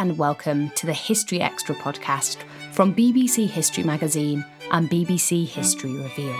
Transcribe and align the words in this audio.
And 0.00 0.16
welcome 0.16 0.70
to 0.70 0.86
the 0.86 0.94
History 0.94 1.42
Extra 1.42 1.74
podcast 1.74 2.38
from 2.72 2.94
BBC 2.94 3.46
History 3.46 3.84
Magazine 3.84 4.42
and 4.70 4.88
BBC 4.88 5.46
History 5.46 5.92
Revealed. 5.92 6.36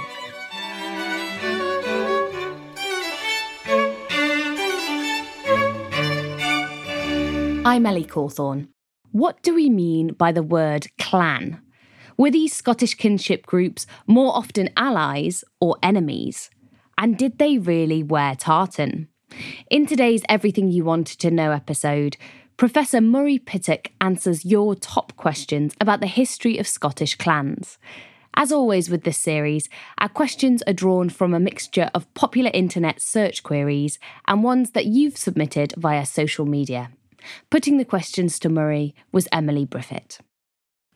I'm 7.66 7.84
Ellie 7.84 8.06
Cawthorne. 8.06 8.68
What 9.12 9.42
do 9.42 9.54
we 9.54 9.68
mean 9.68 10.14
by 10.14 10.32
the 10.32 10.42
word 10.42 10.86
clan? 10.98 11.60
Were 12.16 12.30
these 12.30 12.56
Scottish 12.56 12.94
kinship 12.94 13.44
groups 13.44 13.86
more 14.06 14.34
often 14.34 14.70
allies 14.78 15.44
or 15.60 15.76
enemies? 15.82 16.48
And 16.96 17.18
did 17.18 17.36
they 17.36 17.58
really 17.58 18.02
wear 18.02 18.36
tartan? 18.36 19.08
In 19.70 19.86
today's 19.86 20.22
Everything 20.30 20.70
You 20.70 20.84
Wanted 20.84 21.18
to 21.20 21.30
Know 21.30 21.52
episode, 21.52 22.16
Professor 22.60 23.00
Murray 23.00 23.38
Pittock 23.38 23.90
answers 24.02 24.44
your 24.44 24.74
top 24.74 25.16
questions 25.16 25.74
about 25.80 26.00
the 26.00 26.06
history 26.06 26.58
of 26.58 26.68
Scottish 26.68 27.14
clans. 27.14 27.78
As 28.34 28.52
always 28.52 28.90
with 28.90 29.04
this 29.04 29.16
series, 29.16 29.70
our 29.96 30.10
questions 30.10 30.62
are 30.66 30.74
drawn 30.74 31.08
from 31.08 31.32
a 31.32 31.40
mixture 31.40 31.90
of 31.94 32.12
popular 32.12 32.50
internet 32.52 33.00
search 33.00 33.42
queries 33.42 33.98
and 34.28 34.44
ones 34.44 34.72
that 34.72 34.84
you've 34.84 35.16
submitted 35.16 35.72
via 35.78 36.04
social 36.04 36.44
media. 36.44 36.90
Putting 37.48 37.78
the 37.78 37.84
questions 37.86 38.38
to 38.40 38.50
Murray 38.50 38.94
was 39.10 39.26
Emily 39.32 39.64
Briffett. 39.64 40.18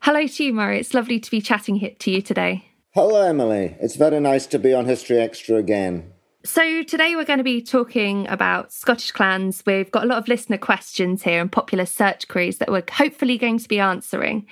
Hello 0.03 0.27
to 0.27 0.45
you, 0.45 0.53
Murray. 0.53 0.81
It's 0.81 0.93
lovely 0.93 1.19
to 1.19 1.31
be 1.31 1.41
chatting 1.41 1.97
to 1.99 2.11
you 2.11 2.21
today. 2.21 2.67
Hello, 2.91 3.23
Emily. 3.23 3.75
It's 3.81 3.97
very 3.97 4.21
nice 4.21 4.47
to 4.49 4.59
be 4.59 4.75
on 4.75 4.85
History 4.85 5.19
Extra 5.19 5.57
again. 5.57 6.13
So, 6.47 6.83
today 6.83 7.17
we're 7.17 7.25
going 7.25 7.39
to 7.39 7.43
be 7.43 7.63
talking 7.63 8.29
about 8.29 8.71
Scottish 8.71 9.13
clans. 9.13 9.63
We've 9.65 9.91
got 9.91 10.05
a 10.05 10.07
lot 10.07 10.19
of 10.19 10.29
listener 10.29 10.59
questions 10.59 11.23
here 11.23 11.41
and 11.41 11.51
popular 11.51 11.87
search 11.87 12.29
queries 12.29 12.59
that 12.59 12.71
we're 12.71 12.85
hopefully 12.93 13.39
going 13.39 13.59
to 13.61 13.69
be 13.69 13.81
answering. 13.81 14.47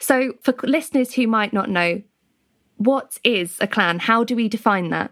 So, 0.00 0.32
for 0.40 0.54
listeners 0.62 1.12
who 1.12 1.26
might 1.26 1.52
not 1.52 1.68
know, 1.68 2.00
what 2.78 3.18
is 3.22 3.58
a 3.60 3.66
clan? 3.66 3.98
How 3.98 4.24
do 4.24 4.34
we 4.34 4.48
define 4.48 4.88
that? 4.90 5.10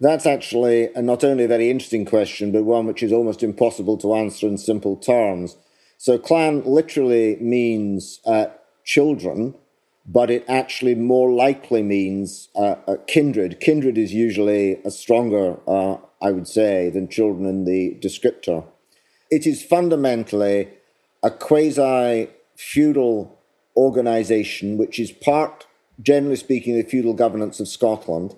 That's 0.00 0.26
actually 0.26 0.92
a 0.94 1.02
not 1.02 1.22
only 1.22 1.44
a 1.44 1.48
very 1.48 1.70
interesting 1.70 2.06
question, 2.06 2.50
but 2.50 2.64
one 2.64 2.86
which 2.86 3.04
is 3.04 3.12
almost 3.12 3.44
impossible 3.44 3.96
to 3.98 4.16
answer 4.16 4.48
in 4.48 4.58
simple 4.58 4.96
terms. 4.96 5.56
So, 5.96 6.18
clan 6.18 6.64
literally 6.64 7.36
means 7.36 8.18
uh, 8.26 8.46
children, 8.82 9.54
but 10.06 10.30
it 10.30 10.44
actually 10.48 10.94
more 10.94 11.30
likely 11.30 11.82
means 11.82 12.48
uh, 12.56 12.76
a 12.86 12.98
kindred. 12.98 13.60
Kindred 13.60 13.96
is 13.96 14.12
usually 14.12 14.80
a 14.84 14.90
stronger, 14.90 15.58
uh, 15.66 15.96
I 16.20 16.32
would 16.32 16.48
say, 16.48 16.90
than 16.90 17.08
children 17.08 17.46
in 17.46 17.64
the 17.64 17.98
descriptor. 18.00 18.64
It 19.30 19.46
is 19.46 19.62
fundamentally 19.62 20.68
a 21.22 21.30
quasi 21.30 22.28
feudal 22.56 23.38
organization, 23.76 24.76
which 24.76 24.98
is 24.98 25.12
part, 25.12 25.66
generally 26.00 26.36
speaking, 26.36 26.76
the 26.76 26.82
feudal 26.82 27.14
governance 27.14 27.60
of 27.60 27.68
Scotland 27.68 28.34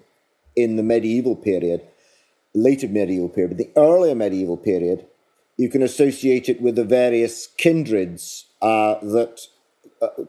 in 0.54 0.76
the 0.76 0.82
medieval 0.82 1.34
period, 1.34 1.82
later 2.54 2.88
medieval 2.88 3.28
period, 3.28 3.56
but 3.56 3.58
the 3.58 3.72
earlier 3.76 4.14
medieval 4.14 4.56
period, 4.56 5.06
you 5.56 5.68
can 5.68 5.82
associate 5.82 6.48
it 6.48 6.60
with 6.60 6.76
the 6.76 6.84
various 6.84 7.48
kindreds 7.56 8.46
uh, 8.60 8.94
that 9.00 9.40
uh, 9.40 9.53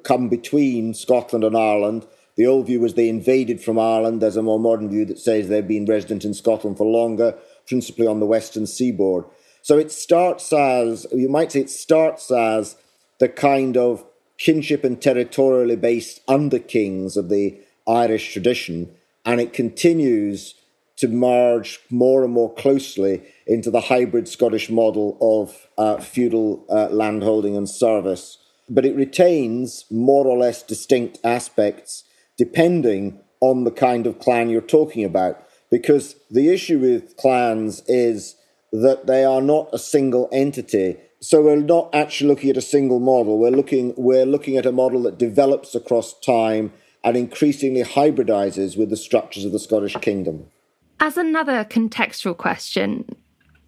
come 0.04 0.30
between 0.30 0.94
Scotland 0.94 1.44
and 1.44 1.56
Ireland. 1.56 2.06
The 2.36 2.48
old 2.48 2.68
view 2.68 2.82
was 2.82 2.94
they 2.94 3.10
invaded 3.10 3.62
from 3.62 3.80
Ireland. 3.80 4.22
There's 4.22 4.38
a 4.38 4.42
more 4.42 4.60
modern 4.60 4.90
view 4.90 5.06
that 5.06 5.20
says 5.20 5.48
they've 5.48 5.68
been 5.68 5.86
resident 5.86 6.26
in 6.26 6.34
Scotland 6.34 6.78
for 6.78 6.86
longer, 6.86 7.38
principally 7.68 8.08
on 8.08 8.20
the 8.20 8.26
western 8.26 8.68
seaboard. 8.68 9.26
So 9.62 9.78
it 9.78 9.92
starts 9.92 10.52
as, 10.54 11.08
you 11.12 11.30
might 11.30 11.52
say, 11.52 11.62
it 11.62 11.70
starts 11.70 12.30
as 12.30 12.76
the 13.20 13.30
kind 13.30 13.78
of 13.78 14.06
kinship 14.38 14.84
and 14.84 15.02
territorially 15.02 15.78
based 15.78 16.22
under 16.28 16.60
kings 16.60 17.16
of 17.16 17.30
the 17.30 17.58
Irish 17.88 18.34
tradition 18.34 18.96
and 19.26 19.42
it 19.42 19.54
continues 19.54 20.56
to 20.98 21.08
merge 21.08 21.80
more 21.90 22.24
and 22.24 22.32
more 22.32 22.54
closely 22.54 23.22
into 23.48 23.70
the 23.70 23.82
hybrid 23.82 24.28
Scottish 24.28 24.70
model 24.70 25.18
of 25.20 25.68
uh, 25.78 26.00
feudal 26.00 26.66
uh, 26.70 26.88
landholding 26.90 27.58
and 27.58 27.70
service. 27.70 28.38
But 28.70 28.86
it 28.86 28.96
retains 28.96 29.86
more 29.92 30.26
or 30.26 30.38
less 30.38 30.64
distinct 30.64 31.20
aspects 31.24 32.04
depending 32.38 33.20
on 33.40 33.64
the 33.64 33.72
kind 33.72 34.08
of 34.08 34.20
clan 34.20 34.50
you're 34.50 34.62
talking 34.62 35.04
about. 35.04 35.42
Because 35.70 36.16
the 36.30 36.50
issue 36.50 36.80
with 36.80 37.18
clans 37.18 37.82
is 37.88 38.36
that 38.72 39.08
they 39.08 39.24
are 39.24 39.42
not 39.42 39.70
a 39.74 39.80
single 39.80 40.30
entity. 40.32 40.98
So 41.22 41.42
we're 41.42 41.56
not 41.56 41.94
actually 41.94 42.30
looking 42.30 42.50
at 42.50 42.58
a 42.58 42.62
single 42.62 43.00
model. 43.00 43.40
We're 43.40 43.52
looking, 43.52 43.94
we're 43.98 44.26
looking 44.26 44.58
at 44.58 44.66
a 44.66 44.72
model 44.72 45.04
that 45.04 45.18
develops 45.18 45.76
across 45.76 46.20
time 46.20 46.74
and 47.04 47.16
increasingly 47.16 47.84
hybridizes 47.84 48.78
with 48.78 48.90
the 48.90 48.98
structures 48.98 49.46
of 49.46 49.52
the 49.52 49.60
Scottish 49.60 49.96
kingdom. 50.02 50.48
As 51.00 51.18
another 51.18 51.64
contextual 51.64 52.36
question, 52.36 53.06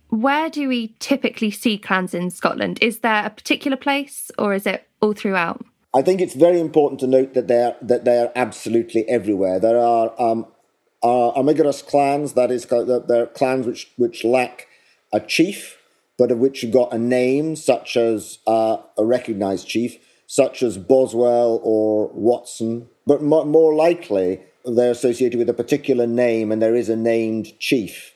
where 0.10 0.50
do 0.50 0.68
we 0.68 0.96
typically 1.00 1.52
see 1.52 1.78
clans 1.78 2.14
in 2.14 2.30
Scotland? 2.30 2.80
Is 2.82 3.00
there 3.00 3.26
a 3.26 3.30
particular 3.30 3.78
place 3.78 4.32
or 4.38 4.54
is 4.54 4.66
it 4.66 4.87
all 5.02 5.14
throughout? 5.14 5.66
I 5.94 6.02
think 6.02 6.22
it's 6.22 6.36
very 6.36 6.60
important 6.60 7.00
to 7.02 7.08
note 7.08 7.34
that 7.34 7.48
they're 7.48 7.76
that 7.82 8.06
they 8.06 8.18
are 8.18 8.32
absolutely 8.36 9.08
everywhere. 9.10 9.60
There 9.60 9.80
are 9.80 10.14
um, 10.22 10.48
are 11.04 11.32
Armigerous 11.36 11.82
clans, 11.82 12.34
that 12.34 12.52
is, 12.52 12.66
there 12.66 13.24
are 13.24 13.28
clans 13.28 13.66
which 13.66 13.92
which 13.98 14.24
lack 14.24 14.68
a 15.14 15.20
chief, 15.20 15.78
but 16.18 16.32
of 16.32 16.40
which 16.40 16.64
you've 16.64 16.74
got 16.74 16.94
a 16.94 16.98
name, 16.98 17.56
such 17.56 17.96
as 17.96 18.40
uh, 18.48 18.78
a 18.98 19.06
recognised 19.06 19.68
chief, 19.68 19.98
such 20.26 20.62
as 20.62 20.78
Boswell 20.78 21.62
or 21.64 22.10
Watson, 22.14 22.90
but 23.06 23.22
more 23.22 23.74
likely 23.74 24.42
they're 24.66 24.92
associated 24.92 25.38
with 25.38 25.50
a 25.50 25.54
particular 25.54 26.06
name 26.06 26.52
and 26.52 26.62
there 26.62 26.76
is 26.76 26.90
a 26.90 26.96
named 26.96 27.58
chief. 27.60 28.14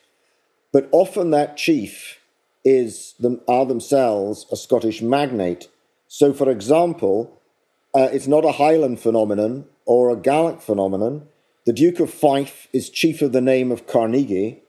But 0.73 0.89
often 0.91 1.31
that 1.31 1.55
chief 1.57 2.19
is 2.65 3.13
them, 3.19 3.41
are 3.47 3.65
themselves 3.65 4.45
a 4.51 4.57
Scottish 4.57 5.01
magnate. 5.01 5.69
So, 6.13 6.33
for 6.33 6.51
example, 6.51 7.39
uh, 7.95 8.09
it's 8.11 8.27
not 8.27 8.43
a 8.43 8.51
Highland 8.51 8.99
phenomenon 8.99 9.63
or 9.85 10.09
a 10.09 10.17
Gaelic 10.17 10.59
phenomenon. 10.59 11.29
The 11.65 11.71
Duke 11.71 12.01
of 12.01 12.13
Fife 12.13 12.67
is 12.73 12.89
chief 12.89 13.21
of 13.21 13.31
the 13.31 13.39
name 13.39 13.71
of 13.71 13.87
Carnegie. 13.87 14.61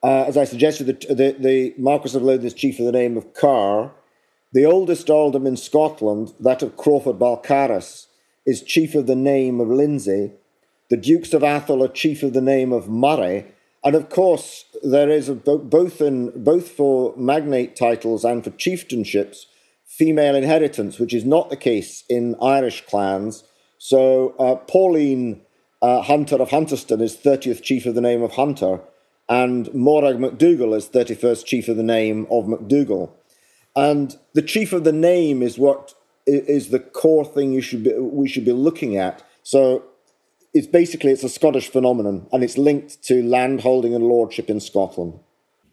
Uh, 0.00 0.26
as 0.28 0.36
I 0.36 0.44
suggested, 0.44 0.86
the, 0.86 1.12
the, 1.12 1.36
the 1.36 1.74
Marquis 1.76 2.16
of 2.16 2.22
Lothian 2.22 2.46
is 2.46 2.54
chief 2.54 2.78
of 2.78 2.86
the 2.86 2.92
name 2.92 3.16
of 3.16 3.34
Kerr. 3.34 3.90
The 4.52 4.64
oldest 4.64 5.10
earldom 5.10 5.44
in 5.44 5.56
Scotland, 5.56 6.34
that 6.38 6.62
of 6.62 6.76
Crawford 6.76 7.18
Balcarres, 7.18 8.06
is 8.46 8.62
chief 8.62 8.94
of 8.94 9.08
the 9.08 9.16
name 9.16 9.60
of 9.60 9.66
Lindsay. 9.66 10.30
The 10.88 10.96
Dukes 10.96 11.34
of 11.34 11.42
Atholl 11.42 11.84
are 11.84 11.92
chief 11.92 12.22
of 12.22 12.32
the 12.32 12.40
name 12.40 12.72
of 12.72 12.88
Murray. 12.88 13.46
And 13.82 13.96
of 13.96 14.08
course, 14.08 14.66
there 14.84 15.10
is 15.10 15.28
a, 15.28 15.34
both 15.34 16.00
in 16.00 16.44
both 16.44 16.68
for 16.68 17.12
magnate 17.16 17.74
titles 17.74 18.24
and 18.24 18.44
for 18.44 18.50
chieftainships 18.52 19.46
female 19.90 20.34
inheritance, 20.34 20.98
which 20.98 21.12
is 21.12 21.24
not 21.24 21.50
the 21.50 21.56
case 21.56 22.04
in 22.08 22.36
Irish 22.40 22.86
clans. 22.86 23.44
So 23.78 24.34
uh, 24.38 24.56
Pauline 24.56 25.42
uh, 25.82 26.02
Hunter 26.02 26.36
of 26.36 26.50
Hunterston 26.50 27.00
is 27.00 27.16
30th 27.16 27.62
chief 27.62 27.86
of 27.86 27.94
the 27.94 28.00
name 28.00 28.22
of 28.22 28.32
Hunter, 28.32 28.80
and 29.28 29.72
Morag 29.72 30.18
MacDougall 30.18 30.74
is 30.74 30.88
31st 30.88 31.44
Chief 31.44 31.68
of 31.68 31.76
the 31.76 31.84
Name 31.84 32.26
of 32.32 32.48
MacDougall. 32.48 33.16
And 33.76 34.18
the 34.34 34.42
Chief 34.42 34.72
of 34.72 34.82
the 34.82 34.92
Name 34.92 35.40
is 35.40 35.56
what 35.56 35.94
is 36.26 36.70
the 36.70 36.80
core 36.80 37.24
thing 37.24 37.52
you 37.52 37.60
should 37.60 37.84
be, 37.84 37.96
we 37.96 38.28
should 38.28 38.44
be 38.44 38.52
looking 38.52 38.96
at. 38.96 39.22
So 39.44 39.84
it's 40.52 40.66
basically 40.66 41.12
it's 41.12 41.22
a 41.22 41.28
Scottish 41.28 41.68
phenomenon 41.68 42.26
and 42.32 42.42
it's 42.42 42.58
linked 42.58 43.04
to 43.04 43.22
landholding 43.22 43.94
and 43.94 44.04
lordship 44.04 44.50
in 44.50 44.58
Scotland. 44.58 45.20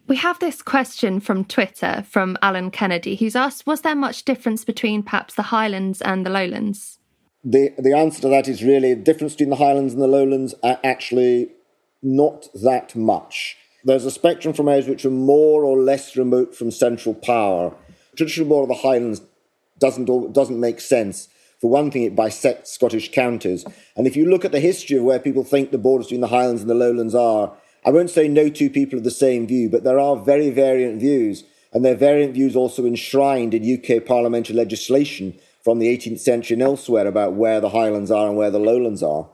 We 0.08 0.16
have 0.16 0.40
this 0.40 0.62
question 0.62 1.20
from 1.20 1.44
Twitter 1.44 2.06
from 2.10 2.38
Alan 2.42 2.72
Kennedy, 2.72 3.18
who's 3.18 3.36
asked 3.36 3.68
Was 3.68 3.82
there 3.82 3.96
much 3.96 4.24
difference 4.24 4.64
between 4.64 5.04
perhaps 5.04 5.36
the 5.36 5.44
Highlands 5.44 6.02
and 6.02 6.26
the 6.26 6.30
Lowlands? 6.30 7.00
The, 7.44 7.74
the 7.78 7.96
answer 7.96 8.22
to 8.22 8.30
that 8.30 8.48
is 8.48 8.64
really 8.64 8.94
the 8.94 9.04
difference 9.04 9.34
between 9.34 9.50
the 9.50 9.58
Highlands 9.58 9.94
and 9.94 10.02
the 10.02 10.08
Lowlands 10.08 10.56
are 10.64 10.80
actually 10.82 11.50
not 12.02 12.48
that 12.64 12.96
much. 12.96 13.58
There's 13.84 14.06
a 14.06 14.12
spectrum 14.12 14.54
from 14.54 14.70
areas 14.70 14.88
which 14.88 15.06
are 15.06 15.12
more 15.12 15.66
or 15.66 15.78
less 15.78 16.16
remote 16.16 16.56
from 16.56 16.72
central 16.72 17.14
power. 17.14 17.76
Traditional 18.16 18.48
border 18.48 18.72
of 18.72 18.78
the 18.78 18.88
Highlands 18.88 19.22
doesn't, 19.78 20.34
doesn't 20.34 20.60
make 20.60 20.80
sense. 20.80 21.28
For 21.60 21.70
one 21.70 21.92
thing, 21.92 22.04
it 22.04 22.16
bisects 22.16 22.72
Scottish 22.72 23.12
counties. 23.12 23.66
And 23.98 24.08
if 24.08 24.16
you 24.16 24.30
look 24.30 24.46
at 24.46 24.52
the 24.54 24.60
history 24.62 24.98
of 24.98 25.04
where 25.04 25.20
people 25.20 25.44
think 25.44 25.72
the 25.72 25.78
borders 25.78 26.08
between 26.08 26.22
the 26.22 26.28
Highlands 26.28 26.62
and 26.62 26.70
the 26.70 26.76
Lowlands 26.76 27.16
are, 27.16 27.54
I 27.88 27.90
won't 27.90 28.10
say 28.10 28.28
no 28.28 28.50
two 28.50 28.70
people 28.70 28.98
have 28.98 29.06
the 29.06 29.12
same 29.12 29.48
view, 29.48 29.70
but 29.70 29.86
there 29.86 29.98
are 29.98 30.18
very 30.18 30.50
variant 30.50 31.00
views, 31.00 31.46
and 31.72 31.86
there 31.86 31.94
are 31.94 31.98
variant 31.98 32.34
views 32.34 32.54
also 32.54 32.86
enshrined 32.86 33.54
in 33.54 33.64
UK 33.64 34.06
parliamentary 34.06 34.58
legislation 34.58 35.40
from 35.64 35.80
the 35.80 35.88
18th 35.98 36.20
century 36.20 36.56
and 36.56 36.64
elsewhere 36.64 37.08
about 37.08 37.36
where 37.36 37.62
the 37.62 37.70
Highlands 37.70 38.12
are 38.12 38.28
and 38.28 38.36
where 38.36 38.52
the 38.52 38.60
Lowlands 38.60 39.02
are. 39.02 39.30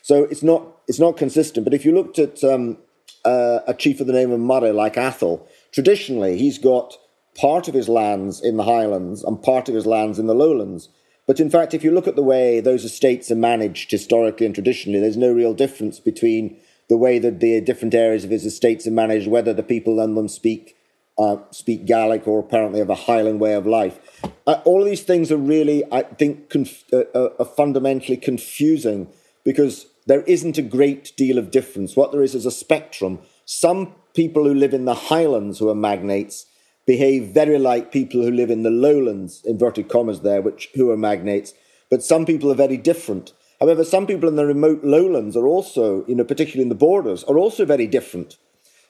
So 0.00 0.24
it's 0.24 0.42
not 0.42 0.66
it's 0.86 0.98
not 0.98 1.18
consistent. 1.18 1.64
But 1.64 1.74
if 1.74 1.84
you 1.84 1.92
looked 1.92 2.18
at 2.18 2.42
um, 2.42 2.78
uh, 3.26 3.58
a 3.66 3.74
chief 3.74 4.00
of 4.00 4.06
the 4.06 4.14
name 4.14 4.32
of 4.32 4.40
Murray, 4.40 4.72
like 4.72 4.94
Atholl, 4.94 5.46
traditionally 5.70 6.38
he's 6.38 6.56
got 6.56 6.96
part 7.38 7.68
of 7.68 7.74
his 7.74 7.90
lands 7.90 8.40
in 8.40 8.56
the 8.56 8.64
Highlands 8.64 9.22
and 9.22 9.42
part 9.42 9.68
of 9.68 9.74
his 9.74 9.84
lands 9.84 10.18
in 10.18 10.26
the 10.26 10.34
Lowlands. 10.34 10.88
But 11.26 11.40
in 11.40 11.50
fact, 11.50 11.74
if 11.74 11.84
you 11.84 11.90
look 11.90 12.08
at 12.08 12.16
the 12.16 12.22
way 12.22 12.60
those 12.60 12.86
estates 12.86 13.30
are 13.30 13.36
managed 13.36 13.90
historically 13.90 14.46
and 14.46 14.54
traditionally, 14.54 14.98
there's 14.98 15.18
no 15.18 15.30
real 15.30 15.52
difference 15.52 16.00
between 16.00 16.58
the 16.88 16.96
way 16.96 17.18
that 17.18 17.40
the 17.40 17.60
different 17.60 17.94
areas 17.94 18.24
of 18.24 18.30
his 18.30 18.46
estates 18.46 18.86
are 18.86 18.92
managed, 18.92 19.28
whether 19.28 19.52
the 19.52 19.62
people 19.62 20.00
in 20.00 20.14
them 20.14 20.28
speak 20.28 20.76
uh, 21.18 21.36
speak 21.50 21.84
Gaelic 21.84 22.28
or 22.28 22.38
apparently 22.38 22.78
have 22.78 22.90
a 22.90 22.94
Highland 22.94 23.40
way 23.40 23.54
of 23.54 23.66
life. 23.66 23.98
Uh, 24.46 24.60
all 24.64 24.82
of 24.82 24.88
these 24.88 25.02
things 25.02 25.32
are 25.32 25.36
really, 25.36 25.82
I 25.92 26.02
think, 26.02 26.48
conf- 26.48 26.84
uh, 26.92 27.04
uh, 27.12 27.30
are 27.40 27.44
fundamentally 27.44 28.16
confusing 28.16 29.08
because 29.44 29.86
there 30.06 30.22
isn't 30.22 30.58
a 30.58 30.62
great 30.62 31.12
deal 31.16 31.36
of 31.36 31.50
difference. 31.50 31.96
What 31.96 32.12
there 32.12 32.22
is 32.22 32.34
is 32.34 32.46
a 32.46 32.50
spectrum. 32.50 33.18
Some 33.44 33.94
people 34.14 34.44
who 34.44 34.54
live 34.54 34.72
in 34.72 34.84
the 34.84 34.94
Highlands 34.94 35.58
who 35.58 35.68
are 35.68 35.74
magnates 35.74 36.46
behave 36.86 37.34
very 37.34 37.58
like 37.58 37.92
people 37.92 38.22
who 38.22 38.30
live 38.30 38.50
in 38.50 38.62
the 38.62 38.70
lowlands, 38.70 39.42
inverted 39.44 39.88
commas 39.88 40.20
there, 40.20 40.40
which 40.40 40.70
who 40.74 40.90
are 40.90 40.96
magnates. 40.96 41.52
But 41.90 42.02
some 42.02 42.24
people 42.26 42.50
are 42.50 42.54
very 42.54 42.76
different. 42.76 43.32
However, 43.60 43.84
some 43.84 44.06
people 44.06 44.28
in 44.28 44.36
the 44.36 44.46
remote 44.46 44.84
lowlands 44.84 45.36
are 45.36 45.46
also, 45.46 46.04
you 46.06 46.14
know, 46.14 46.24
particularly 46.24 46.62
in 46.62 46.68
the 46.68 46.74
borders, 46.74 47.24
are 47.24 47.38
also 47.38 47.64
very 47.64 47.86
different. 47.86 48.36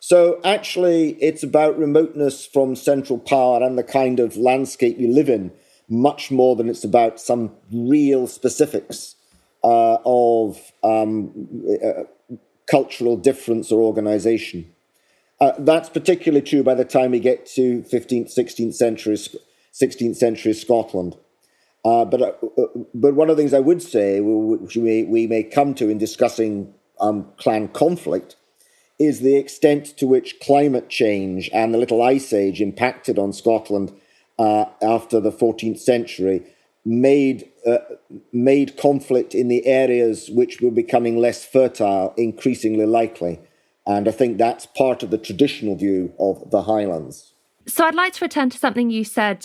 So 0.00 0.40
actually, 0.44 1.12
it's 1.20 1.42
about 1.42 1.78
remoteness 1.78 2.46
from 2.46 2.76
central 2.76 3.18
power 3.18 3.62
and 3.62 3.78
the 3.78 3.82
kind 3.82 4.20
of 4.20 4.36
landscape 4.36 4.98
you 4.98 5.12
live 5.12 5.28
in, 5.28 5.52
much 5.88 6.30
more 6.30 6.54
than 6.54 6.68
it's 6.68 6.84
about 6.84 7.18
some 7.18 7.52
real 7.72 8.26
specifics 8.26 9.16
uh, 9.64 9.96
of 10.04 10.72
um, 10.84 11.66
uh, 11.84 12.04
cultural 12.66 13.16
difference 13.16 13.72
or 13.72 13.80
organization. 13.80 14.72
Uh, 15.40 15.52
that's 15.58 15.88
particularly 15.88 16.44
true 16.44 16.62
by 16.62 16.74
the 16.74 16.84
time 16.84 17.12
we 17.12 17.20
get 17.20 17.46
to 17.46 17.82
15th, 17.82 18.36
16th 18.36 18.74
century, 18.74 19.14
16th 19.14 20.16
century 20.16 20.52
Scotland. 20.52 21.16
Uh, 21.84 22.04
but 22.04 22.20
uh, 22.20 22.32
uh, 22.58 22.66
but 22.94 23.14
one 23.14 23.30
of 23.30 23.36
the 23.36 23.42
things 23.42 23.54
I 23.54 23.60
would 23.60 23.82
say, 23.82 24.20
which 24.20 24.76
we 24.76 24.82
may, 24.82 25.04
we 25.04 25.26
may 25.26 25.42
come 25.42 25.74
to 25.74 25.88
in 25.88 25.98
discussing 25.98 26.74
um, 27.00 27.28
clan 27.36 27.68
conflict, 27.68 28.36
is 28.98 29.20
the 29.20 29.36
extent 29.36 29.96
to 29.98 30.06
which 30.06 30.40
climate 30.40 30.88
change 30.88 31.48
and 31.52 31.72
the 31.72 31.78
Little 31.78 32.02
Ice 32.02 32.32
Age 32.32 32.60
impacted 32.60 33.18
on 33.18 33.32
Scotland 33.32 33.92
uh, 34.38 34.66
after 34.82 35.20
the 35.20 35.32
14th 35.32 35.78
century, 35.78 36.44
made 36.84 37.48
uh, 37.66 37.78
made 38.32 38.76
conflict 38.76 39.34
in 39.34 39.48
the 39.48 39.66
areas 39.66 40.30
which 40.30 40.60
were 40.60 40.70
becoming 40.70 41.16
less 41.16 41.44
fertile 41.44 42.12
increasingly 42.16 42.86
likely, 42.86 43.40
and 43.86 44.08
I 44.08 44.10
think 44.10 44.36
that's 44.38 44.66
part 44.66 45.02
of 45.02 45.10
the 45.10 45.18
traditional 45.18 45.76
view 45.76 46.12
of 46.18 46.50
the 46.50 46.62
Highlands. 46.62 47.34
So 47.66 47.84
I'd 47.84 47.94
like 47.94 48.14
to 48.14 48.24
return 48.24 48.50
to 48.50 48.58
something 48.58 48.90
you 48.90 49.04
said 49.04 49.44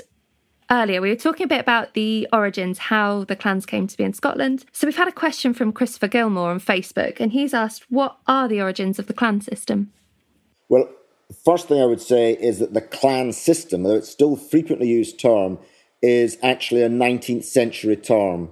earlier, 0.74 1.02
we 1.02 1.10
were 1.10 1.16
talking 1.16 1.46
a 1.46 1.48
bit 1.48 1.60
about 1.60 1.94
the 1.94 2.28
origins, 2.34 2.78
how 2.78 3.24
the 3.26 3.36
clans 3.36 3.66
came 3.66 3.88
to 3.88 3.96
be 3.96 4.04
in 4.04 4.14
Scotland. 4.14 4.66
So 4.72 4.88
we've 4.88 4.98
had 4.98 5.08
a 5.08 5.12
question 5.12 5.54
from 5.54 5.72
Christopher 5.72 6.08
Gilmore 6.08 6.52
on 6.52 6.60
Facebook, 6.60 7.20
and 7.20 7.32
he's 7.32 7.54
asked, 7.54 7.86
What 7.90 8.18
are 8.28 8.48
the 8.48 8.62
origins 8.62 9.00
of 9.00 9.08
the 9.08 9.14
clan 9.14 9.42
system? 9.42 9.92
Well, 10.70 10.90
first 11.46 11.68
thing 11.68 11.82
I 11.82 11.86
would 11.86 12.02
say 12.02 12.34
is 12.34 12.60
that 12.60 12.74
the 12.74 12.82
clan 12.82 13.32
system, 13.34 13.84
though 13.84 13.96
it's 13.96 14.10
still 14.10 14.34
a 14.34 14.38
frequently 14.38 14.88
used 14.88 15.20
term, 15.20 15.60
is 16.02 16.38
actually 16.42 16.82
a 16.82 16.90
19th 16.90 17.46
century 17.46 17.96
term. 17.96 18.50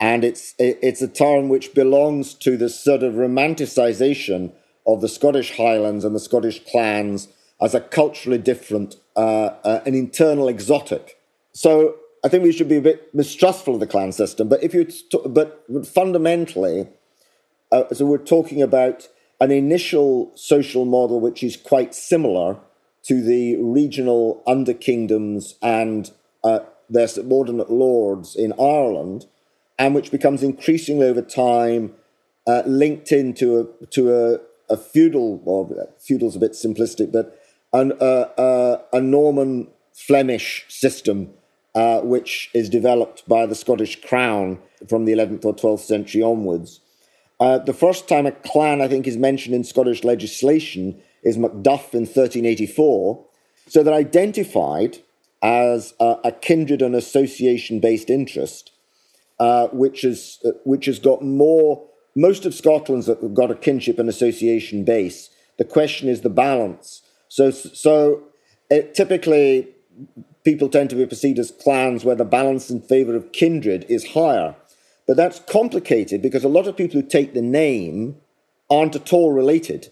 And 0.00 0.24
it's, 0.24 0.54
it's 0.58 1.02
a 1.02 1.08
term 1.08 1.48
which 1.48 1.74
belongs 1.74 2.34
to 2.34 2.56
the 2.56 2.68
sort 2.68 3.02
of 3.02 3.14
romanticisation 3.14 4.52
of 4.86 5.02
the 5.02 5.08
Scottish 5.08 5.56
Highlands 5.56 6.04
and 6.04 6.14
the 6.14 6.20
Scottish 6.20 6.64
clans 6.64 7.28
as 7.60 7.74
a 7.74 7.80
culturally 7.80 8.38
different, 8.38 8.96
uh, 9.14 9.50
uh, 9.62 9.80
an 9.84 9.94
internal 9.94 10.48
exotic 10.48 11.19
so 11.52 11.96
I 12.24 12.28
think 12.28 12.42
we 12.42 12.52
should 12.52 12.68
be 12.68 12.76
a 12.76 12.82
bit 12.82 13.14
mistrustful 13.14 13.74
of 13.74 13.80
the 13.80 13.86
clan 13.86 14.12
system. 14.12 14.48
But 14.48 14.62
if 14.62 14.74
you, 14.74 14.86
but 15.26 15.64
fundamentally, 15.86 16.88
uh, 17.72 17.84
so 17.92 18.04
we're 18.04 18.18
talking 18.18 18.62
about 18.62 19.08
an 19.40 19.50
initial 19.50 20.32
social 20.34 20.84
model 20.84 21.20
which 21.20 21.42
is 21.42 21.56
quite 21.56 21.94
similar 21.94 22.58
to 23.04 23.22
the 23.22 23.56
regional 23.56 24.42
under 24.46 24.74
kingdoms 24.74 25.54
and 25.62 26.10
uh, 26.44 26.60
their 26.90 27.08
subordinate 27.08 27.70
lords 27.70 28.36
in 28.36 28.52
Ireland, 28.52 29.26
and 29.78 29.94
which 29.94 30.10
becomes 30.10 30.42
increasingly 30.42 31.06
over 31.06 31.22
time 31.22 31.94
uh, 32.46 32.62
linked 32.66 33.12
into 33.12 33.60
a 33.60 33.86
to 33.86 34.14
a, 34.14 34.72
a 34.72 34.76
feudal. 34.76 35.38
Well, 35.38 35.94
feudal's 35.98 36.36
a 36.36 36.40
bit 36.40 36.52
simplistic, 36.52 37.12
but 37.12 37.40
an, 37.72 37.92
uh, 37.92 38.28
uh 38.36 38.82
a 38.92 39.00
Norman 39.00 39.68
Flemish 39.94 40.66
system 40.68 41.32
uh, 41.74 42.00
which 42.00 42.50
is 42.54 42.68
developed 42.68 43.28
by 43.28 43.46
the 43.46 43.54
Scottish 43.54 44.00
Crown 44.02 44.58
from 44.88 45.04
the 45.04 45.12
11th 45.12 45.44
or 45.44 45.54
12th 45.54 45.80
century 45.80 46.22
onwards. 46.22 46.80
Uh, 47.38 47.58
the 47.58 47.72
first 47.72 48.08
time 48.08 48.26
a 48.26 48.32
clan, 48.32 48.80
I 48.82 48.88
think, 48.88 49.06
is 49.06 49.16
mentioned 49.16 49.54
in 49.54 49.64
Scottish 49.64 50.04
legislation 50.04 51.00
is 51.22 51.36
Macduff 51.36 51.94
in 51.94 52.06
1384. 52.06 53.24
So 53.68 53.82
they're 53.82 53.94
identified 53.94 54.98
as 55.42 55.94
a, 56.00 56.32
kindred 56.40 56.82
and 56.82 56.94
association 56.94 57.80
based 57.80 58.10
interest, 58.10 58.72
uh, 59.38 59.68
which, 59.68 60.04
is, 60.04 60.44
which 60.64 60.84
has 60.86 60.98
got 60.98 61.22
more, 61.22 61.86
most 62.14 62.44
of 62.44 62.54
Scotland's 62.54 63.08
got 63.08 63.50
a 63.50 63.54
kinship 63.54 63.98
and 63.98 64.08
association 64.08 64.84
base. 64.84 65.30
The 65.56 65.64
question 65.64 66.08
is 66.08 66.20
the 66.20 66.30
balance. 66.30 67.02
So, 67.28 67.50
so 67.50 68.24
it, 68.70 68.92
typically, 68.94 69.68
people 70.44 70.68
tend 70.68 70.90
to 70.90 70.96
be 70.96 71.06
perceived 71.06 71.38
as 71.38 71.50
clans 71.50 72.04
where 72.04 72.16
the 72.16 72.24
balance 72.24 72.70
in 72.70 72.80
favor 72.80 73.14
of 73.14 73.32
kindred 73.32 73.84
is 73.88 74.12
higher. 74.12 74.54
But 75.06 75.16
that's 75.16 75.40
complicated 75.40 76.22
because 76.22 76.44
a 76.44 76.48
lot 76.48 76.66
of 76.66 76.76
people 76.76 77.00
who 77.00 77.06
take 77.06 77.34
the 77.34 77.42
name 77.42 78.16
aren't 78.70 78.96
at 78.96 79.12
all 79.12 79.32
related 79.32 79.90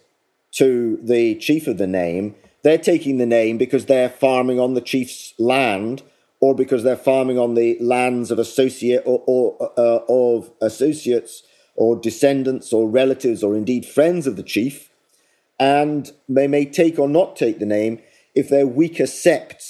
to 0.53 0.99
the 1.03 1.35
chief 1.37 1.67
of 1.67 1.79
the 1.79 1.87
name. 1.87 2.35
They're 2.63 2.79
taking 2.79 3.19
the 3.19 3.27
name 3.27 3.59
because 3.59 3.87
they're 3.87 4.09
farming 4.09 4.61
on 4.61 4.75
the 4.75 4.81
chief's 4.81 5.35
land 5.39 6.03
or 6.41 6.55
because 6.55 6.85
they're 6.85 6.97
farming 6.97 7.39
on 7.39 7.55
the 7.55 7.77
lands 7.81 8.31
of 8.31 8.39
associate 8.39 9.03
or, 9.05 9.23
or 9.27 9.73
uh, 9.77 10.01
of 10.09 10.51
associates 10.61 11.43
or 11.75 11.97
descendants 11.97 12.73
or 12.73 12.89
relatives 12.89 13.43
or 13.43 13.57
indeed 13.57 13.87
friends 13.87 14.27
of 14.27 14.37
the 14.37 14.43
chief. 14.43 14.91
And 15.59 16.11
they 16.29 16.47
may 16.47 16.65
take 16.65 16.99
or 16.99 17.09
not 17.09 17.35
take 17.35 17.59
the 17.59 17.67
name 17.67 18.01
if 18.35 18.49
they're 18.49 18.67
weaker 18.67 19.07
septs 19.07 19.68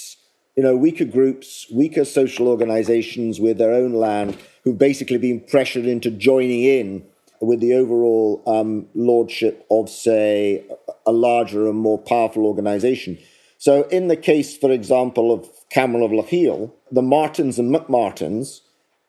you 0.59 0.63
know, 0.63 0.75
weaker 0.75 1.05
groups, 1.05 1.67
weaker 1.71 2.03
social 2.03 2.49
organizations 2.49 3.39
with 3.39 3.57
their 3.57 3.71
own 3.71 3.93
land 3.93 4.37
who've 4.65 4.77
basically 4.77 5.17
been 5.17 5.39
pressured 5.39 5.85
into 5.85 6.11
joining 6.11 6.65
in 6.65 7.01
with 7.39 7.61
the 7.61 7.73
overall 7.73 8.43
um, 8.45 8.85
lordship 8.93 9.65
of, 9.71 9.89
say, 9.89 10.61
a 11.05 11.13
larger 11.13 11.69
and 11.69 11.77
more 11.77 11.97
powerful 11.97 12.45
organization. 12.45 13.17
So, 13.57 13.83
in 13.83 14.09
the 14.09 14.17
case, 14.17 14.57
for 14.57 14.69
example, 14.69 15.31
of 15.31 15.49
Cameron 15.69 16.03
of 16.03 16.11
Lochiel, 16.11 16.73
the 16.91 17.01
Martins 17.01 17.57
and 17.57 17.73
McMartins 17.73 18.59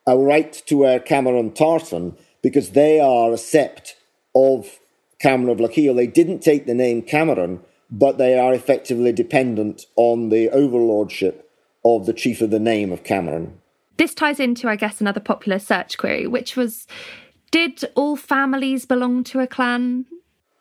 are 0.07 0.21
right 0.21 0.53
to 0.53 0.77
wear 0.77 1.01
Cameron 1.01 1.51
tartan 1.51 2.17
because 2.43 2.71
they 2.71 3.01
are 3.01 3.33
a 3.33 3.35
sept 3.35 3.95
of 4.37 4.79
Cameron 5.19 5.51
of 5.51 5.59
Lochiel. 5.59 5.97
They 5.97 6.07
didn't 6.07 6.45
take 6.45 6.67
the 6.67 6.75
name 6.75 7.03
Cameron 7.03 7.59
but 7.91 8.19
they 8.19 8.39
are 8.39 8.55
effectively 8.55 9.13
dependent 9.13 9.87
on 9.97 10.29
the 10.29 10.49
overlordship 10.51 11.51
of 11.85 12.07
the 12.07 12.13
chief 12.13 12.41
of 12.41 12.51
the 12.51 12.61
name 12.61 12.93
of 12.93 13.05
Cameron. 13.05 13.59
This 13.97 14.15
ties 14.15 14.41
into, 14.41 14.69
I 14.69 14.77
guess, 14.77 15.01
another 15.01 15.21
popular 15.21 15.59
search 15.59 15.99
query, 15.99 16.27
which 16.27 16.57
was 16.57 16.87
Did 17.51 17.85
all 17.95 18.17
families 18.17 18.87
belong 18.87 19.25
to 19.25 19.41
a 19.41 19.47
clan? 19.47 20.07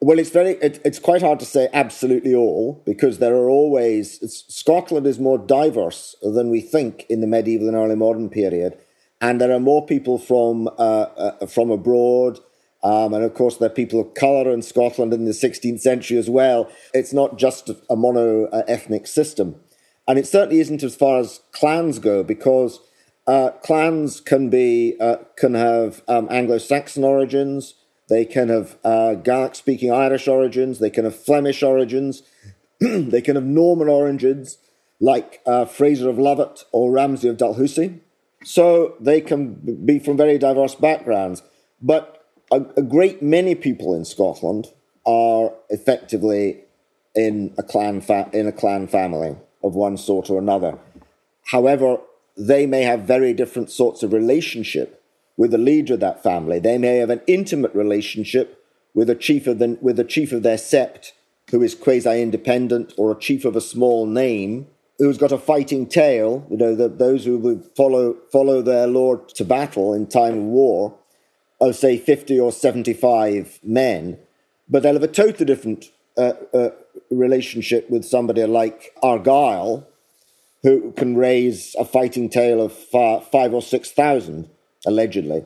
Well, 0.01 0.17
it's 0.17 0.29
very, 0.29 0.51
it, 0.61 0.81
it's 0.85 0.99
quite 0.99 1.21
hard 1.21 1.39
to 1.41 1.45
say 1.45 1.67
absolutely 1.73 2.33
all 2.33 2.81
because 2.85 3.19
there 3.19 3.35
are 3.35 3.49
always, 3.49 4.19
Scotland 4.47 5.05
is 5.05 5.19
more 5.19 5.37
diverse 5.37 6.15
than 6.21 6.49
we 6.49 6.61
think 6.61 7.05
in 7.09 7.19
the 7.19 7.27
medieval 7.27 7.67
and 7.67 7.75
early 7.75 7.95
modern 7.95 8.29
period. 8.29 8.77
And 9.21 9.41
there 9.41 9.51
are 9.51 9.59
more 9.59 9.85
people 9.85 10.17
from, 10.17 10.69
uh, 10.69 10.71
uh, 10.71 11.45
from 11.47 11.69
abroad. 11.69 12.39
Um, 12.83 13.13
and 13.13 13.23
of 13.23 13.33
course, 13.33 13.57
there 13.57 13.69
are 13.69 13.73
people 13.73 13.99
of 13.99 14.13
colour 14.13 14.51
in 14.51 14.61
Scotland 14.61 15.13
in 15.13 15.25
the 15.25 15.31
16th 15.31 15.81
century 15.81 16.17
as 16.17 16.29
well. 16.29 16.69
It's 16.93 17.13
not 17.13 17.37
just 17.37 17.69
a 17.89 17.95
mono 17.95 18.45
ethnic 18.45 19.05
system. 19.07 19.55
And 20.07 20.17
it 20.17 20.27
certainly 20.27 20.59
isn't 20.59 20.81
as 20.81 20.95
far 20.95 21.19
as 21.19 21.41
clans 21.51 21.99
go 21.99 22.23
because 22.23 22.79
uh, 23.27 23.51
clans 23.61 24.21
can 24.21 24.49
be 24.49 24.95
uh, 24.99 25.17
can 25.35 25.53
have 25.53 26.01
um, 26.07 26.27
Anglo-Saxon 26.31 27.03
origins. 27.03 27.75
They 28.07 28.25
can 28.25 28.49
have 28.49 28.77
uh, 28.83 29.13
Gaelic-speaking 29.13 29.91
Irish 29.91 30.27
origins. 30.27 30.79
They 30.79 30.89
can 30.89 31.03
have 31.03 31.15
Flemish 31.15 31.61
origins. 31.61 32.23
they 32.79 33.21
can 33.21 33.35
have 33.35 33.45
Norman 33.45 33.87
origins, 33.87 34.57
like 34.99 35.41
uh, 35.45 35.65
Fraser 35.65 36.09
of 36.09 36.15
Lovat 36.15 36.63
or 36.71 36.91
Ramsay 36.91 37.27
of 37.27 37.37
Dalhousie. 37.37 37.99
So 38.43 38.95
they 38.99 39.21
can 39.21 39.85
be 39.85 39.99
from 39.99 40.17
very 40.17 40.39
diverse 40.39 40.73
backgrounds. 40.73 41.43
But 41.81 42.18
a, 42.51 42.61
a 42.77 42.81
great 42.81 43.21
many 43.21 43.55
people 43.55 43.93
in 43.93 44.05
Scotland 44.05 44.67
are 45.05 45.53
effectively 45.69 46.61
in 47.15 47.53
a 47.57 47.63
clan 47.63 48.01
fa- 48.01 48.29
in 48.33 48.47
a 48.47 48.51
clan 48.51 48.87
family 48.87 49.35
of 49.63 49.75
one 49.75 49.97
sort 49.97 50.29
or 50.29 50.39
another. 50.39 50.77
However, 51.45 51.99
they 52.37 52.65
may 52.65 52.83
have 52.83 53.01
very 53.01 53.33
different 53.33 53.69
sorts 53.69 54.03
of 54.03 54.13
relationship 54.13 55.03
with 55.35 55.51
the 55.51 55.57
leader 55.57 55.95
of 55.95 55.99
that 56.01 56.21
family. 56.21 56.59
They 56.59 56.77
may 56.77 56.97
have 56.97 57.09
an 57.09 57.21
intimate 57.27 57.73
relationship 57.73 58.63
with 58.93 59.09
a 59.09 59.15
chief 59.15 59.47
of 59.47 59.59
the, 59.59 59.77
with 59.81 59.99
a 59.99 60.03
chief 60.03 60.31
of 60.31 60.43
their 60.43 60.57
sept 60.57 61.11
who 61.51 61.63
is 61.63 61.75
quasi-independent 61.75 62.93
or 62.97 63.11
a 63.11 63.19
chief 63.19 63.45
of 63.45 63.55
a 63.55 63.61
small 63.61 64.05
name 64.05 64.67
who's 64.97 65.17
got 65.17 65.31
a 65.31 65.37
fighting 65.37 65.87
tail. 65.87 66.45
You 66.49 66.57
know, 66.57 66.75
the, 66.75 66.87
those 66.87 67.25
who 67.25 67.37
would 67.39 67.69
follow 67.75 68.17
follow 68.31 68.61
their 68.61 68.87
lord 68.87 69.29
to 69.29 69.45
battle 69.45 69.93
in 69.93 70.07
time 70.07 70.37
of 70.37 70.43
war, 70.43 70.98
of 71.61 71.75
say 71.75 71.97
fifty 71.97 72.39
or 72.39 72.51
seventy-five 72.51 73.59
men, 73.63 74.17
but 74.69 74.83
they'll 74.83 74.93
have 74.93 75.03
a 75.03 75.07
totally 75.07 75.45
different 75.45 75.91
uh, 76.17 76.33
uh, 76.53 76.69
relationship 77.09 77.89
with 77.89 78.05
somebody 78.05 78.45
like 78.45 78.93
Argyll, 79.03 79.87
who 80.63 80.91
can 80.93 81.15
raise 81.15 81.75
a 81.79 81.85
fighting 81.85 82.29
tail 82.29 82.61
of 82.61 82.73
five 82.73 83.53
or 83.53 83.61
six 83.61 83.91
thousand, 83.91 84.49
allegedly. 84.85 85.45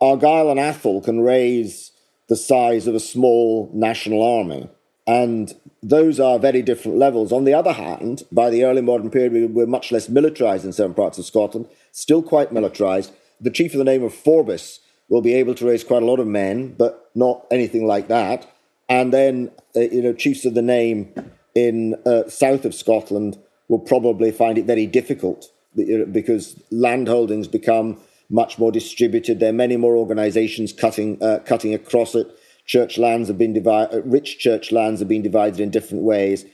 Argyll 0.00 0.50
and 0.50 0.60
Atholl 0.60 1.02
can 1.02 1.20
raise 1.20 1.92
the 2.28 2.36
size 2.36 2.86
of 2.86 2.94
a 2.94 3.00
small 3.00 3.70
national 3.72 4.22
army. 4.22 4.68
And 5.06 5.54
those 5.82 6.20
are 6.20 6.38
very 6.38 6.60
different 6.60 6.98
levels. 6.98 7.32
On 7.32 7.44
the 7.44 7.54
other 7.54 7.72
hand, 7.72 8.24
by 8.30 8.50
the 8.50 8.64
early 8.64 8.82
modern 8.82 9.10
period, 9.10 9.32
we 9.32 9.46
were 9.46 9.66
much 9.66 9.90
less 9.90 10.08
militarized 10.08 10.66
in 10.66 10.72
certain 10.74 10.92
parts 10.92 11.18
of 11.18 11.24
Scotland, 11.24 11.66
still 11.90 12.22
quite 12.22 12.52
militarized. 12.52 13.12
The 13.40 13.50
chief 13.50 13.72
of 13.72 13.78
the 13.78 13.84
name 13.84 14.04
of 14.04 14.12
Forbes 14.12 14.80
will 15.08 15.22
be 15.22 15.34
able 15.34 15.54
to 15.54 15.66
raise 15.66 15.84
quite 15.84 16.02
a 16.02 16.06
lot 16.06 16.20
of 16.20 16.26
men, 16.26 16.74
but 16.76 17.10
not 17.14 17.46
anything 17.50 17.86
like 17.86 18.08
that. 18.08 18.46
And 18.88 19.12
then, 19.12 19.50
uh, 19.76 19.80
you 19.80 20.02
know, 20.02 20.12
chiefs 20.12 20.44
of 20.44 20.54
the 20.54 20.62
name 20.62 21.12
in 21.54 21.94
uh, 22.06 22.28
south 22.28 22.64
of 22.64 22.74
Scotland 22.74 23.38
will 23.68 23.78
probably 23.78 24.30
find 24.30 24.58
it 24.58 24.64
very 24.64 24.86
difficult 24.86 25.50
because 25.74 26.54
landholdings 26.72 27.50
become 27.50 28.00
much 28.30 28.58
more 28.58 28.72
distributed. 28.72 29.40
There 29.40 29.50
are 29.50 29.54
many 29.54 29.76
more 29.76 29.96
organisations 29.96 30.72
cutting 30.72 31.22
uh, 31.22 31.40
cutting 31.44 31.74
across 31.74 32.14
it. 32.14 32.26
Church 32.66 32.98
lands 32.98 33.28
have 33.28 33.38
been 33.38 33.52
divided. 33.52 33.98
Uh, 33.98 34.02
rich 34.02 34.38
church 34.38 34.72
lands 34.72 35.00
have 35.00 35.08
been 35.08 35.22
divided 35.22 35.60
in 35.60 35.70
different 35.70 36.04
ways, 36.04 36.44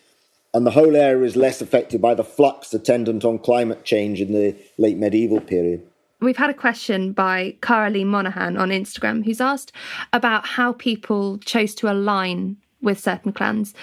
and 0.52 0.66
the 0.66 0.72
whole 0.72 0.96
area 0.96 1.24
is 1.24 1.36
less 1.36 1.60
affected 1.60 2.00
by 2.00 2.14
the 2.14 2.24
flux 2.24 2.72
attendant 2.74 3.24
on 3.24 3.38
climate 3.38 3.84
change 3.84 4.20
in 4.20 4.32
the 4.32 4.56
late 4.78 4.96
medieval 4.96 5.40
period. 5.40 5.84
We've 6.24 6.38
had 6.38 6.48
a 6.48 6.54
question 6.54 7.12
by 7.12 7.56
Carolee 7.60 8.06
Monaghan 8.06 8.56
on 8.56 8.70
Instagram 8.70 9.26
who's 9.26 9.42
asked 9.42 9.72
about 10.10 10.46
how 10.46 10.72
people 10.72 11.36
chose 11.38 11.74
to 11.76 11.92
align 11.92 12.56
with 12.80 12.98
certain 12.98 13.30
clans. 13.30 13.74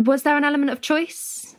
Was 0.00 0.24
there 0.24 0.36
an 0.36 0.42
element 0.42 0.72
of 0.72 0.80
choice? 0.80 1.56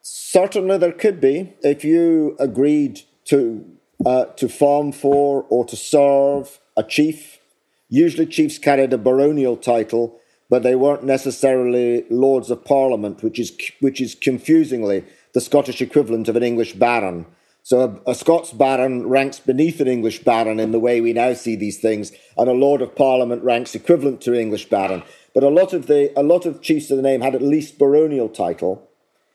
Certainly, 0.00 0.78
there 0.78 0.92
could 0.92 1.20
be. 1.20 1.54
If 1.62 1.84
you 1.84 2.36
agreed 2.38 3.00
to 3.24 3.64
uh, 4.04 4.26
to 4.36 4.48
farm 4.48 4.92
for 4.92 5.44
or 5.48 5.64
to 5.64 5.76
serve 5.76 6.60
a 6.76 6.84
chief, 6.84 7.40
usually 7.88 8.26
chiefs 8.26 8.58
carried 8.58 8.92
a 8.92 8.98
baronial 8.98 9.56
title, 9.56 10.20
but 10.48 10.62
they 10.62 10.76
weren't 10.76 11.02
necessarily 11.02 12.04
lords 12.10 12.48
of 12.48 12.64
parliament, 12.64 13.24
which 13.24 13.40
is 13.40 13.50
which 13.80 14.00
is 14.00 14.14
confusingly 14.14 15.04
the 15.32 15.40
Scottish 15.40 15.80
equivalent 15.80 16.28
of 16.28 16.36
an 16.36 16.44
English 16.44 16.74
baron. 16.74 17.26
So 17.66 18.00
a, 18.06 18.12
a, 18.12 18.14
Scots 18.14 18.52
baron 18.52 19.08
ranks 19.08 19.40
beneath 19.40 19.80
an 19.80 19.88
English 19.88 20.22
baron 20.22 20.60
in 20.60 20.70
the 20.70 20.78
way 20.78 21.00
we 21.00 21.12
now 21.12 21.32
see 21.32 21.56
these 21.56 21.80
things, 21.80 22.12
and 22.38 22.48
a 22.48 22.52
lord 22.52 22.80
of 22.80 22.94
parliament 22.94 23.42
ranks 23.42 23.74
equivalent 23.74 24.20
to 24.20 24.34
an 24.34 24.38
English 24.38 24.68
baron. 24.68 25.02
But 25.34 25.42
a 25.42 25.48
lot 25.48 25.72
of 25.72 25.88
the 25.88 26.12
a 26.16 26.22
lot 26.22 26.46
of 26.46 26.62
chiefs 26.62 26.92
of 26.92 26.96
the 26.96 27.02
name 27.02 27.22
had 27.22 27.34
at 27.34 27.42
least 27.42 27.76
baronial 27.76 28.28
title, 28.28 28.88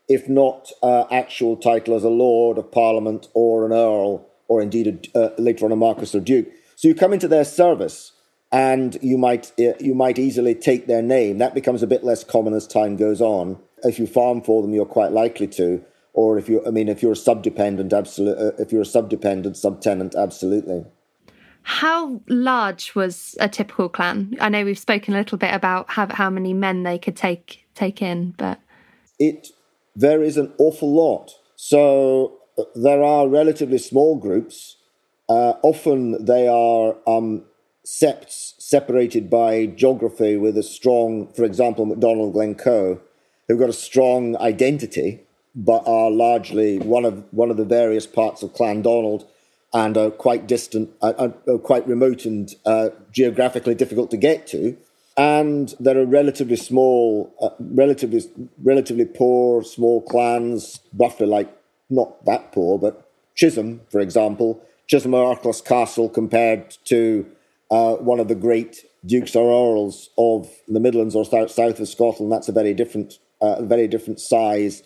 if 0.08 0.30
not 0.30 0.72
uh, 0.82 1.08
actual 1.12 1.58
title 1.58 1.94
as 1.94 2.06
a 2.06 2.10
lord 2.10 2.58
of 2.58 2.72
parliament 2.72 3.28
or 3.34 3.66
an 3.66 3.74
earl 3.74 4.30
or 4.48 4.62
indeed 4.62 5.10
a, 5.14 5.20
uh, 5.20 5.34
later 5.38 5.66
on 5.66 5.74
a 5.74 5.76
marquis 5.76 6.18
or 6.18 6.22
duke. 6.22 6.48
So 6.78 6.88
you 6.88 6.96
come 6.96 7.12
into 7.12 7.28
their 7.28 7.44
service 7.44 8.14
and 8.50 8.98
you 9.02 9.18
might 9.18 9.52
uh, 9.60 9.74
you 9.82 9.94
might 9.94 10.18
easily 10.18 10.56
take 10.56 10.88
their 10.88 11.02
name. 11.02 11.40
That 11.40 11.54
becomes 11.54 11.84
a 11.84 11.88
bit 11.88 12.06
less 12.06 12.24
common 12.24 12.54
as 12.54 12.66
time 12.66 12.96
goes 12.96 13.20
on. 13.20 13.62
If 13.84 14.00
you 14.00 14.08
farm 14.08 14.42
for 14.42 14.62
them, 14.62 14.74
you're 14.74 14.86
quite 14.86 15.12
likely 15.12 15.48
to. 15.48 15.84
Or 16.13 16.38
if 16.38 16.50
you, 16.50 16.62
I 16.65 16.72
mean, 16.72 16.89
if 16.89 17.01
you're 17.01 17.13
a 17.13 17.15
subdependent, 17.15 17.94
absolutely. 17.94 18.48
Uh, 18.48 18.51
if 18.60 18.72
you're 18.72 18.82
a 18.82 18.86
subdependent 18.86 19.56
subtenant, 19.56 20.15
absolutely. 20.15 20.86
How 21.63 22.22
large 22.27 22.96
was 22.96 23.36
a 23.39 23.48
typical 23.48 23.88
clan? 23.88 24.36
I 24.41 24.50
know 24.50 24.65
we've 24.65 24.80
spoken 24.80 25.13
a 25.13 25.18
little 25.18 25.38
bit 25.38 25.53
about 25.53 25.91
how, 25.91 26.08
how 26.08 26.30
many 26.30 26.53
men 26.53 26.84
they 26.84 26.98
could 26.98 27.15
take 27.15 27.65
take 27.75 28.01
in, 28.01 28.34
but 28.38 28.60
it 29.20 29.50
there 29.96 30.24
is 30.24 30.38
an 30.38 30.53
awful 30.58 30.91
lot. 30.94 31.32
So 31.56 32.39
uh, 32.58 32.63
there 32.75 33.03
are 33.03 33.27
relatively 33.27 33.77
small 33.77 34.15
groups. 34.15 34.77
Uh, 35.30 35.53
often 35.62 36.25
they 36.25 36.48
are 36.48 36.98
um, 37.08 37.46
septs 37.86 38.56
separated 38.58 39.30
by 39.30 39.68
geography 39.68 40.38
with 40.38 40.58
a 40.58 40.63
strong, 40.63 41.32
for 41.34 41.44
example, 41.44 41.86
MacDonald 41.86 42.34
Glencoe, 42.34 43.01
who've 43.48 43.60
got 43.60 43.70
a 43.70 43.74
strong 43.74 44.36
identity, 44.38 45.24
but 45.55 45.84
are 45.86 46.10
largely 46.10 46.79
one 46.79 47.05
of 47.05 47.24
one 47.31 47.51
of 47.51 47.58
the 47.58 47.65
various 47.65 48.08
parts 48.08 48.43
of 48.43 48.53
Clan 48.53 48.81
Donald 48.81 49.25
and 49.74 49.98
are 49.98 50.12
quite 50.12 50.48
distant, 50.48 50.89
quite 51.63 51.88
remote 51.88 52.25
and 52.25 52.53
uh, 52.65 52.89
geographically 53.12 53.75
difficult 53.75 54.12
to 54.12 54.17
get 54.17 54.46
to. 54.48 54.77
And 55.17 55.74
there 55.79 55.98
are 55.98 56.05
relatively 56.05 56.55
small, 56.55 57.34
uh, 57.41 57.50
relatively 57.60 58.22
relatively 58.63 59.05
poor 59.05 59.63
small 59.63 60.01
clans, 60.01 60.79
roughly 60.98 61.27
like 61.27 61.50
not 61.89 62.25
that 62.25 62.51
poor, 62.51 62.77
but 62.79 63.10
Chisholm, 63.36 63.81
for 63.89 64.00
example, 64.00 64.62
Chisholm 64.88 65.13
Erchless 65.13 65.63
Castle 65.63 66.10
compared 66.10 66.77
to 66.86 67.25
uh, 67.70 67.96
one 67.96 68.20
of 68.20 68.27
the 68.27 68.36
great 68.36 68.86
dukes 69.05 69.36
or 69.36 69.50
earls 69.50 70.10
of 70.17 70.50
the 70.67 70.79
Midlands 70.79 71.15
or 71.15 71.25
south, 71.25 71.51
south 71.51 71.79
of 71.79 71.88
Scotland. 71.88 72.31
That's 72.31 72.50
a 72.50 72.53
very 72.53 72.74
different, 72.74 73.20
uh, 73.41 73.62
very 73.63 73.88
different 73.88 74.20
size 74.20 74.84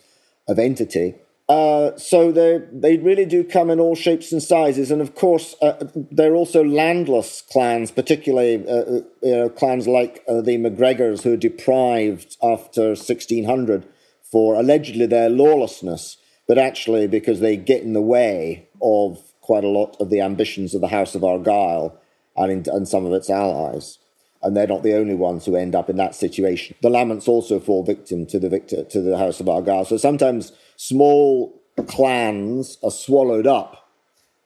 of 0.47 0.59
entity. 0.59 1.15
Uh, 1.47 1.95
so 1.95 2.31
they 2.31 2.59
they 2.71 2.97
really 2.97 3.25
do 3.25 3.43
come 3.43 3.69
in 3.69 3.79
all 3.79 3.95
shapes 3.95 4.31
and 4.31 4.41
sizes, 4.41 4.89
and 4.89 4.99
of 4.99 5.13
course 5.13 5.55
uh, 5.61 5.75
they're 6.11 6.33
also 6.33 6.63
landless 6.63 7.43
clans, 7.43 7.91
particularly 7.91 8.67
uh, 8.67 8.71
uh 8.71 9.01
you 9.21 9.35
know, 9.35 9.49
clans 9.49 9.87
like 9.87 10.23
uh, 10.27 10.41
the 10.41 10.57
MacGregors, 10.57 11.21
who 11.21 11.33
are 11.33 11.37
deprived 11.37 12.35
after 12.41 12.89
1600 12.89 13.85
for 14.31 14.55
allegedly 14.55 15.05
their 15.05 15.29
lawlessness, 15.29 16.17
but 16.47 16.57
actually 16.57 17.05
because 17.05 17.41
they 17.41 17.55
get 17.55 17.83
in 17.83 17.93
the 17.93 18.01
way 18.01 18.67
of 18.81 19.19
quite 19.41 19.63
a 19.63 19.69
lot 19.69 19.95
of 19.99 20.09
the 20.09 20.21
ambitions 20.21 20.73
of 20.73 20.81
the 20.81 20.87
House 20.87 21.13
of 21.13 21.23
Argyll 21.23 21.95
and, 22.35 22.51
in, 22.51 22.73
and 22.73 22.87
some 22.87 23.05
of 23.05 23.13
its 23.13 23.29
allies 23.29 23.99
and 24.45 24.55
they're 24.55 24.67
not 24.67 24.83
the 24.83 24.93
only 24.93 25.15
ones 25.15 25.43
who 25.45 25.55
end 25.55 25.73
up 25.73 25.89
in 25.89 25.97
that 25.97 26.13
situation. 26.13 26.75
The 26.81 26.89
Lamonts 26.89 27.27
also 27.27 27.59
fall 27.59 27.83
victim 27.83 28.27
to 28.27 28.39
the 28.39 28.47
victor 28.47 28.83
to 28.83 29.01
the 29.01 29.17
House 29.17 29.39
of 29.39 29.49
Argyll. 29.49 29.85
So 29.85 29.97
sometimes 29.97 30.51
small 30.77 31.59
clans 31.87 32.77
are 32.83 32.91
swallowed 32.91 33.47
up, 33.47 33.89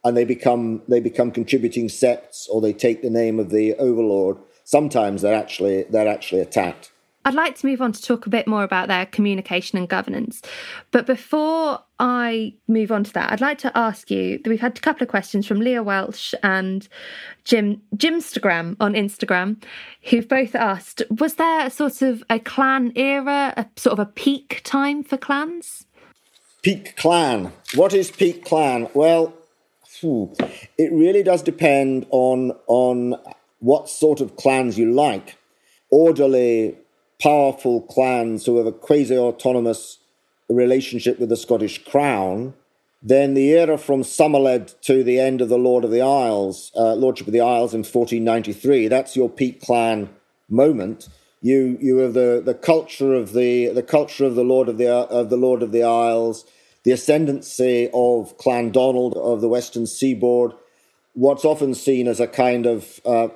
and 0.06 0.16
they 0.16 0.24
become 0.24 0.82
they 0.88 1.02
become 1.02 1.32
contributing 1.32 1.90
septs, 1.90 2.48
or 2.48 2.62
they 2.62 2.72
take 2.72 3.02
the 3.02 3.10
name 3.10 3.40
of 3.40 3.50
the 3.50 3.76
overlord. 3.76 4.38
Sometimes 4.64 5.22
they're 5.22 5.36
actually 5.36 5.84
they're 5.84 6.08
actually 6.08 6.42
attacked. 6.42 6.92
I'd 7.30 7.36
like 7.36 7.56
to 7.60 7.68
move 7.68 7.80
on 7.80 7.92
to 7.92 8.02
talk 8.02 8.26
a 8.26 8.30
bit 8.32 8.48
more 8.48 8.64
about 8.64 8.88
their 8.88 9.06
communication 9.06 9.78
and 9.78 9.88
governance. 9.88 10.42
But 10.90 11.06
before 11.06 11.80
I 12.00 12.56
move 12.68 12.92
on 12.92 13.04
to 13.04 13.14
that, 13.14 13.32
I'd 13.32 13.40
like 13.40 13.60
to 13.60 13.78
ask 13.78 14.10
you 14.10 14.42
we've 14.46 14.60
had 14.60 14.76
a 14.76 14.82
couple 14.82 15.04
of 15.04 15.10
questions 15.10 15.46
from 15.46 15.60
Leah 15.60 15.84
Welsh 15.84 16.34
and 16.42 16.88
Jim 17.44 17.84
Jimstagram 17.96 18.78
on 18.80 18.94
Instagram, 18.94 19.62
who've 20.06 20.28
both 20.28 20.56
asked, 20.56 21.04
was 21.12 21.36
there 21.36 21.68
a 21.68 21.70
sort 21.70 22.02
of 22.02 22.24
a 22.32 22.40
clan 22.40 22.94
era, 22.96 23.54
a 23.56 23.68
sort 23.76 23.94
of 23.94 24.00
a 24.00 24.10
peak 24.10 24.62
time 24.64 25.04
for 25.04 25.16
clans? 25.16 25.86
Peak 26.64 26.96
clan. 26.98 27.54
What 27.76 27.94
is 27.94 28.10
peak 28.10 28.44
clan? 28.44 28.88
Well, 28.96 29.36
it 30.02 30.92
really 30.92 31.22
does 31.22 31.44
depend 31.44 32.08
on 32.10 32.54
on 32.66 33.20
what 33.60 33.88
sort 33.88 34.20
of 34.20 34.36
clans 34.36 34.80
you 34.80 34.92
like. 34.92 35.38
Orderly, 35.92 36.76
powerful 37.22 37.82
clans 37.82 38.46
who 38.46 38.58
have 38.58 38.66
a 38.66 38.72
quasi 38.72 39.18
autonomous 39.18 40.00
relationship 40.50 41.20
with 41.20 41.30
the 41.30 41.38
Scottish 41.38 41.84
Crown, 41.84 42.54
then 43.02 43.34
the 43.34 43.52
era 43.52 43.78
from 43.78 44.04
Somerled 44.04 44.76
to 44.82 45.04
the 45.04 45.20
end 45.20 45.42
of 45.42 45.50
the 45.50 45.58
Lord 45.58 45.84
of 45.86 45.92
the 45.92 46.02
Isles, 46.02 46.72
uh, 46.76 46.96
Lordship 46.96 47.28
of 47.28 47.34
the 47.34 47.42
Isles 47.42 47.74
in 47.74 47.80
1493, 47.80 48.88
that's 48.88 49.16
your 49.16 49.30
peak 49.30 49.62
clan 49.62 50.10
moment. 50.50 51.08
You 51.42 51.78
you 51.80 51.98
have 51.98 52.14
the, 52.14 52.42
the 52.44 52.54
culture 52.54 53.14
of 53.14 53.32
the 53.32 53.68
the 53.68 53.84
culture 53.84 54.26
of 54.26 54.36
the 54.36 54.44
Lord 54.44 54.68
of 54.68 54.78
the 54.78 54.90
of 54.90 55.30
the 55.30 55.38
Lord 55.38 55.64
of 55.64 55.72
the 55.72 55.84
Isles, 55.84 56.44
the 56.84 56.92
ascendancy 56.92 57.90
of 57.94 58.38
Clan 58.38 58.72
Donald 58.72 59.16
of 59.16 59.40
the 59.40 59.48
Western 59.48 59.88
Seaboard, 59.88 60.54
what's 61.14 61.46
often 61.46 61.76
seen 61.76 62.08
as 62.08 62.20
a 62.20 62.28
kind 62.28 62.66
of 62.66 63.00
uh, 63.06 63.30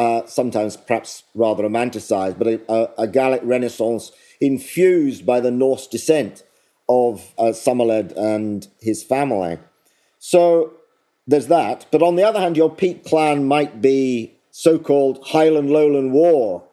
uh, 0.00 0.24
sometimes 0.24 0.78
perhaps 0.78 1.24
rather 1.34 1.64
romanticized, 1.64 2.38
but 2.38 2.46
a, 2.46 2.72
a, 2.72 3.02
a, 3.02 3.06
Gaelic 3.06 3.42
Renaissance 3.44 4.12
infused 4.40 5.26
by 5.26 5.40
the 5.40 5.50
Norse 5.50 5.86
descent 5.86 6.42
of 6.88 7.34
uh, 7.36 7.52
Somerled 7.52 8.12
and 8.12 8.66
his 8.80 9.02
family. 9.02 9.58
So 10.18 10.72
there's 11.26 11.48
that. 11.48 11.84
But 11.90 12.00
on 12.00 12.16
the 12.16 12.22
other 12.22 12.40
hand, 12.40 12.56
your 12.56 12.74
peak 12.74 13.04
clan 13.04 13.44
might 13.44 13.82
be 13.82 14.32
so 14.50 14.78
called 14.78 15.22
Highland 15.22 15.70
Lowland 15.70 16.12
War, 16.12 16.64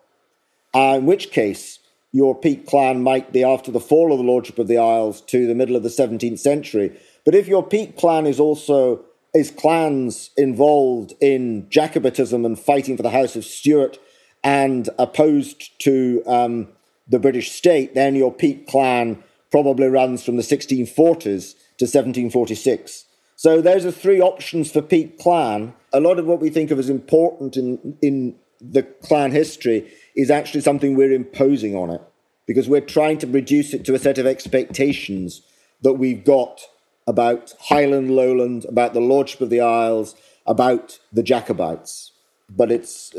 uh, 0.73 0.95
in 0.97 1.05
which 1.05 1.31
case 1.31 1.79
your 2.13 2.33
peak 2.33 2.65
clan 2.65 3.03
might 3.03 3.33
be 3.33 3.43
after 3.43 3.71
the 3.71 3.81
fall 3.81 4.13
of 4.13 4.19
the 4.19 4.23
Lordship 4.23 4.57
of 4.57 4.69
the 4.69 4.77
Isles 4.77 5.19
to 5.23 5.47
the 5.47 5.55
middle 5.55 5.75
of 5.75 5.83
the 5.83 5.89
17th 5.89 6.39
century. 6.39 6.97
But 7.25 7.35
if 7.35 7.49
your 7.49 7.61
peak 7.61 7.97
clan 7.97 8.25
is 8.25 8.39
also 8.39 9.03
is 9.33 9.51
clans 9.51 10.31
involved 10.37 11.13
in 11.21 11.67
Jacobitism 11.69 12.45
and 12.45 12.57
fighting 12.57 12.97
for 12.97 13.03
the 13.03 13.11
House 13.11 13.35
of 13.35 13.45
Stuart 13.45 13.99
and 14.43 14.89
opposed 14.97 15.79
to 15.81 16.23
um, 16.25 16.69
the 17.07 17.19
British 17.19 17.51
state, 17.51 17.93
then 17.93 18.15
your 18.15 18.33
peak 18.33 18.67
clan 18.67 19.23
probably 19.51 19.87
runs 19.87 20.23
from 20.23 20.37
the 20.37 20.43
1640s 20.43 21.53
to 21.77 21.85
1746. 21.85 23.05
So 23.35 23.61
those 23.61 23.85
are 23.85 23.91
three 23.91 24.19
options 24.19 24.71
for 24.71 24.81
peak 24.81 25.19
clan. 25.19 25.73
A 25.93 25.99
lot 25.99 26.19
of 26.19 26.25
what 26.25 26.39
we 26.39 26.49
think 26.49 26.71
of 26.71 26.79
as 26.79 26.89
important 26.89 27.55
in, 27.55 27.97
in 28.01 28.35
the 28.59 28.83
clan 28.83 29.31
history 29.31 29.91
is 30.15 30.31
actually 30.31 30.61
something 30.61 30.95
we're 30.95 31.13
imposing 31.13 31.75
on 31.75 31.91
it 31.91 32.01
because 32.47 32.67
we're 32.67 32.81
trying 32.81 33.19
to 33.19 33.27
reduce 33.27 33.73
it 33.73 33.85
to 33.85 33.93
a 33.93 33.99
set 33.99 34.17
of 34.17 34.25
expectations 34.25 35.41
that 35.81 35.93
we've 35.93 36.23
got 36.23 36.61
about 37.07 37.53
Highland 37.69 38.11
Lowland, 38.11 38.65
about 38.65 38.93
the 38.93 38.99
Lordship 38.99 39.41
of 39.41 39.49
the 39.49 39.61
Isles, 39.61 40.15
about 40.45 40.99
the 41.11 41.23
Jacobites. 41.23 42.11
But 42.49 42.71
it's 42.71 43.15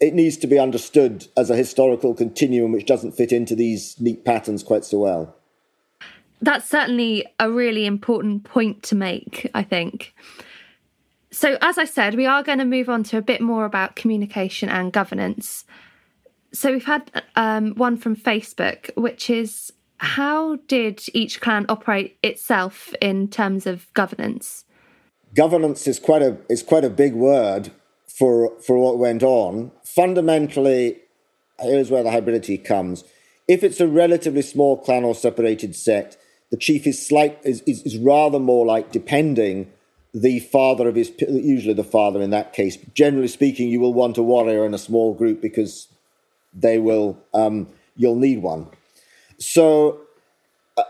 it 0.00 0.14
needs 0.14 0.36
to 0.38 0.46
be 0.46 0.58
understood 0.58 1.28
as 1.36 1.50
a 1.50 1.56
historical 1.56 2.14
continuum 2.14 2.72
which 2.72 2.86
doesn't 2.86 3.12
fit 3.12 3.32
into 3.32 3.54
these 3.54 3.98
neat 4.00 4.24
patterns 4.24 4.62
quite 4.62 4.84
so 4.84 4.98
well. 4.98 5.36
That's 6.40 6.68
certainly 6.68 7.24
a 7.38 7.50
really 7.50 7.86
important 7.86 8.44
point 8.44 8.82
to 8.84 8.94
make, 8.94 9.50
I 9.54 9.62
think. 9.62 10.14
So, 11.30 11.56
as 11.60 11.78
I 11.78 11.84
said, 11.84 12.14
we 12.14 12.26
are 12.26 12.42
going 12.42 12.58
to 12.58 12.64
move 12.64 12.88
on 12.88 13.02
to 13.04 13.18
a 13.18 13.22
bit 13.22 13.40
more 13.40 13.64
about 13.64 13.96
communication 13.96 14.68
and 14.68 14.92
governance. 14.92 15.64
So, 16.52 16.70
we've 16.70 16.84
had 16.84 17.24
um, 17.34 17.74
one 17.74 17.96
from 17.96 18.14
Facebook, 18.14 18.90
which 18.96 19.30
is 19.30 19.72
how 20.04 20.56
did 20.68 21.02
each 21.14 21.40
clan 21.40 21.64
operate 21.68 22.18
itself 22.22 22.94
in 23.00 23.28
terms 23.28 23.66
of 23.66 23.92
governance? 23.94 24.64
Governance 25.34 25.86
is 25.86 25.98
quite 25.98 26.22
a 26.22 26.36
is 26.48 26.62
quite 26.62 26.84
a 26.84 26.90
big 26.90 27.14
word 27.14 27.72
for 28.06 28.58
for 28.60 28.78
what 28.78 28.98
went 28.98 29.22
on. 29.22 29.72
Fundamentally, 29.82 30.98
here's 31.58 31.90
where 31.90 32.02
the 32.02 32.10
hybridity 32.10 32.62
comes. 32.62 33.02
If 33.48 33.64
it's 33.64 33.80
a 33.80 33.88
relatively 33.88 34.42
small 34.42 34.76
clan 34.76 35.04
or 35.04 35.14
separated 35.14 35.74
set, 35.74 36.16
the 36.50 36.56
chief 36.56 36.86
is 36.86 37.04
slight 37.04 37.38
is, 37.42 37.62
is, 37.62 37.82
is 37.82 37.96
rather 37.98 38.38
more 38.38 38.64
like 38.66 38.92
depending 38.92 39.72
the 40.12 40.38
father 40.40 40.86
of 40.86 40.94
his 40.94 41.10
usually 41.18 41.74
the 41.74 41.82
father 41.82 42.22
in 42.22 42.30
that 42.30 42.52
case. 42.52 42.76
Generally 42.94 43.28
speaking, 43.28 43.68
you 43.68 43.80
will 43.80 43.94
want 43.94 44.18
a 44.18 44.22
warrior 44.22 44.64
in 44.64 44.74
a 44.74 44.78
small 44.78 45.14
group 45.14 45.40
because 45.40 45.88
they 46.52 46.78
will 46.78 47.18
um, 47.32 47.68
you'll 47.96 48.16
need 48.16 48.42
one. 48.42 48.68
So 49.38 50.00
uh, 50.76 50.82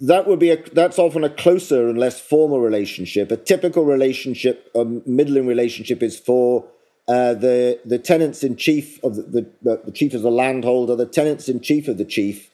that 0.00 0.26
would 0.26 0.38
be 0.38 0.50
a, 0.50 0.62
that's 0.70 0.98
often 0.98 1.24
a 1.24 1.30
closer 1.30 1.88
and 1.88 1.98
less 1.98 2.20
formal 2.20 2.60
relationship. 2.60 3.30
A 3.30 3.36
typical 3.36 3.84
relationship, 3.84 4.70
a 4.74 4.84
middling 4.84 5.46
relationship, 5.46 6.02
is 6.02 6.18
for 6.18 6.64
uh, 7.08 7.34
the 7.34 7.80
the 7.84 7.98
tenants 7.98 8.42
in 8.42 8.56
chief 8.56 9.02
of 9.04 9.16
the, 9.16 9.46
the, 9.62 9.82
the 9.84 9.92
chief 9.92 10.14
of 10.14 10.22
the 10.22 10.30
landholder, 10.30 10.96
the 10.96 11.06
tenants 11.06 11.48
in 11.48 11.60
chief 11.60 11.88
of 11.88 11.98
the 11.98 12.04
chief, 12.04 12.50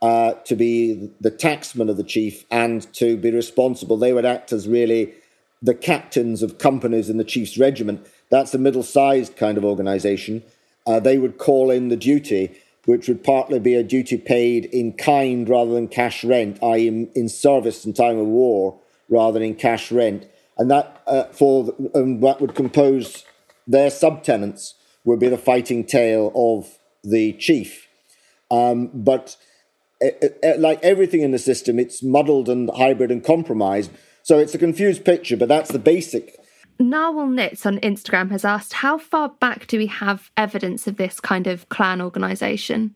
uh, 0.00 0.32
to 0.44 0.54
be 0.54 1.10
the 1.20 1.30
taxman 1.30 1.90
of 1.90 1.96
the 1.96 2.04
chief 2.04 2.44
and 2.50 2.92
to 2.94 3.16
be 3.16 3.30
responsible. 3.30 3.96
They 3.96 4.12
would 4.12 4.24
act 4.24 4.52
as 4.52 4.68
really 4.68 5.14
the 5.60 5.74
captains 5.74 6.42
of 6.42 6.58
companies 6.58 7.10
in 7.10 7.16
the 7.16 7.24
chief's 7.24 7.58
regiment. 7.58 8.06
That's 8.30 8.54
a 8.54 8.58
middle-sized 8.58 9.36
kind 9.36 9.58
of 9.58 9.64
organisation. 9.64 10.44
Uh, 10.86 11.00
they 11.00 11.18
would 11.18 11.38
call 11.38 11.70
in 11.70 11.88
the 11.88 11.96
duty 11.96 12.56
which 12.88 13.06
would 13.06 13.22
partly 13.22 13.58
be 13.58 13.74
a 13.74 13.82
duty 13.82 14.16
paid 14.16 14.64
in 14.64 14.94
kind 14.94 15.46
rather 15.46 15.72
than 15.72 15.86
cash 15.86 16.24
rent, 16.24 16.58
i.e., 16.62 16.88
in, 17.14 17.28
service 17.28 17.84
in 17.84 17.92
time 17.92 18.16
of 18.16 18.26
war 18.26 18.80
rather 19.10 19.34
than 19.34 19.42
in 19.42 19.54
cash 19.54 19.92
rent. 19.92 20.26
And 20.56 20.70
that 20.70 21.02
uh, 21.06 21.24
for 21.24 21.74
um, 21.94 22.20
that 22.20 22.40
would 22.40 22.54
compose 22.54 23.26
their 23.66 23.90
subtenants 23.90 24.72
would 25.04 25.20
be 25.20 25.28
the 25.28 25.36
fighting 25.36 25.84
tail 25.84 26.32
of 26.34 26.78
the 27.04 27.34
chief. 27.34 27.86
Um, 28.50 28.90
but 28.94 29.36
it, 30.00 30.38
it, 30.42 30.58
like 30.58 30.82
everything 30.82 31.20
in 31.20 31.32
the 31.32 31.38
system, 31.38 31.78
it's 31.78 32.02
muddled 32.02 32.48
and 32.48 32.70
hybrid 32.74 33.10
and 33.10 33.22
compromised. 33.22 33.90
So 34.22 34.38
it's 34.38 34.54
a 34.54 34.58
confused 34.58 35.04
picture, 35.04 35.36
but 35.36 35.48
that's 35.48 35.70
the 35.70 35.78
basic 35.78 36.37
Narwhal 36.80 37.26
Knits 37.26 37.66
on 37.66 37.78
Instagram 37.78 38.30
has 38.30 38.44
asked, 38.44 38.72
how 38.74 38.98
far 38.98 39.30
back 39.30 39.66
do 39.66 39.78
we 39.78 39.86
have 39.86 40.30
evidence 40.36 40.86
of 40.86 40.96
this 40.96 41.20
kind 41.20 41.46
of 41.46 41.68
clan 41.68 42.00
organisation? 42.00 42.94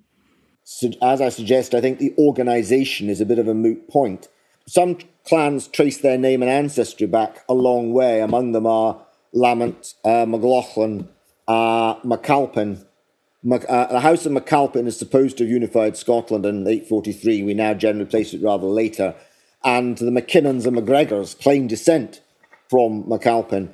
So, 0.64 0.90
as 1.02 1.20
I 1.20 1.28
suggest, 1.28 1.74
I 1.74 1.80
think 1.80 1.98
the 1.98 2.14
organisation 2.16 3.10
is 3.10 3.20
a 3.20 3.26
bit 3.26 3.40
of 3.40 3.48
a 3.48 3.54
moot 3.54 3.88
point. 3.88 4.28
Some 4.66 4.98
clans 5.24 5.66
trace 5.66 5.98
their 5.98 6.16
name 6.16 6.42
and 6.42 6.50
ancestry 6.50 7.06
back 7.06 7.44
a 7.48 7.54
long 7.54 7.92
way. 7.92 8.20
Among 8.20 8.52
them 8.52 8.66
are 8.66 9.04
Lamont, 9.32 9.94
uh, 10.04 10.26
MacLauchlan, 10.26 11.08
uh, 11.48 11.96
MacAlpin. 12.02 12.86
Mac, 13.42 13.68
uh, 13.68 13.88
the 13.88 14.00
House 14.00 14.24
of 14.24 14.32
MacAlpin 14.32 14.86
is 14.86 14.96
supposed 14.96 15.36
to 15.38 15.44
have 15.44 15.50
unified 15.50 15.96
Scotland 15.96 16.46
in 16.46 16.66
843. 16.66 17.42
We 17.42 17.54
now 17.54 17.74
generally 17.74 18.08
place 18.08 18.32
it 18.32 18.42
rather 18.42 18.68
later. 18.68 19.16
And 19.64 19.98
the 19.98 20.12
MacKinnons 20.12 20.64
and 20.64 20.76
MacGregors 20.76 21.34
claim 21.40 21.66
descent 21.66 22.20
from 22.72 23.04
MacAlpin. 23.04 23.68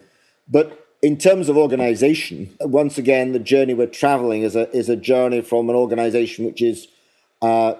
But 0.48 0.84
in 1.02 1.18
terms 1.18 1.48
of 1.48 1.56
organization, 1.56 2.56
once 2.58 2.98
again, 2.98 3.30
the 3.30 3.38
journey 3.38 3.72
we're 3.72 3.86
traveling 3.86 4.42
is 4.42 4.56
a, 4.56 4.68
is 4.76 4.88
a 4.88 4.96
journey 4.96 5.40
from 5.40 5.70
an 5.70 5.76
organization 5.76 6.44
which 6.44 6.60
is 6.60 6.88
uh, 7.40 7.74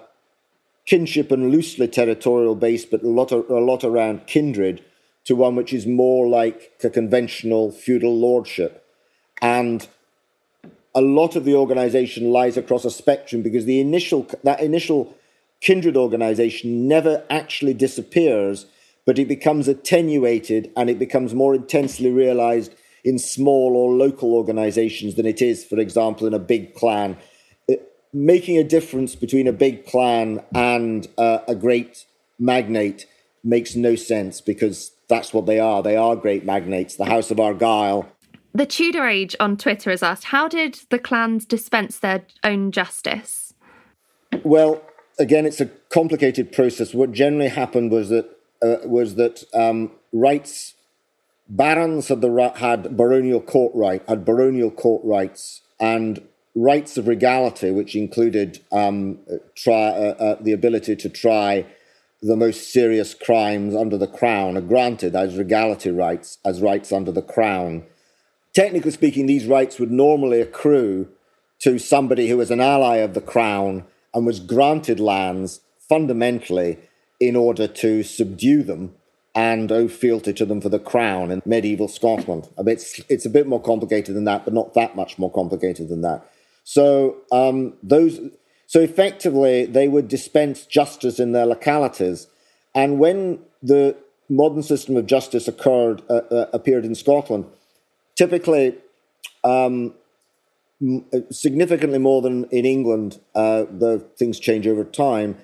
kinship 0.87 1.33
and 1.33 1.51
loosely 1.51 1.89
territorial 1.89 2.55
based, 2.55 2.93
but 2.93 3.03
a 3.03 3.09
lot, 3.09 3.33
of, 3.33 3.51
a 3.51 3.59
lot 3.59 3.83
around 3.83 4.29
kindred, 4.29 4.85
to 5.25 5.35
one 5.35 5.57
which 5.57 5.73
is 5.73 5.89
more 5.89 6.29
like 6.29 6.71
a 6.85 6.89
conventional 6.89 7.73
feudal 7.73 8.17
lordship. 8.17 8.87
And 9.43 9.89
a 10.95 11.01
lot 11.01 11.35
of 11.35 11.45
the 11.45 11.57
organization 11.57 12.31
lies 12.31 12.57
across 12.57 12.85
a 12.85 12.93
spectrum 12.93 13.43
because 13.43 13.65
the 13.65 13.81
initial, 13.81 14.29
that 14.45 14.61
initial 14.61 15.17
kindred 15.61 15.97
organization 15.97 16.87
never 16.87 17.25
actually 17.29 17.75
disappears 17.75 18.67
but 19.09 19.19
it 19.19 19.27
becomes 19.27 19.69
attenuated 19.69 20.71
and 20.77 20.91
it 20.91 20.99
becomes 20.99 21.35
more 21.35 21.55
intensely 21.55 22.11
realized 22.11 22.75
in 23.05 23.19
small 23.19 23.75
or 23.75 23.95
local 23.95 24.35
organizations 24.35 25.15
than 25.15 25.25
it 25.25 25.41
is, 25.41 25.65
for 25.65 25.79
example, 25.79 26.27
in 26.27 26.35
a 26.35 26.39
big 26.39 26.75
clan. 26.75 27.17
It, 27.67 27.81
uh, 27.81 27.85
making 28.13 28.59
a 28.59 28.65
difference 28.65 29.15
between 29.15 29.47
a 29.47 29.53
big 29.53 29.87
clan 29.87 30.45
and 30.55 31.09
uh, 31.17 31.39
a 31.49 31.55
great 31.55 32.05
magnate 32.39 33.07
makes 33.43 33.75
no 33.75 33.97
sense 33.97 34.43
because 34.43 34.93
that's 35.09 35.33
what 35.33 35.47
they 35.47 35.59
are. 35.59 35.83
They 35.83 35.97
are 35.97 36.15
great 36.15 36.45
magnates. 36.45 36.97
The 36.97 37.07
House 37.07 37.31
of 37.31 37.41
Argyll. 37.41 38.07
The 38.53 38.67
Tudor 38.67 39.07
Age 39.07 39.35
on 39.41 39.57
Twitter 39.57 39.89
has 39.89 40.03
asked, 40.03 40.25
how 40.25 40.49
did 40.49 40.81
the 40.91 40.99
clans 40.99 41.47
dispense 41.47 41.99
their 41.99 42.27
own 42.45 42.73
justice? 42.73 43.55
Well, 44.45 44.83
again, 45.19 45.47
it's 45.47 45.63
a 45.63 45.71
complicated 45.89 46.53
process. 46.53 46.93
What 46.93 47.13
generally 47.13 47.49
happened 47.49 47.91
was 47.91 48.11
that 48.11 48.38
uh, 48.63 48.77
was 48.85 49.15
that 49.17 49.45
um, 49.55 49.93
rights 50.13 50.75
barons 51.49 52.09
had 52.09 52.21
the 52.21 52.53
had 52.57 52.97
baronial 52.97 53.41
court 53.41 53.73
right 53.75 54.03
had 54.09 54.25
baronial 54.25 54.71
court 54.71 55.03
rights 55.05 55.63
and 55.81 56.21
rights 56.59 56.97
of 56.97 57.07
regality, 57.07 57.71
which 57.71 57.95
included 57.95 58.61
um, 58.73 59.19
try, 59.55 59.89
uh, 59.89 60.15
uh, 60.19 60.37
the 60.41 60.53
ability 60.53 60.97
to 60.97 61.09
try 61.09 61.65
the 62.21 62.37
most 62.37 62.73
serious 62.73 63.15
crimes 63.15 63.77
under 63.77 63.97
the 63.97 64.09
crown, 64.09 64.57
are 64.57 64.63
granted 64.63 65.15
as 65.15 65.37
regality 65.37 65.91
rights, 65.91 66.39
as 66.45 66.61
rights 66.61 66.91
under 66.91 67.13
the 67.13 67.23
crown. 67.23 67.85
Technically 68.53 68.91
speaking, 68.91 69.27
these 69.27 69.47
rights 69.47 69.79
would 69.79 69.93
normally 69.93 70.41
accrue 70.41 71.09
to 71.61 71.79
somebody 71.79 72.29
who 72.29 72.37
was 72.37 72.51
an 72.51 72.61
ally 72.61 72.97
of 72.97 73.15
the 73.15 73.21
crown 73.21 73.85
and 74.13 74.27
was 74.27 74.41
granted 74.41 74.99
lands 74.99 75.61
fundamentally 75.89 76.79
in 77.21 77.37
order 77.37 77.67
to 77.67 78.03
subdue 78.03 78.63
them 78.63 78.95
and 79.35 79.71
owe 79.71 79.89
fealty 79.89 80.33
to 80.33 80.45
them 80.45 80.61
for 80.61 80.69
the 80.69 80.79
crown 80.79 81.31
in 81.31 81.43
medieval 81.45 81.89
Scotland. 81.89 82.49
I 82.59 82.63
mean, 82.63 82.75
it's, 82.75 83.01
it's 83.09 83.27
a 83.27 83.31
bit 83.31 83.47
more 83.47 83.63
complicated 83.63 84.15
than 84.15 84.25
that, 84.25 84.45
but 84.45 84.55
not 84.55 84.75
that 84.75 84.97
much 84.97 85.19
more 85.19 85.31
complicated 85.31 85.89
than 85.89 86.03
that. 86.03 86.29
So 86.65 87.17
um, 87.31 87.75
those, 87.83 88.21
so 88.67 88.81
effectively, 88.81 89.65
they 89.65 89.89
would 89.89 90.09
dispense 90.09 90.67
justice 90.67 91.19
in 91.19 91.33
their 91.33 91.47
localities, 91.47 92.27
and 92.75 92.99
when 92.99 93.39
the 93.63 93.97
modern 94.29 94.63
system 94.63 94.97
of 94.97 95.07
justice 95.07 95.49
occurred, 95.49 96.03
uh, 96.11 96.21
uh, 96.31 96.47
appeared 96.53 96.85
in 96.85 96.95
Scotland, 96.95 97.47
typically 98.15 98.77
um, 99.45 99.95
significantly 101.31 101.99
more 101.99 102.23
than 102.23 102.45
in 102.47 102.65
England, 102.65 103.19
uh, 103.35 103.65
though 103.71 103.99
things 103.99 104.39
change 104.39 104.67
over 104.67 104.85
time. 104.85 105.37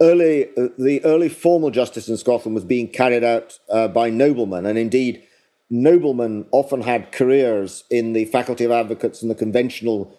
Early, 0.00 0.46
uh, 0.56 0.68
the 0.78 1.04
early 1.04 1.28
formal 1.28 1.70
justice 1.70 2.08
in 2.08 2.16
Scotland 2.16 2.54
was 2.54 2.64
being 2.64 2.88
carried 2.88 3.24
out 3.24 3.58
uh, 3.68 3.88
by 3.88 4.10
noblemen, 4.10 4.64
and 4.64 4.78
indeed, 4.78 5.24
noblemen 5.70 6.46
often 6.52 6.82
had 6.82 7.10
careers 7.10 7.82
in 7.90 8.12
the 8.12 8.24
faculty 8.26 8.64
of 8.64 8.70
advocates 8.70 9.22
and 9.22 9.30
the 9.30 9.34
conventional 9.34 10.16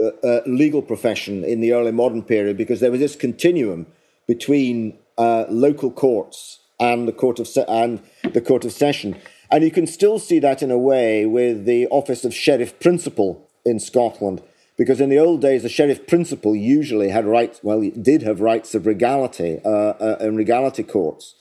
uh, 0.00 0.08
uh, 0.24 0.40
legal 0.46 0.80
profession 0.80 1.44
in 1.44 1.60
the 1.60 1.72
early 1.74 1.92
modern 1.92 2.22
period 2.22 2.56
because 2.56 2.80
there 2.80 2.90
was 2.90 3.00
this 3.00 3.14
continuum 3.14 3.86
between 4.26 4.96
uh, 5.18 5.44
local 5.50 5.90
courts 5.90 6.60
and 6.78 7.06
the 7.06 7.12
court 7.12 7.38
of 7.38 7.46
se- 7.46 7.66
and 7.68 8.00
the 8.32 8.40
court 8.40 8.64
of 8.64 8.72
session, 8.72 9.14
and 9.50 9.62
you 9.62 9.70
can 9.70 9.86
still 9.86 10.18
see 10.18 10.38
that 10.38 10.62
in 10.62 10.70
a 10.70 10.78
way 10.78 11.26
with 11.26 11.66
the 11.66 11.86
office 11.88 12.24
of 12.24 12.32
sheriff 12.32 12.78
principal 12.80 13.46
in 13.66 13.78
Scotland. 13.78 14.40
Because 14.80 14.98
in 14.98 15.10
the 15.10 15.18
old 15.18 15.42
days, 15.42 15.62
the 15.62 15.68
sheriff 15.68 16.06
principal 16.06 16.56
usually 16.56 17.10
had 17.10 17.26
rights, 17.26 17.60
well, 17.62 17.82
did 18.00 18.22
have 18.22 18.40
rights 18.40 18.74
of 18.74 18.86
regality 18.86 19.60
uh, 19.62 19.68
uh, 19.68 20.16
in 20.22 20.36
regality 20.36 20.82
courts. 20.82 21.34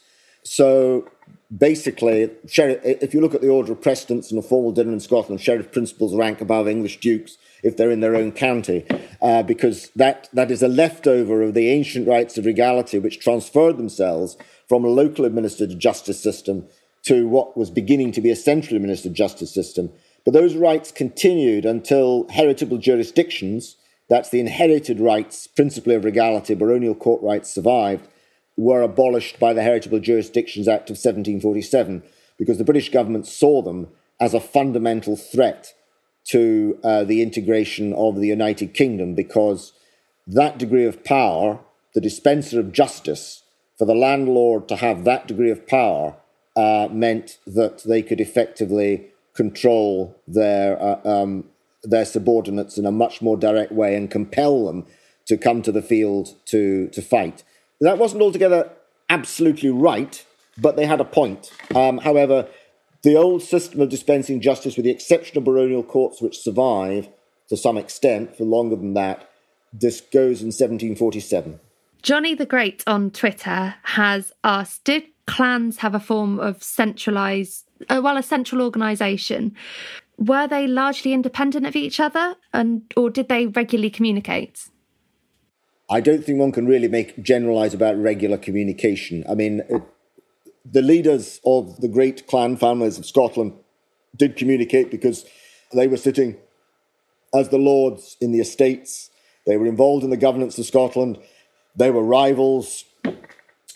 So 0.43 1.09
basically, 1.57 2.31
sheriff, 2.49 2.81
if 2.83 3.13
you 3.13 3.21
look 3.21 3.33
at 3.33 3.39
the 3.39 3.47
order 3.47 3.71
of 3.71 3.81
precedence 3.81 4.29
in 4.29 4.37
a 4.37 4.41
formal 4.41 4.73
dinner 4.73 4.91
in 4.91 4.99
Scotland, 4.99 5.39
sheriff 5.39 5.71
principals 5.71 6.13
rank 6.13 6.41
above 6.41 6.67
English 6.67 6.99
dukes 6.99 7.37
if 7.63 7.77
they're 7.77 7.91
in 7.91 8.01
their 8.01 8.17
own 8.17 8.33
county, 8.33 8.85
uh, 9.21 9.41
because 9.41 9.89
that, 9.95 10.27
that 10.33 10.51
is 10.51 10.61
a 10.61 10.67
leftover 10.67 11.41
of 11.41 11.53
the 11.53 11.69
ancient 11.69 12.09
rights 12.09 12.37
of 12.37 12.45
regality 12.45 12.99
which 12.99 13.21
transferred 13.21 13.77
themselves 13.77 14.35
from 14.67 14.83
a 14.83 14.89
local 14.89 15.23
administered 15.23 15.79
justice 15.79 16.21
system 16.21 16.67
to 17.03 17.25
what 17.25 17.55
was 17.55 17.69
beginning 17.69 18.11
to 18.11 18.19
be 18.19 18.31
a 18.31 18.35
centrally 18.35 18.75
administered 18.75 19.13
justice 19.13 19.53
system. 19.53 19.89
But 20.25 20.33
those 20.33 20.55
rights 20.55 20.91
continued 20.91 21.65
until 21.65 22.27
heritable 22.29 22.77
jurisdictions, 22.77 23.77
that's 24.09 24.29
the 24.29 24.39
inherited 24.39 24.99
rights, 24.99 25.47
principally 25.47 25.95
of 25.95 26.03
regality, 26.03 26.55
baronial 26.55 26.95
court 26.95 27.21
rights, 27.21 27.51
survived, 27.51 28.07
were 28.57 28.81
abolished 28.81 29.39
by 29.39 29.53
the 29.53 29.61
Heritable 29.61 29.99
Jurisdictions 29.99 30.67
Act 30.67 30.89
of 30.89 30.95
1747 30.95 32.03
because 32.37 32.57
the 32.57 32.65
British 32.65 32.89
government 32.89 33.25
saw 33.25 33.61
them 33.61 33.87
as 34.19 34.33
a 34.33 34.39
fundamental 34.39 35.15
threat 35.15 35.73
to 36.25 36.77
uh, 36.83 37.03
the 37.05 37.21
integration 37.21 37.93
of 37.93 38.17
the 38.17 38.27
United 38.27 38.73
Kingdom 38.73 39.15
because 39.15 39.71
that 40.27 40.57
degree 40.57 40.85
of 40.85 41.03
power, 41.03 41.59
the 41.95 42.01
dispenser 42.01 42.59
of 42.59 42.73
justice, 42.73 43.43
for 43.77 43.85
the 43.85 43.95
landlord 43.95 44.67
to 44.67 44.75
have 44.75 45.05
that 45.05 45.27
degree 45.27 45.49
of 45.49 45.65
power 45.65 46.17
uh, 46.57 46.89
meant 46.91 47.37
that 47.47 47.83
they 47.83 48.01
could 48.01 48.19
effectively 48.19 49.07
control 49.39 50.21
their 50.27 50.77
uh, 50.81 50.99
um, 51.05 51.45
their 51.83 52.03
subordinates 52.03 52.77
in 52.77 52.85
a 52.85 52.91
much 52.91 53.21
more 53.21 53.37
direct 53.37 53.71
way 53.71 53.95
and 53.95 54.11
compel 54.11 54.65
them 54.65 54.85
to 55.27 55.37
come 55.37 55.61
to 55.61 55.71
the 55.71 55.81
field 55.81 56.35
to 56.45 56.89
to 56.89 57.01
fight. 57.01 57.45
That 57.79 57.97
wasn't 57.97 58.21
altogether 58.21 58.69
absolutely 59.09 59.69
right, 59.69 60.25
but 60.57 60.75
they 60.75 60.85
had 60.85 60.99
a 60.99 61.05
point. 61.05 61.51
Um, 61.73 61.99
however, 61.99 62.49
the 63.01 63.15
old 63.15 63.41
system 63.41 63.79
of 63.79 63.87
dispensing 63.87 64.41
justice, 64.41 64.75
with 64.75 64.83
the 64.83 64.91
exception 64.91 65.37
of 65.37 65.45
baronial 65.45 65.83
courts, 65.83 66.21
which 66.21 66.37
survive 66.37 67.07
to 67.47 67.55
some 67.55 67.77
extent 67.77 68.35
for 68.35 68.43
longer 68.43 68.75
than 68.75 68.93
that, 68.95 69.29
this 69.71 70.01
goes 70.01 70.41
in 70.41 70.47
1747. 70.47 71.61
Johnny 72.01 72.35
the 72.35 72.45
Great 72.45 72.83
on 72.85 73.09
Twitter 73.09 73.75
has 73.83 74.33
asked 74.43 74.83
Did 74.83 75.03
clans 75.27 75.77
have 75.77 75.95
a 75.95 75.99
form 75.99 76.41
of 76.41 76.61
centralized, 76.61 77.68
uh, 77.87 78.01
well, 78.03 78.17
a 78.17 78.23
central 78.23 78.61
organization? 78.61 79.55
Were 80.17 80.47
they 80.47 80.67
largely 80.67 81.13
independent 81.13 81.65
of 81.65 81.75
each 81.75 81.99
other, 81.99 82.35
and 82.53 82.81
or 82.97 83.09
did 83.09 83.29
they 83.29 83.47
regularly 83.47 83.89
communicate? 83.89 84.69
I 85.89 86.01
don't 86.01 86.23
think 86.23 86.39
one 86.39 86.51
can 86.51 86.67
really 86.67 86.87
make 86.87 87.21
generalize 87.23 87.73
about 87.73 87.97
regular 87.97 88.37
communication. 88.37 89.23
I 89.29 89.33
mean, 89.33 89.61
it, 89.69 89.81
the 90.69 90.81
leaders 90.81 91.39
of 91.45 91.81
the 91.81 91.87
great 91.87 92.27
clan 92.27 92.57
families 92.57 92.99
of 92.99 93.05
Scotland 93.05 93.53
did 94.15 94.35
communicate 94.35 94.91
because 94.91 95.25
they 95.73 95.87
were 95.87 95.97
sitting 95.97 96.37
as 97.33 97.49
the 97.49 97.57
lords 97.57 98.17
in 98.21 98.31
the 98.31 98.39
estates. 98.39 99.09
They 99.45 99.57
were 99.57 99.67
involved 99.67 100.03
in 100.03 100.09
the 100.09 100.17
governance 100.17 100.57
of 100.57 100.65
Scotland. 100.65 101.17
They 101.75 101.91
were 101.91 102.03
rivals, 102.03 102.83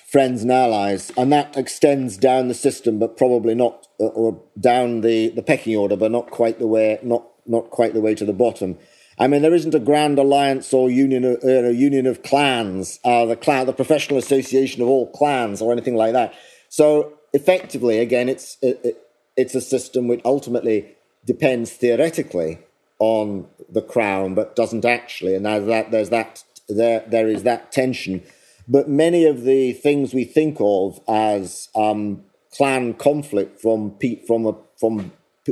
friends, 0.06 0.44
and 0.44 0.52
allies, 0.52 1.12
and 1.18 1.32
that 1.32 1.58
extends 1.58 2.18
down 2.18 2.48
the 2.48 2.54
system, 2.54 3.00
but 3.00 3.18
probably 3.18 3.56
not, 3.56 3.88
uh, 3.92 3.92
or 4.10 4.42
down 4.60 5.02
the, 5.02 5.30
the 5.30 5.42
pecking 5.42 5.76
order, 5.76 5.96
but 5.96 6.12
not 6.12 6.32
quite 6.32 6.60
the 6.60 6.68
way, 6.68 7.00
not 7.04 7.26
not 7.46 7.70
quite 7.70 7.94
the 7.94 8.02
way 8.02 8.16
to 8.16 8.26
the 8.26 8.34
bottom. 8.34 8.78
I 9.20 9.28
mean, 9.28 9.42
there 9.42 9.54
isn't 9.54 9.76
a 9.76 9.80
grand 9.80 10.18
alliance 10.18 10.74
or 10.74 10.89
union, 10.89 11.24
of, 11.24 11.44
uh, 11.44 11.70
union 11.70 12.08
of 12.08 12.24
clans, 12.24 13.00
uh, 13.04 13.26
the 13.26 13.36
clan, 13.36 13.68
the 13.68 13.74
professional 13.74 14.18
association 14.18 14.82
of 14.82 14.88
all 14.88 15.12
clans, 15.12 15.62
or 15.62 15.72
anything 15.72 15.96
like 15.96 16.13
that. 16.13 16.34
So 16.70 17.13
effectively, 17.32 18.00
again, 18.00 18.30
it's 18.30 18.58
it, 18.62 18.80
it, 18.84 18.98
it's 19.38 19.56
a 19.56 19.62
system 19.62 20.08
which 20.08 20.22
ultimately 20.26 20.96
depends 21.26 21.72
theoretically 21.72 22.60
on 23.00 23.48
the 23.70 23.82
crown, 23.82 24.36
but 24.36 24.56
doesn't 24.56 24.86
actually. 24.86 25.36
And 25.36 25.46
there's 25.46 25.68
that 25.68 25.92
there's 25.92 26.10
that 26.10 26.44
there 26.70 27.04
there 27.08 27.28
is 27.28 27.44
that 27.44 27.72
tension. 27.72 28.24
But 28.68 28.89
many 28.89 29.26
of 29.26 29.44
the 29.44 29.74
things 29.74 30.13
we 30.13 30.24
think 30.24 30.58
of 30.60 31.00
as 31.08 31.70
um, 31.76 32.24
clan 32.56 32.94
conflict 32.94 33.62
from 33.62 33.92
Pete 33.92 34.26
from 34.28 34.46
a, 34.46 34.56
from 34.80 35.12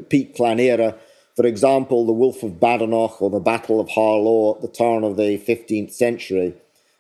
Pete 0.10 0.36
clan 0.36 0.60
era 0.60 0.96
for 1.36 1.46
example, 1.46 2.06
the 2.06 2.12
Wolf 2.12 2.44
of 2.44 2.60
Badenoch 2.60 3.22
or 3.22 3.30
the 3.30 3.40
Battle 3.40 3.80
of 3.80 3.88
Harlaw 3.88 4.56
at 4.56 4.62
the 4.62 4.68
turn 4.68 5.04
of 5.04 5.18
the 5.18 5.38
15th 5.38 5.92
century, 5.92 6.54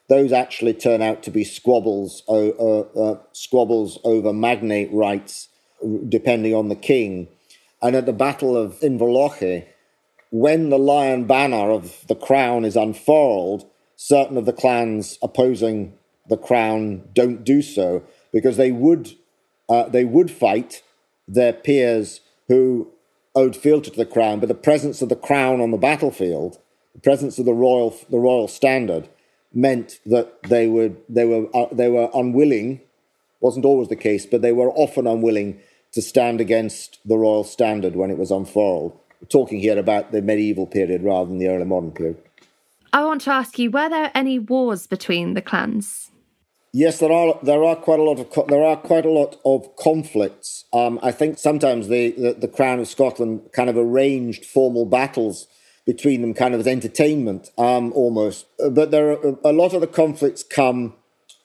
those 0.08 0.32
actually 0.32 0.74
turn 0.74 1.02
out 1.02 1.22
to 1.24 1.32
be 1.32 1.44
squabbles, 1.44 2.24
uh, 2.28 2.50
uh, 2.50 3.20
squabbles 3.34 4.00
over 4.04 4.34
magnate 4.34 4.92
rights, 4.92 5.50
depending 6.08 6.56
on 6.56 6.70
the 6.70 6.76
king. 6.76 7.28
And 7.82 7.96
at 7.96 8.06
the 8.06 8.14
Battle 8.14 8.56
of 8.56 8.80
Inverlochy, 8.80 9.66
when 10.30 10.70
the 10.70 10.80
lion 10.80 11.26
banner 11.26 11.70
of 11.70 12.08
the 12.08 12.16
crown 12.16 12.64
is 12.64 12.78
unfurled, 12.78 13.70
certain 13.96 14.38
of 14.38 14.46
the 14.46 14.54
clans 14.54 15.20
opposing 15.22 15.94
the 16.30 16.38
crown 16.38 17.10
don't 17.14 17.44
do 17.44 17.62
so 17.62 18.02
because 18.32 18.56
they 18.56 18.72
would 18.72 19.14
uh, 19.71 19.88
they 19.88 20.03
would 20.03 20.29
fight 20.29 20.84
their 21.29 21.53
peers 21.53 22.19
who 22.49 22.91
owed 23.34 23.55
fealty 23.55 23.89
to 23.89 23.95
the 23.95 24.05
crown, 24.05 24.41
but 24.41 24.49
the 24.49 24.53
presence 24.69 25.01
of 25.01 25.07
the 25.07 25.15
crown 25.15 25.62
on 25.62 25.71
the 25.71 25.77
battlefield, 25.77 26.60
the 26.93 26.99
presence 26.99 27.39
of 27.39 27.45
the 27.45 27.53
royal 27.53 27.97
the 28.10 28.19
royal 28.19 28.49
standard, 28.49 29.07
meant 29.53 29.99
that 30.05 30.43
they 30.43 30.67
would 30.67 30.97
they 31.07 31.25
were 31.25 31.47
uh, 31.55 31.67
they 31.71 31.88
were 31.88 32.10
unwilling. 32.13 32.81
wasn't 33.39 33.63
always 33.63 33.88
the 33.88 33.95
case, 33.95 34.25
but 34.25 34.41
they 34.41 34.51
were 34.51 34.71
often 34.71 35.07
unwilling 35.07 35.57
to 35.93 36.01
stand 36.01 36.41
against 36.41 36.99
the 37.05 37.17
royal 37.17 37.45
standard 37.45 37.95
when 37.95 38.12
it 38.12 38.17
was 38.17 38.29
unfurled. 38.29 38.91
We're 39.21 39.27
talking 39.29 39.62
here 39.62 39.79
about 39.79 40.12
the 40.12 40.21
medieval 40.21 40.67
period 40.67 41.01
rather 41.01 41.29
than 41.29 41.38
the 41.38 41.47
early 41.47 41.65
modern 41.65 41.91
period. 41.91 42.17
I 42.91 43.05
want 43.05 43.21
to 43.21 43.31
ask 43.31 43.57
you: 43.57 43.71
Were 43.71 43.88
there 43.88 44.12
any 44.13 44.38
wars 44.38 44.86
between 44.86 45.34
the 45.34 45.41
clans? 45.41 46.12
Yes, 46.73 46.99
there 46.99 47.12
are 47.12 47.38
there 47.43 47.65
are 47.65 47.75
quite 47.75 47.99
a 47.99 48.03
lot 48.03 48.17
of 48.17 48.47
there 48.47 48.63
are 48.63 48.77
quite 48.77 49.05
a 49.05 49.10
lot 49.10 49.38
of 49.43 49.75
conflicts. 49.75 50.63
Um, 50.71 50.99
I 51.03 51.12
think 51.12 51.38
sometimes 51.38 51.89
the, 51.89 52.12
the, 52.12 52.34
the 52.34 52.47
Crown 52.47 52.79
of 52.79 52.88
Scotland 52.88 53.49
kind 53.51 53.69
of 53.69 53.75
arranged 53.75 54.45
formal 54.45 54.86
battles 54.86 55.47
between 55.86 56.21
them, 56.21 56.34
kind 56.34 56.53
of 56.53 56.62
as 56.62 56.67
entertainment, 56.67 57.49
um, 57.57 57.91
almost. 57.91 58.45
But 58.57 58.91
there 58.91 59.12
are 59.12 59.38
a 59.43 59.51
lot 59.51 59.73
of 59.73 59.81
the 59.81 59.88
conflicts 59.88 60.43
come 60.43 60.93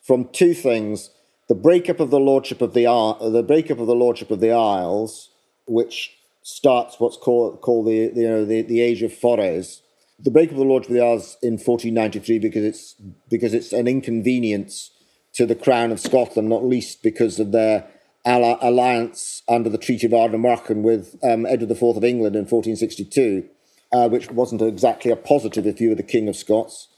from 0.00 0.28
two 0.32 0.54
things: 0.54 1.10
the 1.48 1.56
breakup 1.56 1.98
of 1.98 2.10
the 2.10 2.20
lordship 2.20 2.62
of 2.62 2.72
the 2.72 2.84
the 3.20 3.42
breakup 3.42 3.80
of 3.80 3.88
the 3.88 3.96
lordship 3.96 4.30
of 4.30 4.38
the 4.38 4.52
Isles, 4.52 5.30
which 5.66 6.16
starts 6.44 7.00
what's 7.00 7.16
called 7.16 7.62
called 7.62 7.88
the, 7.88 8.12
you 8.14 8.28
know 8.28 8.44
the, 8.44 8.62
the 8.62 8.80
age 8.80 9.02
of 9.02 9.12
Forays. 9.12 9.82
The 10.20 10.30
breakup 10.30 10.52
of 10.52 10.58
the 10.60 10.64
lordship 10.64 10.90
of 10.90 10.96
the 10.96 11.04
Isles 11.04 11.36
in 11.42 11.54
1493 11.54 12.38
because 12.38 12.64
it's 12.64 12.94
because 13.28 13.52
it's 13.52 13.72
an 13.72 13.88
inconvenience 13.88 14.92
to 15.36 15.46
the 15.46 15.54
Crown 15.54 15.92
of 15.92 16.00
Scotland, 16.00 16.48
not 16.48 16.64
least 16.64 17.02
because 17.02 17.38
of 17.38 17.52
their 17.52 17.86
alliance 18.24 19.42
under 19.48 19.70
the 19.70 19.78
Treaty 19.78 20.06
of 20.06 20.12
Ardnamurchan 20.12 20.82
with 20.82 21.16
um, 21.22 21.46
Edward 21.46 21.70
IV 21.70 21.82
of 21.82 22.04
England 22.04 22.34
in 22.34 22.42
1462, 22.42 23.48
uh, 23.92 24.08
which 24.08 24.30
wasn't 24.30 24.62
exactly 24.62 25.10
a 25.10 25.16
positive 25.16 25.66
if 25.66 25.80
you 25.80 25.90
were 25.90 25.94
the 25.94 26.02
King 26.02 26.28
of 26.28 26.36
Scots. 26.36 26.88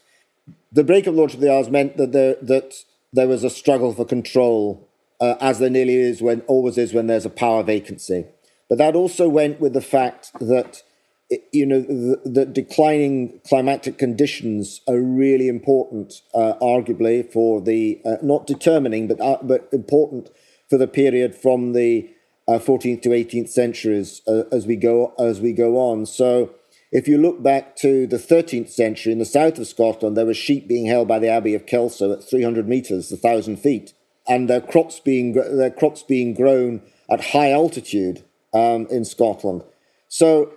The 0.73 0.85
break 0.85 1.07
of 1.07 1.15
Lordship 1.15 1.39
of 1.39 1.43
the 1.43 1.53
Isles 1.53 1.69
meant 1.69 1.97
that 1.99 2.13
there, 2.13 2.37
that 2.41 2.75
there 3.13 3.29
was 3.29 3.45
a 3.45 3.51
struggle 3.51 3.93
for 3.93 4.05
control, 4.05 4.89
uh, 5.21 5.35
as 5.41 5.59
there 5.59 5.69
nearly 5.69 5.97
is 5.97 6.23
when 6.23 6.41
always 6.43 6.79
is 6.79 6.95
when 6.95 7.09
there's 7.09 7.27
a 7.27 7.31
power 7.31 7.63
vacancy. 7.63 8.25
But 8.69 8.79
that 8.79 8.95
also 8.95 9.29
went 9.29 9.61
with 9.61 9.73
the 9.73 9.81
fact 9.81 10.31
that 10.41 10.83
you 11.53 11.67
know, 11.67 11.81
the, 11.81 12.21
the, 12.25 12.47
declining 12.47 13.41
climatic 13.47 13.99
conditions 13.99 14.81
are 14.89 15.01
really 15.01 15.49
important, 15.49 16.23
uh, 16.35 16.55
arguably 16.63 17.31
for 17.31 17.61
the 17.61 18.01
uh, 18.05 18.17
not 18.23 18.47
determining, 18.47 19.07
but 19.07 19.21
uh, 19.21 19.37
but 19.43 19.69
important 19.73 20.31
for 20.71 20.79
the 20.79 20.87
period 20.87 21.35
from 21.35 21.73
the 21.75 22.09
14th 22.49 22.99
uh, 22.99 23.01
to 23.03 23.09
18th 23.11 23.49
centuries 23.51 24.23
uh, 24.27 24.45
as 24.51 24.67
we 24.67 24.77
go 24.77 25.13
as 25.19 25.41
we 25.41 25.53
go 25.53 25.77
on. 25.77 26.07
So, 26.07 26.55
if 26.93 27.07
you 27.07 27.19
look 27.19 27.43
back 27.43 27.77
to 27.77 28.07
the 28.07 28.17
13th 28.17 28.71
century 28.71 29.13
in 29.13 29.19
the 29.19 29.27
south 29.27 29.59
of 29.59 29.67
Scotland, 29.67 30.17
there 30.17 30.25
were 30.25 30.35
sheep 30.35 30.67
being 30.67 30.87
held 30.87 31.09
by 31.09 31.19
the 31.19 31.29
Abbey 31.29 31.55
of 31.55 31.67
Kelso 31.67 32.11
at 32.13 32.25
300 32.25 32.67
meters, 32.67 33.11
1,000 33.11 33.59
feet, 33.59 33.93
and 34.27 34.49
their 34.49 34.63
crops 34.63 34.99
being 34.99 35.35
their 35.35 35.71
crops 35.71 36.03
being 36.03 36.33
grown 36.33 36.81
at 37.11 37.33
high 37.33 37.53
altitude 37.53 38.25
um, 38.55 38.87
in 38.91 39.05
Scotland. 39.05 39.63
So 40.09 40.55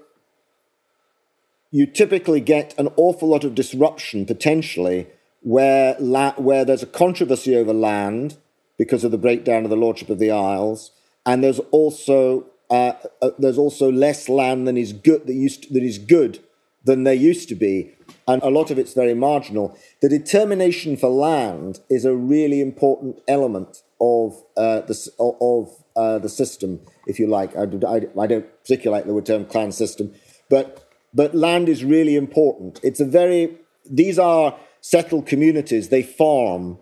you 1.72 1.86
typically 1.86 2.42
get 2.42 2.78
an 2.78 2.90
awful 2.98 3.30
lot 3.30 3.44
of 3.44 3.56
disruption 3.56 4.26
potentially 4.26 5.08
where 5.42 5.96
la- 6.00 6.34
where 6.34 6.64
there's 6.64 6.84
a 6.84 6.88
controversy 6.88 7.56
over 7.56 7.74
land 7.74 8.38
because 8.78 9.04
of 9.04 9.12
the 9.12 9.18
breakdown 9.18 9.64
of 9.64 9.70
the 9.70 9.78
lordship 9.78 10.10
of 10.10 10.20
the 10.20 10.32
Isles, 10.32 10.92
and 11.26 11.44
there's 11.44 11.60
also 11.72 12.46
uh, 12.70 12.94
uh, 13.22 13.32
there's 13.38 13.58
also 13.58 13.92
less 13.92 14.30
land 14.30 14.68
than 14.68 14.78
is 14.78 14.94
good 14.94 15.28
that 15.28 15.34
used 15.34 15.64
to, 15.64 15.74
that 15.74 15.84
is 15.84 15.98
good 15.98 16.40
than 16.84 17.04
there 17.04 17.14
used 17.14 17.50
to 17.50 17.56
be, 17.56 17.92
and 18.28 18.42
a 18.44 18.50
lot 18.50 18.72
of 18.72 18.80
it's 18.80 18.94
very 18.94 19.14
marginal. 19.14 19.78
The 20.02 20.10
determination 20.10 20.98
for 20.98 21.10
land 21.10 21.80
is 21.90 22.06
a 22.06 22.16
really 22.16 22.62
important 22.62 23.22
element 23.28 23.82
of 24.00 24.44
uh, 24.58 24.82
the 24.82 25.12
of 25.20 25.70
uh, 25.96 26.20
the 26.20 26.30
system, 26.30 26.82
if 27.08 27.20
you 27.20 27.28
like. 27.28 27.56
I, 27.56 27.62
I, 27.62 27.96
I 28.20 28.28
don't 28.28 28.62
particularly 28.62 29.04
like 29.04 29.06
the 29.06 29.22
term 29.22 29.46
clan 29.46 29.72
system, 29.72 30.14
but 30.50 30.91
but 31.14 31.36
land 31.36 31.70
is 31.70 31.84
really 31.84 32.16
important. 32.16 32.80
It's 32.84 33.00
a 33.00 33.06
very, 33.06 33.58
these 33.90 34.18
are 34.18 34.58
settled 34.82 35.28
communities, 35.28 35.90
they 35.90 36.04
farm. 36.04 36.78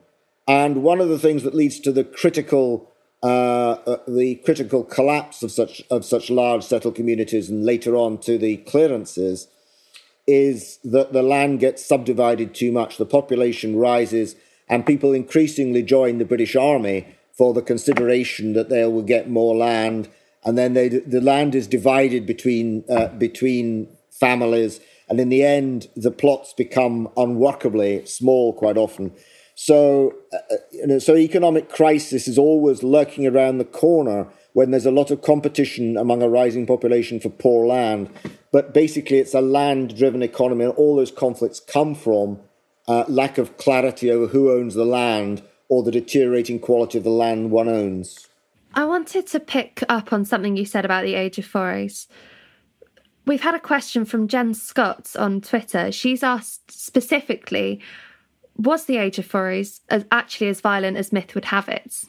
And 0.48 0.84
one 0.84 1.02
of 1.02 1.10
the 1.10 1.20
things 1.20 1.44
that 1.44 1.54
leads 1.54 1.80
to 1.82 1.92
the 1.92 2.04
critical, 2.04 2.92
uh, 3.22 3.72
uh, 3.86 3.98
the 4.08 4.36
critical 4.36 4.84
collapse 4.84 5.44
of 5.44 5.52
such, 5.52 5.82
of 5.92 6.06
such 6.06 6.30
large 6.30 6.64
settled 6.64 6.96
communities 6.96 7.50
and 7.50 7.66
later 7.66 7.96
on 7.96 8.18
to 8.20 8.38
the 8.38 8.58
clearances 8.58 9.48
is 10.28 10.78
that 10.84 11.12
the 11.12 11.24
land 11.24 11.60
gets 11.60 11.84
subdivided 11.84 12.54
too 12.54 12.72
much, 12.72 12.98
the 12.98 13.06
population 13.06 13.76
rises, 13.76 14.36
and 14.68 14.86
people 14.86 15.14
increasingly 15.14 15.82
join 15.82 16.20
the 16.20 16.26
British 16.26 16.56
Army 16.56 17.08
for 17.34 17.54
the 17.54 17.62
consideration 17.62 18.54
that 18.54 18.70
they 18.70 18.86
will 18.86 19.02
get 19.02 19.30
more 19.30 19.56
land, 19.56 20.08
and 20.44 20.58
then 20.58 20.74
they, 20.74 20.88
the 20.88 21.22
land 21.22 21.56
is 21.56 21.68
divided 21.68 22.26
between 22.26 22.84
uh, 22.90 23.08
between 23.08 23.88
families. 24.20 24.80
And 25.10 25.20
in 25.20 25.30
the 25.30 25.44
end, 25.44 25.88
the 25.96 26.12
plots 26.12 26.54
become 26.54 27.08
unworkably 27.18 28.08
small 28.08 28.54
quite 28.54 28.78
often. 28.78 29.12
So, 29.56 30.14
uh, 30.32 30.56
you 30.72 30.88
know, 30.88 31.00
so 31.00 31.18
economic 31.18 31.68
crisis 31.68 32.28
is 32.28 32.38
always 32.38 32.82
lurking 32.82 33.28
around 33.28 33.58
the 33.58 33.66
corner 33.66 34.28
when 34.54 34.72
there's 34.72 34.86
a 34.86 34.92
lot 34.92 35.12
of 35.12 35.22
competition 35.22 35.98
among 35.98 36.24
a 36.24 36.30
rising 36.30 36.66
population 36.66 37.20
for 37.20 37.30
poor 37.30 37.68
land. 37.68 38.10
But 38.52 38.74
basically, 38.74 39.18
it's 39.18 39.34
a 39.34 39.42
land 39.42 39.98
driven 39.98 40.24
economy, 40.24 40.66
and 40.66 40.74
all 40.76 40.96
those 40.96 41.12
conflicts 41.12 41.60
come 41.60 41.94
from 41.94 42.40
uh, 42.88 43.04
lack 43.08 43.38
of 43.38 43.58
clarity 43.58 44.10
over 44.10 44.28
who 44.28 44.52
owns 44.52 44.76
the 44.76 44.86
land 44.86 45.44
or 45.68 45.84
the 45.84 45.92
deteriorating 45.92 46.60
quality 46.60 46.98
of 46.98 47.04
the 47.04 47.10
land 47.10 47.52
one 47.52 47.68
owns. 47.68 48.28
I 48.74 48.86
wanted 48.86 49.28
to 49.28 49.40
pick 49.40 49.84
up 49.90 50.14
on 50.14 50.26
something 50.26 50.56
you 50.56 50.66
said 50.66 50.86
about 50.86 51.04
the 51.04 51.16
age 51.16 51.38
of 51.38 51.46
Forays. 51.46 52.08
We've 53.30 53.42
had 53.42 53.54
a 53.54 53.60
question 53.60 54.06
from 54.06 54.28
Jen 54.28 54.56
Scott 54.56 55.16
on 55.16 55.40
Twitter. 55.42 55.92
She's 55.92 56.24
asked 56.24 56.72
specifically 56.72 57.80
Was 58.56 58.86
the 58.86 58.98
Age 58.98 59.20
of 59.20 59.26
Forays 59.28 59.82
actually 60.12 60.48
as 60.48 60.62
violent 60.62 60.98
as 60.98 61.14
myth 61.14 61.36
would 61.36 61.46
have 61.46 61.70
it? 61.70 62.06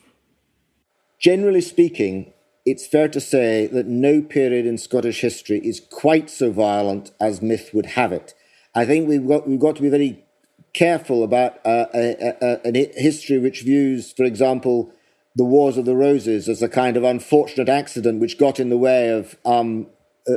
Generally 1.18 1.60
speaking, 1.60 2.32
it's 2.64 2.86
fair 2.86 3.06
to 3.08 3.20
say 3.20 3.66
that 3.66 3.86
no 3.86 4.22
period 4.22 4.64
in 4.64 4.78
Scottish 4.78 5.20
history 5.20 5.58
is 5.58 5.82
quite 5.92 6.30
so 6.30 6.50
violent 6.50 7.10
as 7.20 7.42
myth 7.42 7.68
would 7.74 7.84
have 8.00 8.12
it. 8.12 8.32
I 8.74 8.86
think 8.86 9.06
we've 9.06 9.28
got, 9.28 9.46
we've 9.46 9.60
got 9.60 9.76
to 9.76 9.82
be 9.82 9.90
very 9.90 10.24
careful 10.72 11.22
about 11.22 11.58
uh, 11.66 11.84
a, 11.92 12.34
a, 12.40 12.60
a, 12.64 12.92
history 12.98 13.38
which 13.38 13.60
views, 13.60 14.10
for 14.10 14.24
example, 14.24 14.90
the 15.36 15.44
Wars 15.44 15.76
of 15.76 15.84
the 15.84 15.96
Roses 15.96 16.48
as 16.48 16.62
a 16.62 16.68
kind 16.68 16.96
of 16.96 17.04
unfortunate 17.04 17.68
accident 17.68 18.22
which 18.22 18.38
got 18.38 18.58
in 18.58 18.70
the 18.70 18.78
way 18.78 19.10
of 19.10 19.36
um, 19.44 19.86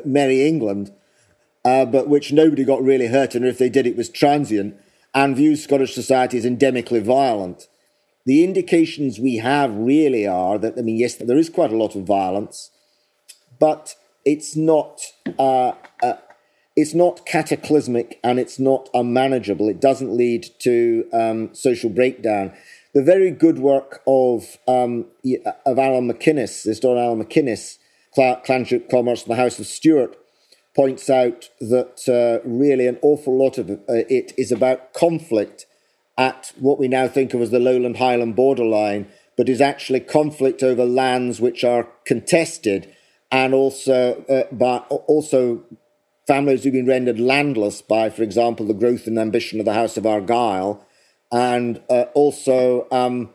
Merry 0.06 0.46
England, 0.46 0.92
uh, 1.66 1.86
but 1.86 2.08
which 2.08 2.32
nobody 2.32 2.64
got 2.64 2.84
really 2.84 3.08
hurt, 3.08 3.36
and 3.36 3.46
if 3.46 3.58
they 3.58 3.70
did, 3.70 3.88
it 3.88 3.96
was 3.96 4.10
transient, 4.10 4.76
and 5.14 5.36
views 5.36 5.64
Scottish 5.64 5.94
society 5.94 6.38
as 6.38 6.46
endemically 6.46 7.02
violent. 7.02 7.68
The 8.26 8.44
indications 8.44 9.20
we 9.20 9.38
have 9.38 9.74
really 9.76 10.26
are 10.26 10.58
that, 10.58 10.78
I 10.78 10.82
mean, 10.82 10.98
yes, 10.98 11.16
there 11.16 11.38
is 11.38 11.50
quite 11.50 11.74
a 11.74 11.78
lot 11.78 11.96
of 11.96 12.06
violence, 12.06 12.72
but 13.60 13.96
it's 14.26 14.56
not. 14.56 15.02
Uh, 15.38 15.74
uh, 16.02 16.14
it's 16.76 16.94
not 16.94 17.26
cataclysmic 17.26 18.20
and 18.24 18.40
it's 18.40 18.58
not 18.58 18.90
unmanageable. 18.94 19.70
It 19.70 19.80
doesn't 19.80 20.16
lead 20.16 20.48
to 20.60 21.08
um, 21.14 21.54
social 21.54 21.90
breakdown. 21.90 22.54
The 22.94 23.04
very 23.04 23.32
good 23.32 23.60
work 23.60 24.02
of 24.08 24.58
um, 24.68 25.06
of 25.66 25.80
Allan 25.80 26.08
Macinnes, 26.08 26.80
Don 26.80 26.98
Allan 26.98 27.20
Macinnes, 27.20 27.78
Clanship 28.16 28.90
Commerce 28.90 29.24
and 29.24 29.32
the 29.32 29.42
House 29.42 29.60
of 29.60 29.66
Stuart 29.66 30.18
points 30.76 31.10
out 31.10 31.50
that 31.60 32.08
uh, 32.08 32.48
really 32.48 32.88
an 32.88 32.98
awful 33.02 33.38
lot 33.38 33.58
of 33.58 33.70
uh, 33.70 33.76
it 33.88 34.34
is 34.38 34.52
about 34.52 34.94
conflict 34.94 35.66
at 36.18 36.52
what 36.60 36.80
we 36.80 36.88
now 36.88 37.08
think 37.08 37.34
of 37.34 37.42
as 37.42 37.52
the 37.52 37.60
lowland 37.60 37.98
highland 37.98 38.36
borderline, 38.36 39.08
but 39.36 39.50
is 39.50 39.62
actually 39.62 40.00
conflict 40.00 40.62
over 40.62 40.86
lands 40.86 41.42
which 41.42 41.64
are 41.64 41.88
contested 42.06 42.94
and 43.32 43.54
also 43.54 44.24
uh, 44.30 44.44
by 44.54 44.78
also 45.08 45.64
families 46.28 46.64
who've 46.64 46.74
been 46.74 46.86
rendered 46.86 47.20
landless 47.20 47.82
by, 47.82 48.10
for 48.10 48.24
example, 48.24 48.66
the 48.66 48.74
growth 48.74 49.08
and 49.08 49.18
ambition 49.18 49.60
of 49.60 49.66
the 49.66 49.74
House 49.74 49.98
of 49.98 50.06
Argyll, 50.06 50.86
and 51.32 51.82
uh, 51.90 52.06
also 52.14 52.88
um, 52.92 53.32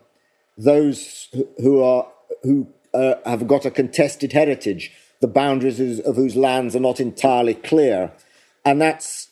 those 0.57 1.27
who 1.57 1.83
are 1.83 2.07
who 2.43 2.67
uh, 2.93 3.15
have 3.25 3.47
got 3.47 3.65
a 3.65 3.71
contested 3.71 4.33
heritage, 4.33 4.91
the 5.21 5.27
boundaries 5.27 5.99
of 5.99 6.15
whose 6.15 6.35
lands 6.35 6.75
are 6.75 6.81
not 6.81 6.99
entirely 6.99 7.53
clear. 7.53 8.11
And 8.65 8.81
that's, 8.81 9.29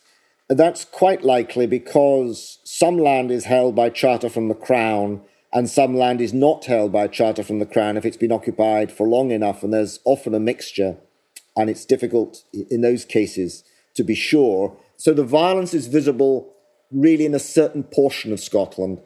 that's 0.49 0.85
quite 0.85 1.23
likely 1.23 1.67
because 1.67 2.59
some 2.63 2.97
land 2.97 3.31
is 3.31 3.45
held 3.45 3.75
by 3.75 3.89
charter 3.89 4.29
from 4.29 4.47
the 4.47 4.55
Crown 4.55 5.21
and 5.53 5.69
some 5.69 5.95
land 5.95 6.21
is 6.21 6.33
not 6.33 6.65
held 6.65 6.91
by 6.91 7.07
charter 7.07 7.43
from 7.43 7.59
the 7.59 7.65
Crown 7.65 7.97
if 7.97 8.05
it's 8.05 8.17
been 8.17 8.31
occupied 8.31 8.91
for 8.91 9.07
long 9.07 9.31
enough, 9.31 9.63
and 9.63 9.73
there's 9.73 9.99
often 10.03 10.35
a 10.35 10.39
mixture, 10.39 10.97
and 11.55 11.69
it's 11.69 11.85
difficult 11.85 12.43
in 12.53 12.81
those 12.81 13.05
cases 13.05 13.63
to 13.95 14.03
be 14.03 14.15
sure. 14.15 14.77
So 14.97 15.13
the 15.13 15.23
violence 15.23 15.73
is 15.73 15.87
visible 15.87 16.53
really 16.91 17.25
in 17.25 17.33
a 17.33 17.39
certain 17.39 17.83
portion 17.83 18.33
of 18.33 18.39
Scotland, 18.39 19.01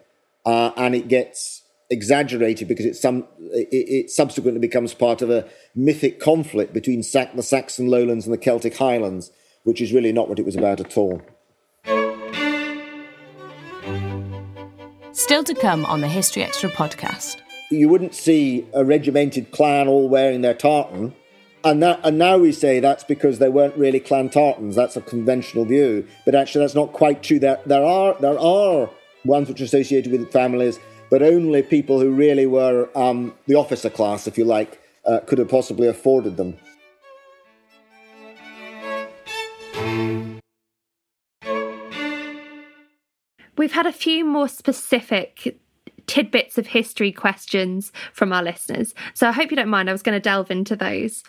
uh, 0.46 0.72
and 0.76 0.96
it 0.96 1.08
gets 1.08 1.61
exaggerated 1.92 2.68
because 2.68 2.86
it, 2.86 2.96
some, 2.96 3.28
it, 3.52 3.68
it, 3.72 4.10
subsequently 4.10 4.60
becomes 4.60 4.94
part 4.94 5.22
of 5.22 5.30
a 5.30 5.48
mythic 5.76 6.20
conflict 6.20 6.74
between 6.74 7.04
Sac- 7.04 7.36
the 7.36 7.44
Saxon 7.44 7.88
lowlands 7.88 8.26
and 8.26 8.34
the 8.34 8.38
Celtic 8.38 8.78
highlands, 8.78 9.30
which 9.64 9.82
is 9.82 9.94
really 9.94 10.14
not 10.14 10.30
what 10.30 10.40
it 10.40 10.46
was 10.46 10.56
about 10.56 10.80
at 10.80 10.98
all. 10.98 11.22
Still 15.12 15.44
to 15.44 15.54
come 15.54 15.86
on 15.86 16.02
the 16.02 16.08
History 16.08 16.44
Extra 16.44 16.70
podcast. 16.70 17.42
You 17.70 17.90
wouldn't 17.90 18.16
see 18.16 18.66
a 18.74 18.84
regimented 18.84 19.52
clan 19.52 19.88
all 19.88 20.10
wearing 20.10 20.42
their 20.42 20.54
tartan. 20.54 21.14
And, 21.64 21.84
that, 21.84 22.00
and 22.04 22.18
now 22.18 22.38
we 22.38 22.52
say 22.54 22.80
that's 22.80 23.04
because 23.04 23.38
they 23.38 23.50
weren't 23.50 23.76
really 23.76 24.00
clan 24.00 24.30
tartans. 24.30 24.76
That's 24.76 24.98
a 24.98 25.02
conventional 25.02 25.66
view. 25.66 26.08
But 26.26 26.34
actually, 26.34 26.64
that's 26.64 26.76
not 26.76 26.92
quite 26.92 27.22
true. 27.22 27.40
There, 27.40 27.60
there, 27.66 27.84
are, 27.84 28.16
there 28.20 28.40
are 28.40 28.90
ones 29.24 29.48
which 29.48 29.62
are 29.62 29.66
associated 29.66 30.12
with 30.12 30.32
families, 30.32 30.80
but 31.12 31.22
only 31.22 31.62
people 31.62 32.00
who 32.00 32.10
really 32.10 32.48
were 32.48 32.90
um, 32.96 33.36
the 33.46 33.54
officer 33.54 33.90
class, 33.90 34.26
if 34.28 34.38
you 34.38 34.46
like, 34.46 34.82
uh, 35.06 35.20
could 35.28 35.38
have 35.38 35.50
possibly 35.50 35.88
afforded 35.88 36.38
them. 36.38 36.58
We've 43.58 43.74
had 43.74 43.86
a 43.86 43.92
few 43.92 44.26
more 44.26 44.48
specific 44.48 45.60
tidbits 46.08 46.58
of 46.58 46.68
history 46.68 47.12
questions 47.12 47.92
from 48.14 48.34
our 48.34 48.42
listeners. 48.42 48.96
So 49.14 49.28
I 49.28 49.34
hope 49.34 49.52
you 49.52 49.58
don't 49.58 49.70
mind. 49.70 49.90
I 49.90 49.92
was 49.92 50.02
going 50.02 50.16
to 50.16 50.22
delve 50.22 50.50
into 50.50 50.76
those. 50.76 51.24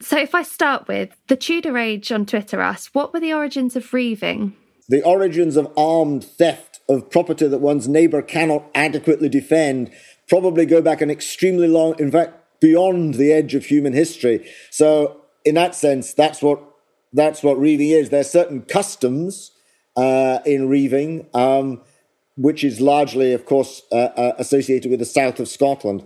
So 0.00 0.18
if 0.18 0.34
I 0.34 0.42
start 0.42 0.88
with 0.88 1.16
the 1.28 1.36
Tudor 1.36 1.78
Age 1.78 2.12
on 2.12 2.26
Twitter 2.26 2.60
asks, 2.60 2.92
what 2.94 3.14
were 3.14 3.20
the 3.20 3.32
origins 3.32 3.76
of 3.76 3.94
reaving? 3.94 4.54
The 4.88 5.02
origins 5.02 5.56
of 5.56 5.72
armed 5.76 6.24
theft 6.24 6.67
of 6.88 7.10
property 7.10 7.46
that 7.46 7.58
one's 7.58 7.88
neighbour 7.88 8.22
cannot 8.22 8.64
adequately 8.74 9.28
defend 9.28 9.90
probably 10.28 10.66
go 10.66 10.80
back 10.80 11.00
an 11.00 11.10
extremely 11.10 11.66
long, 11.66 11.94
in 11.98 12.10
fact, 12.10 12.34
beyond 12.60 13.14
the 13.14 13.32
edge 13.32 13.54
of 13.54 13.66
human 13.66 13.92
history. 13.92 14.48
So 14.70 15.22
in 15.44 15.54
that 15.54 15.74
sense, 15.74 16.12
that's 16.12 16.42
what 16.42 16.62
that's 17.12 17.42
what 17.42 17.58
reaving 17.58 17.88
is. 17.88 18.10
There's 18.10 18.30
certain 18.30 18.62
customs 18.62 19.52
uh, 19.96 20.40
in 20.44 20.68
reaving, 20.68 21.26
um, 21.32 21.80
which 22.36 22.62
is 22.62 22.80
largely, 22.82 23.32
of 23.32 23.46
course, 23.46 23.82
uh, 23.90 24.10
uh, 24.16 24.32
associated 24.38 24.90
with 24.90 25.00
the 25.00 25.06
south 25.06 25.40
of 25.40 25.48
Scotland. 25.48 26.04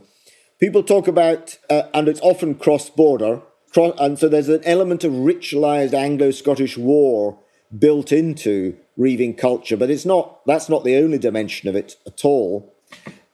People 0.60 0.84
talk 0.84 1.08
about, 1.08 1.58
uh, 1.68 1.82
and 1.92 2.06
it's 2.06 2.20
often 2.20 2.54
cross 2.54 2.88
border, 2.88 3.42
and 3.74 4.16
so 4.16 4.28
there's 4.28 4.48
an 4.48 4.62
element 4.64 5.02
of 5.02 5.12
ritualized 5.12 5.92
Anglo 5.92 6.30
Scottish 6.30 6.78
war 6.78 7.38
built 7.76 8.12
into 8.12 8.76
reaving 8.96 9.34
culture, 9.34 9.76
but 9.76 9.90
it's 9.90 10.04
not, 10.04 10.44
that's 10.46 10.68
not 10.68 10.84
the 10.84 10.96
only 10.96 11.18
dimension 11.18 11.68
of 11.68 11.76
it 11.76 11.96
at 12.06 12.24
all. 12.24 12.74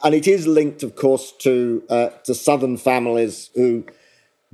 And 0.03 0.15
it 0.15 0.29
is 0.29 0.47
linked, 0.47 0.83
of 0.83 0.95
course, 0.95 1.33
to, 1.41 1.83
uh, 1.91 2.11
to 2.25 2.35
southern 2.35 2.77
families 2.77 3.51
who 3.55 3.85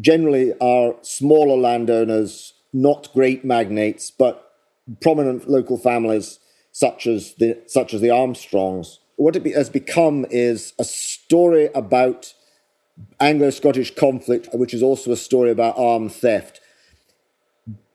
generally 0.00 0.54
are 0.60 0.94
smaller 1.02 1.56
landowners, 1.56 2.54
not 2.72 3.12
great 3.12 3.44
magnates, 3.44 4.10
but 4.10 4.52
prominent 5.00 5.48
local 5.48 5.78
families 5.78 6.40
such 6.72 7.06
as 7.06 7.34
the 7.34 7.62
such 7.66 7.94
as 7.94 8.00
the 8.00 8.10
Armstrongs. 8.10 8.98
What 9.16 9.36
it 9.36 9.46
has 9.54 9.70
become 9.70 10.26
is 10.30 10.74
a 10.78 10.84
story 10.84 11.70
about 11.74 12.34
Anglo-Scottish 13.20 13.94
conflict, 13.94 14.48
which 14.52 14.74
is 14.74 14.82
also 14.82 15.12
a 15.12 15.16
story 15.16 15.50
about 15.50 15.78
armed 15.78 16.12
theft. 16.12 16.60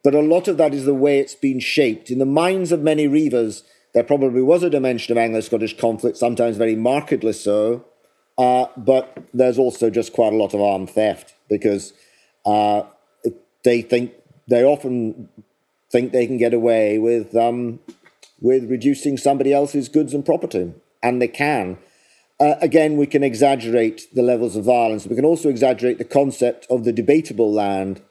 But 0.04 0.16
a 0.16 0.22
lot 0.22 0.48
of 0.48 0.58
that 0.58 0.74
is 0.74 0.86
the 0.86 0.94
way 0.94 1.20
it's 1.20 1.36
been 1.36 1.60
shaped. 1.60 2.10
In 2.10 2.20
the 2.20 2.26
minds 2.26 2.72
of 2.72 2.82
many 2.82 3.08
reavers, 3.08 3.64
there 3.94 4.04
probably 4.04 4.42
was 4.42 4.64
a 4.64 4.70
dimension 4.70 5.12
of 5.12 5.18
Anglo-Scottish 5.18 5.78
conflict, 5.78 6.18
sometimes 6.18 6.58
very 6.58 6.76
markedly 6.76 7.34
so. 7.34 7.86
Uh, 8.38 8.68
but 8.78 9.18
there's 9.34 9.60
also 9.60 9.90
just 9.90 10.14
quite 10.14 10.32
a 10.32 10.38
lot 10.38 10.54
of 10.54 10.62
armed 10.62 10.90
theft 10.90 11.34
because 11.50 11.92
uh, 12.46 12.84
they 13.64 13.82
think 13.82 14.14
they 14.48 14.64
often 14.64 15.28
think 15.92 16.12
they 16.12 16.26
can 16.26 16.38
get 16.38 16.54
away 16.54 16.98
with 16.98 17.36
um, 17.36 17.80
with 18.40 18.70
reducing 18.70 19.18
somebody 19.18 19.52
else's 19.52 19.90
goods 19.90 20.14
and 20.14 20.26
property, 20.26 20.74
and 21.04 21.22
they 21.22 21.28
can. 21.28 21.78
Uh, 22.40 22.56
again, 22.62 22.96
we 22.96 23.06
can 23.06 23.24
exaggerate 23.24 24.04
the 24.14 24.22
levels 24.22 24.56
of 24.56 24.64
violence. 24.64 25.06
We 25.06 25.18
can 25.18 25.26
also 25.26 25.50
exaggerate 25.50 25.98
the 25.98 26.06
concept 26.06 26.66
of 26.70 26.86
the 26.86 26.94
debatable 26.94 27.52
land. 27.52 28.02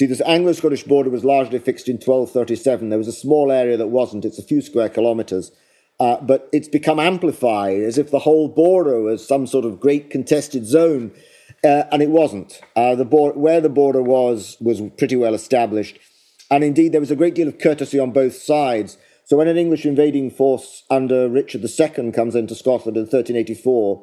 See, 0.00 0.06
this 0.06 0.22
Anglo 0.22 0.54
Scottish 0.54 0.84
border 0.84 1.10
was 1.10 1.26
largely 1.26 1.58
fixed 1.58 1.86
in 1.86 1.96
1237. 1.96 2.88
There 2.88 2.96
was 2.96 3.06
a 3.06 3.12
small 3.12 3.52
area 3.52 3.76
that 3.76 3.88
wasn't, 3.88 4.24
it's 4.24 4.38
a 4.38 4.42
few 4.42 4.62
square 4.62 4.88
kilometres. 4.88 5.52
Uh, 6.00 6.18
but 6.22 6.48
it's 6.54 6.68
become 6.68 6.98
amplified 6.98 7.82
as 7.82 7.98
if 7.98 8.10
the 8.10 8.20
whole 8.20 8.48
border 8.48 9.02
was 9.02 9.28
some 9.28 9.46
sort 9.46 9.66
of 9.66 9.78
great 9.78 10.08
contested 10.08 10.64
zone, 10.64 11.12
uh, 11.62 11.82
and 11.92 12.00
it 12.00 12.08
wasn't. 12.08 12.62
Uh, 12.74 12.94
the 12.94 13.04
where 13.04 13.60
the 13.60 13.68
border 13.68 14.00
was 14.00 14.56
was 14.58 14.80
pretty 14.96 15.16
well 15.16 15.34
established. 15.34 15.98
And 16.50 16.64
indeed, 16.64 16.92
there 16.92 17.00
was 17.02 17.10
a 17.10 17.14
great 17.14 17.34
deal 17.34 17.48
of 17.48 17.58
courtesy 17.58 17.98
on 17.98 18.10
both 18.10 18.36
sides. 18.36 18.96
So 19.26 19.36
when 19.36 19.48
an 19.48 19.58
English 19.58 19.84
invading 19.84 20.30
force 20.30 20.82
under 20.88 21.28
Richard 21.28 21.62
II 21.62 22.12
comes 22.12 22.34
into 22.34 22.54
Scotland 22.54 22.96
in 22.96 23.02
1384, 23.02 24.02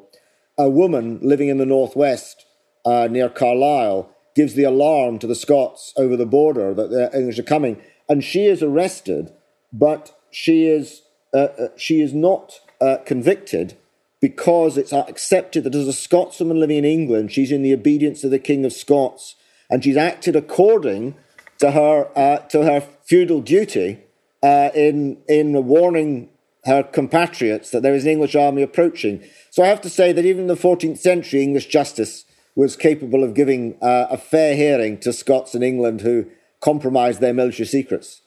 a 0.59 0.69
woman 0.69 1.17
living 1.23 1.49
in 1.49 1.57
the 1.57 1.65
northwest 1.65 2.45
uh, 2.85 3.07
near 3.09 3.29
Carlisle 3.29 4.13
gives 4.37 4.53
the 4.53 4.63
alarm 4.63 5.17
to 5.17 5.25
the 5.25 5.35
Scots 5.35 5.93
over 5.97 6.15
the 6.15 6.25
border 6.25 6.71
that 6.71 6.91
the 6.91 7.09
English 7.17 7.39
are 7.39 7.43
coming, 7.43 7.81
and 8.07 8.23
she 8.23 8.45
is 8.45 8.61
arrested, 8.61 9.33
but 9.73 10.15
she 10.29 10.67
is 10.67 11.01
uh, 11.33 11.49
uh, 11.59 11.67
she 11.75 12.01
is 12.01 12.13
not 12.13 12.61
uh, 12.79 12.97
convicted 13.03 13.75
because 14.21 14.77
it's 14.77 14.93
accepted 14.93 15.63
that 15.63 15.73
as 15.73 15.87
a 15.87 15.91
Scotswoman 15.91 16.59
living 16.59 16.77
in 16.77 16.85
England, 16.85 17.31
she's 17.31 17.51
in 17.51 17.63
the 17.63 17.73
obedience 17.73 18.23
of 18.23 18.29
the 18.29 18.39
King 18.39 18.63
of 18.63 18.71
Scots, 18.71 19.35
and 19.71 19.83
she's 19.83 19.97
acted 19.97 20.35
according 20.35 21.15
to 21.57 21.71
her 21.71 22.07
uh, 22.15 22.37
to 22.49 22.63
her 22.63 22.81
feudal 23.03 23.41
duty 23.41 23.99
uh, 24.43 24.69
in 24.75 25.17
in 25.27 25.65
warning 25.65 26.29
her 26.65 26.83
compatriots 26.83 27.71
that 27.71 27.81
there 27.81 27.95
is 27.95 28.03
an 28.03 28.11
English 28.11 28.35
army 28.35 28.61
approaching. 28.61 29.23
So 29.49 29.63
I 29.63 29.67
have 29.67 29.81
to 29.81 29.89
say 29.89 30.11
that 30.11 30.25
even 30.25 30.41
in 30.41 30.47
the 30.47 30.55
14th 30.55 30.99
century, 30.99 31.41
English 31.41 31.67
justice 31.67 32.25
was 32.57 32.75
capable 32.75 33.23
of 33.23 33.35
giving 33.35 33.77
uh, 33.83 34.07
a 34.09 34.17
fair 34.17 34.55
hearing 34.55 34.97
to 34.97 35.13
Scots 35.13 35.53
in 35.53 35.61
England 35.61 36.01
who 36.01 36.25
compromised 36.59 37.21
their 37.21 37.31
military 37.31 37.67
secrets. 37.67 38.21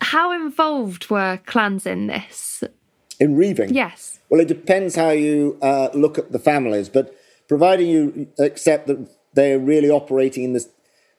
How 0.00 0.30
involved 0.30 1.10
were 1.10 1.40
clans 1.44 1.86
in 1.86 2.06
this? 2.06 2.62
In 3.18 3.34
reaving? 3.34 3.74
Yes. 3.74 4.20
Well, 4.30 4.40
it 4.40 4.46
depends 4.46 4.94
how 4.94 5.10
you 5.10 5.58
uh, 5.60 5.88
look 5.92 6.18
at 6.18 6.30
the 6.30 6.38
families, 6.38 6.88
but 6.88 7.12
providing 7.48 7.88
you 7.88 8.28
accept 8.38 8.86
that 8.86 9.08
they're 9.34 9.58
really 9.58 9.90
operating 9.90 10.44
in 10.44 10.52
this 10.52 10.68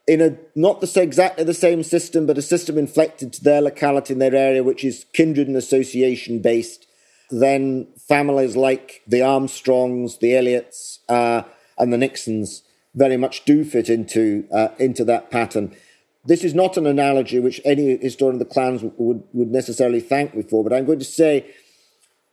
in 0.08 0.22
a 0.22 0.38
not 0.56 0.80
the, 0.80 1.02
exactly 1.02 1.43
the 1.43 1.54
same 1.54 1.84
system, 1.84 2.26
but 2.26 2.38
a 2.38 2.41
system 2.41 2.78
inflected 2.78 3.34
to 3.34 3.43
their 3.43 3.62
locality 3.62 4.13
in 4.13 4.19
their 4.19 4.34
area, 4.34 4.63
which 4.63 4.86
is 4.86 5.06
kindred 5.13 5.48
and 5.48 5.58
association 5.58 6.39
based, 6.39 6.88
then 7.30 7.88
families 8.08 8.56
like 8.56 9.02
the 9.08 9.22
Armstrongs, 9.22 10.20
the 10.20 10.36
Elliots, 10.36 11.00
uh, 11.10 11.44
and 11.78 11.94
the 11.94 11.98
Nixons 11.98 12.63
very 12.96 13.18
much 13.18 13.46
do 13.46 13.63
fit 13.63 13.89
into 13.89 14.48
uh, 14.52 14.70
into 14.80 15.04
that 15.06 15.32
pattern. 15.32 15.76
This 16.26 16.44
is 16.44 16.54
not 16.54 16.78
an 16.78 16.86
analogy 16.86 17.39
which 17.39 17.62
any 17.63 17.98
historian 17.98 18.36
of 18.36 18.39
the 18.39 18.54
clans 18.54 18.84
would, 18.84 19.24
would 19.32 19.52
necessarily 19.52 20.02
thank 20.02 20.36
me 20.36 20.44
for, 20.44 20.63
but 20.63 20.74
I'm 20.74 20.86
going 20.86 21.00
to 21.00 21.06
say 21.06 21.50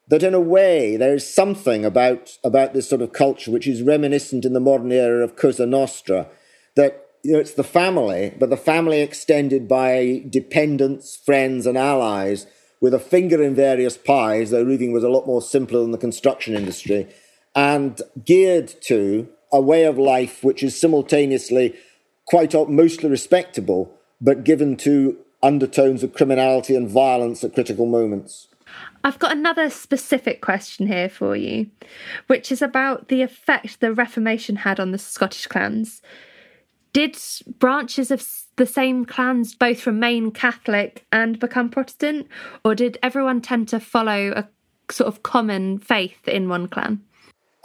that 0.09 0.23
in 0.23 0.35
a 0.35 0.41
way 0.41 0.97
there 0.97 1.15
is 1.15 1.33
something 1.33 1.85
about 1.85 2.39
about 2.43 2.73
this 2.73 2.89
sort 2.89 3.03
of 3.03 3.13
culture 3.13 3.51
which 3.51 3.67
is 3.67 3.83
reminiscent 3.83 4.45
in 4.45 4.55
the 4.55 4.61
modern 4.61 4.93
era 4.93 5.23
of 5.23 5.37
Cosa 5.37 5.67
Nostra, 5.67 6.29
that 6.75 7.07
you 7.23 7.33
know, 7.33 7.39
it's 7.39 7.55
the 7.55 7.65
family, 7.65 8.35
but 8.39 8.51
the 8.51 8.57
family 8.57 9.01
extended 9.01 9.67
by 9.67 10.25
dependents, 10.31 11.17
friends, 11.17 11.67
and 11.67 11.77
allies 11.77 12.47
with 12.81 12.95
a 12.95 12.99
finger 12.99 13.43
in 13.43 13.55
various 13.55 13.97
pies, 13.97 14.51
though 14.51 14.63
reaving 14.63 14.93
was 14.93 15.05
a 15.05 15.09
lot 15.09 15.27
more 15.27 15.43
simpler 15.43 15.81
than 15.81 15.93
the 15.93 15.99
construction 15.99 16.55
industry, 16.55 17.07
and 17.55 18.03
geared 18.25 18.73
to 18.83 19.29
a 19.53 19.61
way 19.61 19.85
of 19.85 19.99
life 19.99 20.43
which 20.45 20.63
is 20.63 20.79
simultaneously 20.79 21.75
quite 22.27 22.53
mostly 22.69 23.09
respectable, 23.09 23.93
but 24.21 24.45
given 24.45 24.77
to 24.77 25.17
undertones 25.43 26.03
of 26.03 26.13
criminality 26.13 26.75
and 26.75 26.89
violence 26.89 27.45
at 27.45 27.55
critical 27.55 27.87
moments. 27.87 28.49
I've 29.05 29.19
got 29.21 29.33
another 29.33 29.71
specific 29.71 30.41
question 30.41 30.89
here 30.89 31.09
for 31.09 31.37
you, 31.37 31.71
which 32.27 32.51
is 32.51 32.61
about 32.61 33.09
the 33.09 33.23
effect 33.23 33.81
the 33.81 33.93
Reformation 33.93 34.57
had 34.57 34.81
on 34.81 34.91
the 34.91 34.99
Scottish 34.99 35.47
clans. 35.47 36.03
Did 36.97 37.19
branches 37.59 38.11
of 38.11 38.27
the 38.57 38.65
same 38.65 39.05
clans 39.05 39.55
both 39.55 39.87
remain 39.87 40.31
Catholic 40.31 41.05
and 41.13 41.39
become 41.39 41.69
Protestant, 41.69 42.27
or 42.65 42.75
did 42.75 42.97
everyone 43.03 43.43
tend 43.43 43.69
to 43.69 43.81
follow 43.81 44.33
a 44.35 44.49
sort 44.91 45.07
of 45.07 45.23
common 45.23 45.79
faith 45.79 46.27
in 46.27 46.49
one 46.49 46.69
clan? 46.69 47.03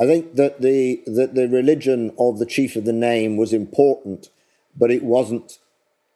I 0.01 0.05
think 0.05 0.35
that 0.35 0.59
the 0.59 1.01
that 1.05 1.33
the 1.33 1.47
religion 1.47 2.11
of 2.19 2.39
the 2.39 2.45
chief 2.45 2.75
of 2.75 2.83
the 2.83 2.91
name 2.91 3.37
was 3.37 3.53
important, 3.53 4.27
but 4.77 4.91
it 4.91 5.01
wasn't 5.01 5.59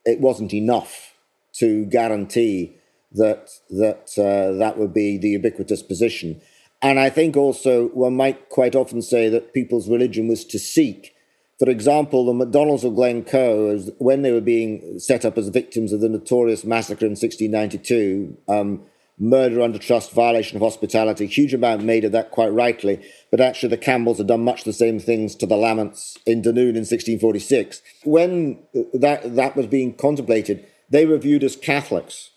it 0.03 0.19
wasn't 0.19 0.53
enough 0.53 1.13
to 1.59 1.85
guarantee 1.85 2.75
that 3.13 3.49
that 3.69 4.11
uh, 4.17 4.57
that 4.57 4.77
would 4.77 4.93
be 4.93 5.17
the 5.17 5.29
ubiquitous 5.29 5.83
position. 5.83 6.41
And 6.81 6.99
I 6.99 7.09
think 7.09 7.37
also 7.37 7.87
one 7.93 8.17
might 8.17 8.49
quite 8.49 8.75
often 8.75 9.01
say 9.01 9.29
that 9.29 9.53
people's 9.53 9.87
religion 9.87 10.27
was 10.27 10.43
to 10.47 10.59
seek 10.59 11.14
for 11.59 11.69
example, 11.69 12.25
the 12.25 12.33
MacDonalds 12.33 12.83
of 12.83 12.95
Glencoe, 12.95 13.79
when 13.97 14.23
they 14.23 14.31
were 14.31 14.41
being 14.41 14.99
set 14.99 15.23
up 15.23 15.37
as 15.37 15.47
victims 15.49 15.93
of 15.93 16.01
the 16.01 16.09
notorious 16.09 16.65
massacre 16.65 17.05
in 17.05 17.11
1692, 17.11 18.37
um, 18.49 18.83
murder 19.17 19.61
under 19.61 19.79
trust, 19.79 20.11
violation 20.11 20.57
of 20.57 20.61
hospitality, 20.61 21.25
huge 21.25 21.53
amount 21.53 21.83
made 21.83 22.03
of 22.03 22.11
that 22.11 22.31
quite 22.31 22.51
rightly. 22.51 23.01
But 23.31 23.39
actually, 23.39 23.69
the 23.69 23.77
Campbells 23.77 24.17
had 24.17 24.27
done 24.27 24.43
much 24.43 24.65
the 24.65 24.73
same 24.73 24.99
things 24.99 25.33
to 25.35 25.45
the 25.45 25.55
Lamonts 25.55 26.17
in 26.25 26.41
Dunoon 26.41 26.75
in 26.75 26.83
1646. 26.83 27.81
When 28.03 28.59
that, 28.93 29.35
that 29.35 29.55
was 29.55 29.67
being 29.67 29.93
contemplated, 29.93 30.65
they 30.89 31.05
were 31.05 31.17
viewed 31.17 31.43
as 31.43 31.55
Catholics, 31.55 32.31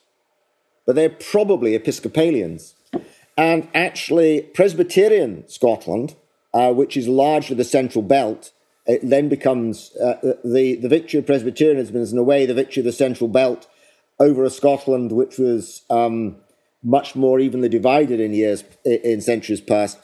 but 0.87 0.95
they're 0.95 1.11
probably 1.11 1.75
Episcopalians. 1.75 2.75
And 3.37 3.69
actually, 3.75 4.43
Presbyterian 4.55 5.47
Scotland, 5.49 6.15
uh, 6.55 6.73
which 6.73 6.97
is 6.97 7.09
largely 7.09 7.57
the 7.57 7.65
central 7.65 8.03
belt, 8.03 8.53
it 8.89 9.09
then 9.09 9.29
becomes 9.29 9.95
uh, 9.97 10.17
the, 10.43 10.75
the 10.75 10.89
victory 10.89 11.21
of 11.21 11.27
Presbyterianism 11.27 11.95
is, 11.97 12.13
in 12.13 12.19
a 12.19 12.23
way, 12.23 12.47
the 12.47 12.55
victory 12.55 12.81
of 12.81 12.87
the 12.87 12.93
central 12.93 13.29
belt 13.29 13.69
over 14.19 14.45
a 14.45 14.51
Scotland 14.51 15.13
which 15.13 15.39
was 15.39 15.83
um, 15.91 16.37
much 16.83 17.15
more 17.15 17.39
evenly 17.39 17.69
divided 17.69 18.19
in 18.19 18.33
years 18.33 18.65
in 18.85 19.21
centuries 19.21 19.61
past, 19.61 19.99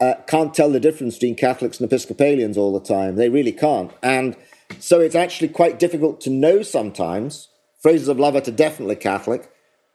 uh, 0.00 0.14
can't 0.26 0.54
tell 0.54 0.70
the 0.70 0.80
difference 0.80 1.14
between 1.14 1.36
Catholics 1.36 1.78
and 1.78 1.86
Episcopalians 1.86 2.56
all 2.56 2.72
the 2.72 2.84
time. 2.84 3.16
They 3.16 3.28
really 3.28 3.52
can't, 3.52 3.92
and 4.02 4.36
so 4.78 5.00
it's 5.00 5.14
actually 5.14 5.48
quite 5.48 5.78
difficult 5.78 6.20
to 6.22 6.30
know 6.30 6.62
sometimes. 6.62 7.48
Frasers 7.84 8.08
of 8.08 8.16
Lovat 8.16 8.48
are 8.48 8.52
definitely 8.52 8.96
Catholic. 8.96 9.50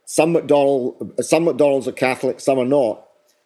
Some 0.06 0.34
MacDonald, 0.34 1.14
some 1.20 1.46
MacDonalds 1.46 1.88
are 1.88 1.94
Catholic, 1.94 2.40
some 2.40 2.60
are 2.60 2.66
not. 2.66 3.06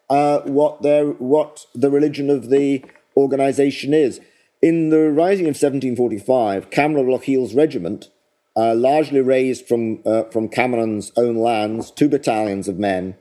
Uh, 0.10 0.42
what 0.42 0.82
their 0.82 1.06
what 1.06 1.66
the 1.74 1.90
religion 1.90 2.30
of 2.30 2.50
the 2.50 2.84
organisation 3.18 3.94
is. 3.94 4.20
In 4.66 4.90
the 4.90 5.12
rising 5.12 5.46
of 5.46 5.54
1745, 5.54 6.72
Cameron 6.72 7.06
Lochiel's 7.06 7.54
regiment 7.54 8.10
uh, 8.58 8.74
largely 8.74 9.22
raised 9.22 9.68
from, 9.68 10.00
uh, 10.08 10.24
from 10.32 10.50
Cameron's 10.50 11.12
own 11.16 11.36
lands, 11.36 11.92
two 11.92 12.10
battalions 12.10 12.68
of 12.68 12.80
men. 12.80 13.14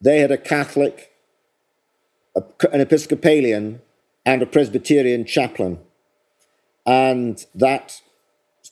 They 0.00 0.18
had 0.18 0.32
a 0.32 0.36
Catholic, 0.36 1.12
a, 2.34 2.42
an 2.72 2.80
Episcopalian, 2.80 3.82
and 4.26 4.42
a 4.42 4.46
Presbyterian 4.46 5.26
chaplain. 5.26 5.78
And 6.84 7.46
that 7.54 8.00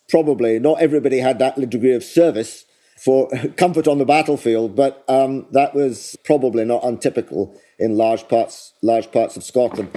probably, 0.09 0.59
not 0.59 0.83
everybody 0.83 1.21
had 1.21 1.39
that 1.39 1.71
degree 1.71 1.95
of 1.95 2.03
service 2.03 2.65
for 2.97 3.29
comfort 3.57 3.87
on 3.87 3.99
the 3.99 4.05
battlefield, 4.05 4.75
but 4.75 5.05
um, 5.07 5.47
that 5.53 5.73
was 5.73 6.17
probably 6.25 6.65
not 6.65 6.83
untypical 6.83 7.55
in 7.79 7.97
large 7.97 8.27
parts, 8.27 8.73
large 8.83 9.13
parts 9.13 9.37
of 9.37 9.45
Scotland. 9.45 9.97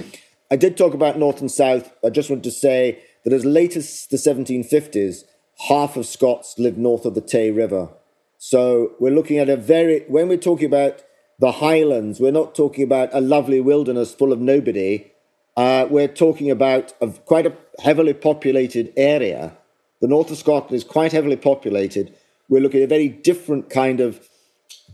I 0.52 0.56
did 0.56 0.76
talk 0.76 0.92
about 0.92 1.18
North 1.18 1.40
and 1.40 1.50
South. 1.50 1.90
I 2.04 2.10
just 2.10 2.28
want 2.28 2.44
to 2.44 2.50
say 2.50 3.02
that 3.24 3.32
as 3.32 3.46
late 3.46 3.74
as 3.74 4.06
the 4.10 4.18
1750s, 4.18 5.24
half 5.66 5.96
of 5.96 6.04
Scots 6.04 6.58
lived 6.58 6.76
north 6.76 7.06
of 7.06 7.14
the 7.14 7.22
Tay 7.22 7.50
River. 7.50 7.88
So 8.36 8.92
we're 9.00 9.14
looking 9.14 9.38
at 9.38 9.48
a 9.48 9.56
very, 9.56 10.00
when 10.08 10.28
we're 10.28 10.36
talking 10.36 10.66
about 10.66 11.02
the 11.38 11.52
Highlands, 11.52 12.20
we're 12.20 12.32
not 12.32 12.54
talking 12.54 12.84
about 12.84 13.08
a 13.14 13.22
lovely 13.22 13.60
wilderness 13.60 14.12
full 14.12 14.30
of 14.30 14.40
nobody. 14.40 15.10
Uh, 15.56 15.86
we're 15.88 16.06
talking 16.06 16.50
about 16.50 16.92
a, 17.00 17.08
quite 17.08 17.46
a 17.46 17.56
heavily 17.82 18.12
populated 18.12 18.92
area. 18.94 19.56
The 20.02 20.08
north 20.08 20.30
of 20.30 20.36
Scotland 20.36 20.74
is 20.74 20.84
quite 20.84 21.12
heavily 21.12 21.36
populated. 21.36 22.14
We're 22.50 22.60
looking 22.60 22.82
at 22.82 22.92
a 22.92 22.94
very 22.98 23.08
different 23.08 23.70
kind 23.70 24.00
of 24.00 24.28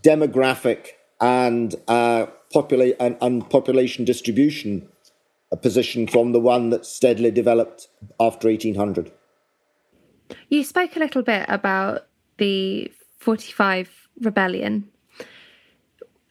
demographic 0.03 0.91
and, 1.21 1.75
uh, 1.89 2.27
popula- 2.55 2.95
and, 3.01 3.17
and 3.21 3.51
population 3.51 4.05
distribution 4.05 4.89
position 5.57 6.07
from 6.07 6.33
the 6.33 6.41
one 6.41 6.71
that 6.71 6.85
steadily 6.85 7.31
developed 7.31 7.89
after 8.21 8.49
1800. 8.49 9.13
You 10.49 10.65
spoke 10.65 10.97
a 10.97 10.99
little 10.99 11.23
bit 11.23 11.47
about 11.49 12.07
the 12.37 12.93
45 13.19 14.09
rebellion. 14.21 14.89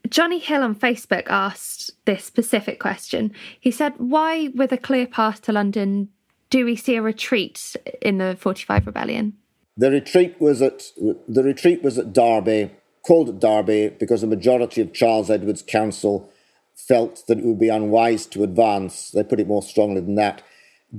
Johnny 0.10 0.40
Hill 0.40 0.64
on 0.64 0.76
Facebook 0.76 1.28
asked 1.28 1.92
this 2.06 2.24
specific 2.24 2.80
question. 2.80 3.34
He 3.60 3.72
said, 3.72 3.94
Why, 3.98 4.50
with 4.56 4.72
a 4.72 4.78
clear 4.78 5.08
path 5.08 5.42
to 5.44 5.52
London, 5.52 6.10
do 6.50 6.66
we 6.66 6.76
see 6.76 6.96
a 6.96 7.02
retreat 7.02 7.76
in 8.02 8.20
the 8.20 8.38
45 8.40 8.86
rebellion? 8.88 9.34
The 9.76 9.92
retreat 9.92 10.40
was 10.40 10.62
at 10.62 10.84
the 11.28 11.44
retreat 11.44 11.84
was 11.84 11.98
at 12.00 12.14
Derby, 12.14 12.72
called 13.06 13.30
at 13.30 13.40
Derby 13.40 13.90
because 13.90 14.22
the 14.22 14.28
majority 14.28 14.82
of 14.82 14.94
Charles 14.94 15.30
Edward's 15.30 15.62
council 15.62 16.32
felt 16.78 17.26
that 17.28 17.40
it 17.40 17.46
would 17.46 17.60
be 17.60 17.70
unwise 17.70 18.26
to 18.28 18.44
advance. 18.44 19.12
They 19.12 19.24
put 19.24 19.40
it 19.40 19.48
more 19.48 19.64
strongly 19.64 20.02
than 20.02 20.16
that 20.16 20.44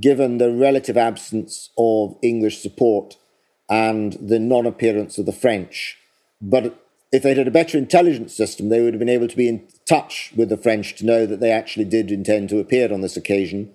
given 0.01 0.39
the 0.39 0.53
relative 0.53 0.97
absence 0.97 1.71
of 1.79 2.17
English 2.23 2.61
support 2.61 3.17
and 3.71 4.15
the 4.15 4.39
non 4.39 4.67
appearance 4.67 5.19
of 5.19 5.27
the 5.27 5.33
French. 5.33 5.97
But 6.41 6.79
if 7.11 7.23
they'd 7.23 7.39
had 7.39 7.49
a 7.49 7.53
better 7.53 7.79
intelligence 7.79 8.35
system, 8.35 8.69
they 8.69 8.83
would 8.83 8.95
have 8.95 8.99
been 8.99 9.09
able 9.09 9.29
to 9.29 9.37
be 9.37 9.49
in 9.49 9.67
touch 9.87 10.33
with 10.37 10.51
the 10.51 10.57
French 10.57 10.95
to 10.97 11.07
know 11.07 11.27
that 11.27 11.41
they 11.41 11.51
actually 11.51 11.87
did 11.87 12.11
intend 12.11 12.49
to 12.51 12.59
appear 12.59 12.93
on 12.93 13.01
this 13.01 13.17
occasion. 13.17 13.73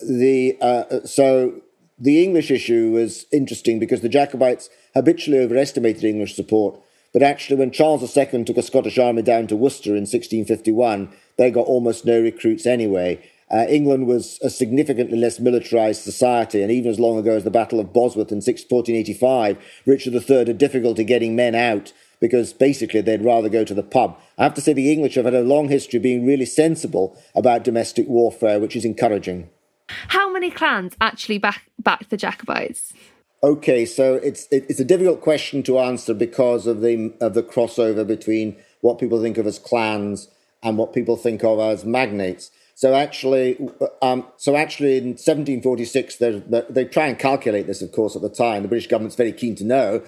The, 0.00 0.56
uh, 0.60 1.06
so 1.06 1.62
the 1.98 2.22
English 2.22 2.50
issue 2.50 2.92
was 2.92 3.26
interesting 3.32 3.78
because 3.78 4.00
the 4.00 4.08
Jacobites 4.08 4.68
habitually 4.94 5.40
overestimated 5.40 6.04
English 6.04 6.36
support. 6.36 6.78
But 7.12 7.22
actually, 7.22 7.56
when 7.56 7.70
Charles 7.70 8.16
II 8.16 8.44
took 8.44 8.56
a 8.56 8.62
Scottish 8.62 8.98
army 8.98 9.22
down 9.22 9.46
to 9.46 9.56
Worcester 9.56 9.90
in 9.90 10.02
1651, 10.02 11.10
they 11.36 11.50
got 11.50 11.66
almost 11.66 12.04
no 12.04 12.20
recruits 12.20 12.66
anyway. 12.66 13.22
Uh, 13.50 13.64
England 13.68 14.06
was 14.06 14.38
a 14.42 14.50
significantly 14.50 15.18
less 15.18 15.40
militarized 15.40 16.02
society, 16.02 16.62
and 16.62 16.70
even 16.70 16.90
as 16.90 17.00
long 17.00 17.16
ago 17.16 17.36
as 17.36 17.44
the 17.44 17.50
Battle 17.50 17.80
of 17.80 17.94
Bosworth 17.94 18.30
in 18.30 18.38
1485, 18.38 19.56
Richard 19.86 20.12
III 20.12 20.46
had 20.46 20.58
difficulty 20.58 21.02
getting 21.02 21.34
men 21.34 21.54
out 21.54 21.92
because 22.20 22.52
basically 22.52 23.00
they'd 23.00 23.24
rather 23.24 23.48
go 23.48 23.64
to 23.64 23.74
the 23.74 23.82
pub. 23.82 24.18
I 24.36 24.42
have 24.42 24.54
to 24.54 24.60
say 24.60 24.72
the 24.72 24.92
English 24.92 25.14
have 25.14 25.24
had 25.24 25.34
a 25.34 25.42
long 25.42 25.68
history 25.68 25.98
of 25.98 26.02
being 26.02 26.26
really 26.26 26.44
sensible 26.44 27.16
about 27.34 27.64
domestic 27.64 28.06
warfare, 28.08 28.60
which 28.60 28.76
is 28.76 28.84
encouraging. 28.84 29.48
How 29.88 30.30
many 30.30 30.50
clans 30.50 30.94
actually 31.00 31.38
back 31.38 31.62
backed 31.78 32.10
the 32.10 32.16
Jacobites? 32.16 32.92
Okay, 33.40 33.86
so 33.86 34.14
it's 34.16 34.48
it's 34.50 34.80
a 34.80 34.84
difficult 34.84 35.20
question 35.20 35.62
to 35.62 35.78
answer 35.78 36.12
because 36.12 36.66
of 36.66 36.80
the 36.80 37.12
of 37.20 37.34
the 37.34 37.42
crossover 37.42 38.04
between 38.04 38.56
what 38.80 38.98
people 38.98 39.22
think 39.22 39.38
of 39.38 39.46
as 39.46 39.60
clans 39.60 40.28
and 40.60 40.76
what 40.76 40.92
people 40.92 41.16
think 41.16 41.44
of 41.44 41.60
as 41.60 41.84
magnates. 41.84 42.50
So 42.74 42.94
actually, 42.94 43.56
um, 44.02 44.26
so 44.38 44.56
actually, 44.56 44.98
in 44.98 45.10
1746, 45.10 46.16
they 46.16 46.84
try 46.84 47.06
and 47.06 47.18
calculate 47.18 47.68
this, 47.68 47.80
of 47.80 47.92
course, 47.92 48.16
at 48.16 48.22
the 48.22 48.28
time. 48.28 48.62
The 48.62 48.68
British 48.68 48.88
government's 48.88 49.16
very 49.16 49.32
keen 49.32 49.54
to 49.56 49.64
know, 49.64 50.02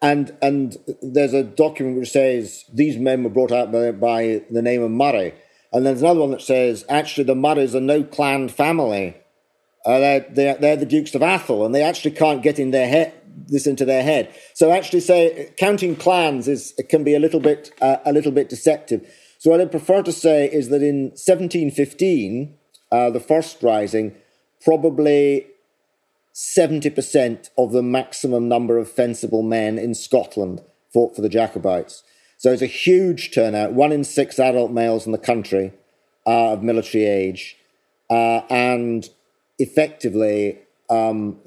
and 0.00 0.34
and 0.40 0.78
there's 1.02 1.34
a 1.34 1.44
document 1.44 1.98
which 1.98 2.10
says 2.10 2.64
these 2.72 2.96
men 2.96 3.24
were 3.24 3.30
brought 3.30 3.52
out 3.52 3.70
by, 3.70 3.90
by 3.92 4.42
the 4.50 4.62
name 4.62 4.82
of 4.82 4.90
Murray, 4.90 5.34
and 5.70 5.84
there's 5.84 6.00
another 6.00 6.20
one 6.20 6.30
that 6.30 6.40
says 6.40 6.86
actually 6.88 7.24
the 7.24 7.34
Murrays 7.34 7.74
are 7.74 7.80
no 7.80 8.02
clan 8.02 8.48
family. 8.48 9.19
Uh, 9.84 9.98
they're, 9.98 10.26
they're, 10.30 10.54
they're 10.56 10.76
the 10.76 10.86
Dukes 10.86 11.14
of 11.14 11.22
Atholl, 11.22 11.64
and 11.64 11.74
they 11.74 11.82
actually 11.82 12.10
can't 12.10 12.42
get 12.42 12.58
in 12.58 12.70
their 12.70 12.88
head 12.88 13.14
this 13.46 13.66
into 13.66 13.84
their 13.84 14.02
head. 14.02 14.34
So 14.54 14.70
actually, 14.70 15.00
say 15.00 15.52
counting 15.56 15.96
clans 15.96 16.48
is 16.48 16.74
can 16.88 17.04
be 17.04 17.14
a 17.14 17.18
little 17.18 17.40
bit 17.40 17.72
uh, 17.80 17.96
a 18.04 18.12
little 18.12 18.32
bit 18.32 18.48
deceptive. 18.48 19.08
So 19.38 19.50
what 19.50 19.60
I 19.60 19.64
prefer 19.64 20.02
to 20.02 20.12
say 20.12 20.46
is 20.46 20.68
that 20.68 20.82
in 20.82 21.10
1715, 21.10 22.54
uh, 22.92 23.10
the 23.10 23.20
first 23.20 23.62
rising, 23.62 24.14
probably 24.62 25.46
70% 26.34 27.48
of 27.56 27.72
the 27.72 27.82
maximum 27.82 28.48
number 28.48 28.76
of 28.76 28.90
fencible 28.90 29.42
men 29.42 29.78
in 29.78 29.94
Scotland 29.94 30.62
fought 30.92 31.16
for 31.16 31.22
the 31.22 31.28
Jacobites. 31.28 32.02
So 32.36 32.52
it's 32.52 32.62
a 32.62 32.66
huge 32.66 33.32
turnout, 33.32 33.72
one 33.72 33.92
in 33.92 34.04
six 34.04 34.38
adult 34.38 34.72
males 34.72 35.06
in 35.06 35.12
the 35.12 35.18
country 35.18 35.72
uh, 36.26 36.52
of 36.52 36.62
military 36.62 37.04
age. 37.04 37.56
Uh, 38.10 38.42
and 38.50 39.08
effectively, 39.60 40.58
um, 40.88 41.38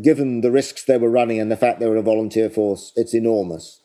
given 0.00 0.42
the 0.42 0.50
risks 0.50 0.84
they 0.84 0.98
were 0.98 1.10
running 1.10 1.40
and 1.40 1.50
the 1.50 1.56
fact 1.56 1.80
they 1.80 1.88
were 1.88 1.96
a 1.96 2.02
volunteer 2.02 2.48
force, 2.48 2.92
it's 2.94 3.14
enormous. 3.14 3.80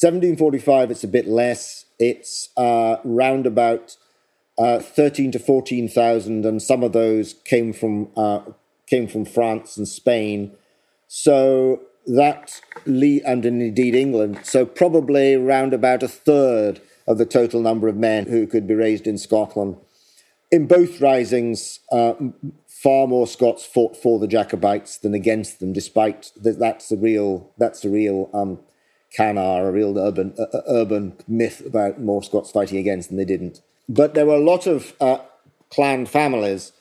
1745, 0.00 0.90
it's 0.90 1.04
a 1.04 1.08
bit 1.08 1.26
less. 1.26 1.84
It's 1.98 2.48
uh, 2.56 2.96
round 3.04 3.46
about 3.46 3.96
uh, 4.58 4.78
13 4.78 5.32
to 5.32 5.38
14,000, 5.38 6.46
and 6.46 6.62
some 6.62 6.82
of 6.82 6.92
those 6.92 7.34
came 7.44 7.72
from, 7.72 8.08
uh, 8.16 8.40
came 8.86 9.08
from 9.08 9.24
France 9.24 9.76
and 9.76 9.88
Spain. 9.88 10.52
So 11.08 11.82
that, 12.06 12.60
and 12.86 13.44
indeed 13.44 13.94
England, 13.94 14.40
so 14.44 14.64
probably 14.64 15.36
round 15.36 15.74
about 15.74 16.02
a 16.02 16.08
third 16.08 16.80
of 17.06 17.18
the 17.18 17.26
total 17.26 17.60
number 17.60 17.88
of 17.88 17.96
men 17.96 18.26
who 18.26 18.46
could 18.46 18.66
be 18.66 18.74
raised 18.74 19.06
in 19.06 19.18
Scotland. 19.18 19.76
In 20.50 20.66
both 20.66 21.00
risings, 21.00 21.80
uh, 21.92 22.14
far 22.82 23.06
more 23.06 23.26
Scots 23.26 23.64
fought 23.66 23.96
for 23.96 24.18
the 24.18 24.26
Jacobites 24.26 24.98
than 24.98 25.12
against 25.12 25.60
them, 25.60 25.72
despite 25.72 26.32
that, 26.40 26.58
that's 26.58 26.88
the 26.88 26.96
real 26.96 27.50
that's 27.58 27.80
the 27.80 27.90
real 27.90 28.30
um, 28.32 28.58
Canar, 29.16 29.68
a 29.68 29.72
real 29.72 29.98
urban 29.98 30.34
uh, 30.38 30.56
uh, 30.56 30.62
urban 30.68 31.16
myth 31.28 31.62
about 31.66 32.00
more 32.00 32.22
Scots 32.22 32.50
fighting 32.50 32.78
against 32.78 33.08
than 33.08 33.18
they 33.18 33.24
didn't. 33.24 33.60
But 33.88 34.14
there 34.14 34.26
were 34.26 34.36
a 34.36 34.40
lot 34.40 34.66
of 34.66 34.94
uh, 35.00 35.18
clan 35.70 36.06
families 36.06 36.72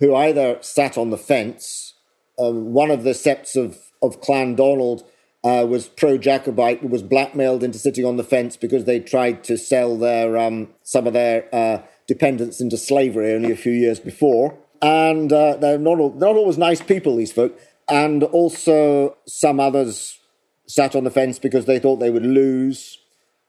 who 0.00 0.14
either 0.14 0.58
sat 0.60 0.98
on 0.98 1.10
the 1.10 1.18
fence. 1.18 1.94
Um, 2.38 2.72
one 2.72 2.90
of 2.90 3.04
the 3.04 3.14
septs 3.14 3.54
of, 3.54 3.78
of 4.02 4.20
Clan 4.20 4.56
Donald 4.56 5.04
uh, 5.44 5.64
was 5.68 5.86
pro 5.86 6.18
Jacobite, 6.18 6.88
was 6.88 7.02
blackmailed 7.02 7.62
into 7.62 7.78
sitting 7.78 8.04
on 8.04 8.16
the 8.16 8.24
fence 8.24 8.56
because 8.56 8.86
they 8.86 8.98
tried 8.98 9.44
to 9.44 9.56
sell 9.56 9.96
their 9.96 10.36
um, 10.36 10.70
some 10.82 11.06
of 11.06 11.12
their 11.12 11.48
uh, 11.54 11.82
dependents 12.08 12.60
into 12.60 12.76
slavery 12.76 13.32
only 13.32 13.52
a 13.52 13.56
few 13.56 13.72
years 13.72 14.00
before. 14.00 14.58
And 14.84 15.32
uh, 15.32 15.56
they're 15.56 15.78
not 15.78 15.98
all, 15.98 16.12
not 16.12 16.36
always 16.36 16.58
nice 16.58 16.82
people, 16.82 17.16
these 17.16 17.32
folk. 17.32 17.58
And 17.88 18.22
also, 18.22 19.16
some 19.26 19.58
others 19.58 20.18
sat 20.66 20.94
on 20.94 21.04
the 21.04 21.10
fence 21.10 21.38
because 21.38 21.64
they 21.64 21.78
thought 21.78 21.96
they 21.96 22.10
would 22.10 22.26
lose, 22.26 22.98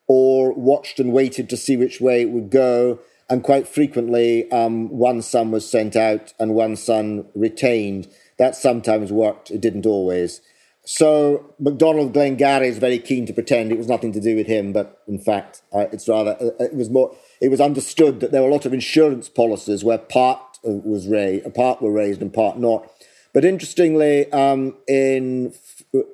or 0.08 0.54
watched 0.54 0.98
and 0.98 1.12
waited 1.12 1.50
to 1.50 1.58
see 1.58 1.76
which 1.76 2.00
way 2.00 2.22
it 2.22 2.30
would 2.30 2.50
go. 2.50 3.00
And 3.30 3.44
quite 3.44 3.68
frequently, 3.68 4.50
um, 4.50 4.88
one 4.88 5.22
son 5.22 5.52
was 5.52 5.70
sent 5.70 5.98
out 5.98 6.34
and 6.40 6.54
one 6.56 6.78
son 6.78 7.26
retained. 7.36 8.08
That 8.38 8.56
sometimes 8.56 9.12
worked, 9.12 9.52
it 9.52 9.60
didn't 9.60 9.86
always. 9.86 10.40
So 10.86 11.54
MacDonald 11.60 12.14
Glengarry 12.14 12.70
is 12.70 12.78
very 12.78 13.00
keen 13.00 13.26
to 13.26 13.34
pretend 13.34 13.72
it 13.72 13.78
was 13.78 13.88
nothing 13.88 14.14
to 14.14 14.22
do 14.22 14.38
with 14.38 14.48
him, 14.48 14.72
but 14.72 15.02
in 15.08 15.20
fact, 15.20 15.64
uh, 15.74 15.88
it's 15.92 16.08
rather 16.08 16.38
uh, 16.40 16.64
it 16.64 16.76
was 16.76 16.90
more. 16.90 17.14
It 17.42 17.50
was 17.50 17.60
understood 17.60 18.20
that 18.22 18.32
there 18.32 18.42
were 18.42 18.50
a 18.50 18.54
lot 18.54 18.66
of 18.66 18.74
insurance 18.74 19.28
policies 19.28 19.84
where 19.84 19.98
part 19.98 20.40
was 20.66 21.08
raised, 21.08 21.54
part 21.54 21.82
were 21.82 21.92
raised 21.92 22.22
and 22.22 22.34
part 22.34 22.58
not. 22.58 22.90
But 23.34 23.46
interestingly, 23.46 24.32
um, 24.32 24.76
in 24.88 25.54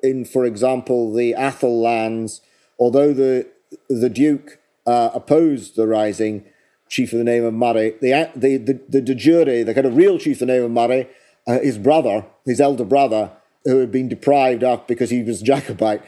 in 0.02 0.26
for 0.26 0.45
example 0.45 1.14
the 1.14 1.34
Atholl 1.34 1.82
lands, 1.82 2.41
although 2.80 3.14
the 3.14 3.47
the 3.89 4.10
Duke 4.10 4.60
uh, 4.86 5.12
opposed 5.14 5.76
the 5.76 5.88
rising, 5.88 6.45
chief 6.89 7.14
of 7.14 7.20
the 7.20 7.24
name 7.24 7.43
of 7.43 7.54
Murray, 7.54 7.95
the 8.02 8.30
the 8.36 8.58
the, 8.58 8.80
the 8.89 9.02
de 9.02 9.16
jure, 9.16 9.64
the 9.64 9.74
kind 9.74 9.86
of 9.86 9.95
real 9.95 10.18
chief 10.18 10.41
of 10.41 10.47
the 10.47 10.54
name 10.54 10.64
of 10.64 10.72
Murray, 10.72 11.08
uh, 11.47 11.60
his 11.60 11.78
brother, 11.78 12.26
his 12.45 12.60
elder 12.60 12.86
brother, 12.86 13.32
who 13.66 13.78
had 13.78 13.91
been 13.91 14.10
deprived 14.10 14.64
of 14.64 14.86
because 14.88 15.10
he 15.10 15.24
was 15.24 15.41
Jacobite, 15.41 16.02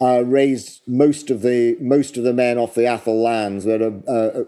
uh, 0.00 0.24
raised 0.24 0.80
most 0.86 1.30
of 1.30 1.42
the 1.42 1.76
most 1.80 2.16
of 2.16 2.24
the 2.24 2.32
men 2.32 2.58
off 2.58 2.74
the 2.74 2.82
Atholl 2.82 3.22
lands 3.22 3.64
that 3.64 3.82
uh, 3.82 4.10
uh, 4.10 4.44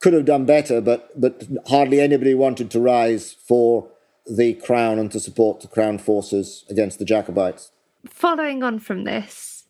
could 0.00 0.12
have 0.12 0.24
done 0.24 0.44
better, 0.44 0.80
but 0.80 1.18
but 1.20 1.46
hardly 1.68 2.00
anybody 2.00 2.34
wanted 2.34 2.70
to 2.70 2.80
rise 2.80 3.32
for 3.32 3.88
the 4.26 4.54
crown 4.54 4.98
and 4.98 5.10
to 5.12 5.20
support 5.20 5.60
the 5.60 5.68
crown 5.68 5.98
forces 5.98 6.64
against 6.68 6.98
the 6.98 7.04
Jacobites. 7.04 7.72
Following 8.06 8.62
on 8.62 8.78
from 8.78 9.04
this, 9.04 9.64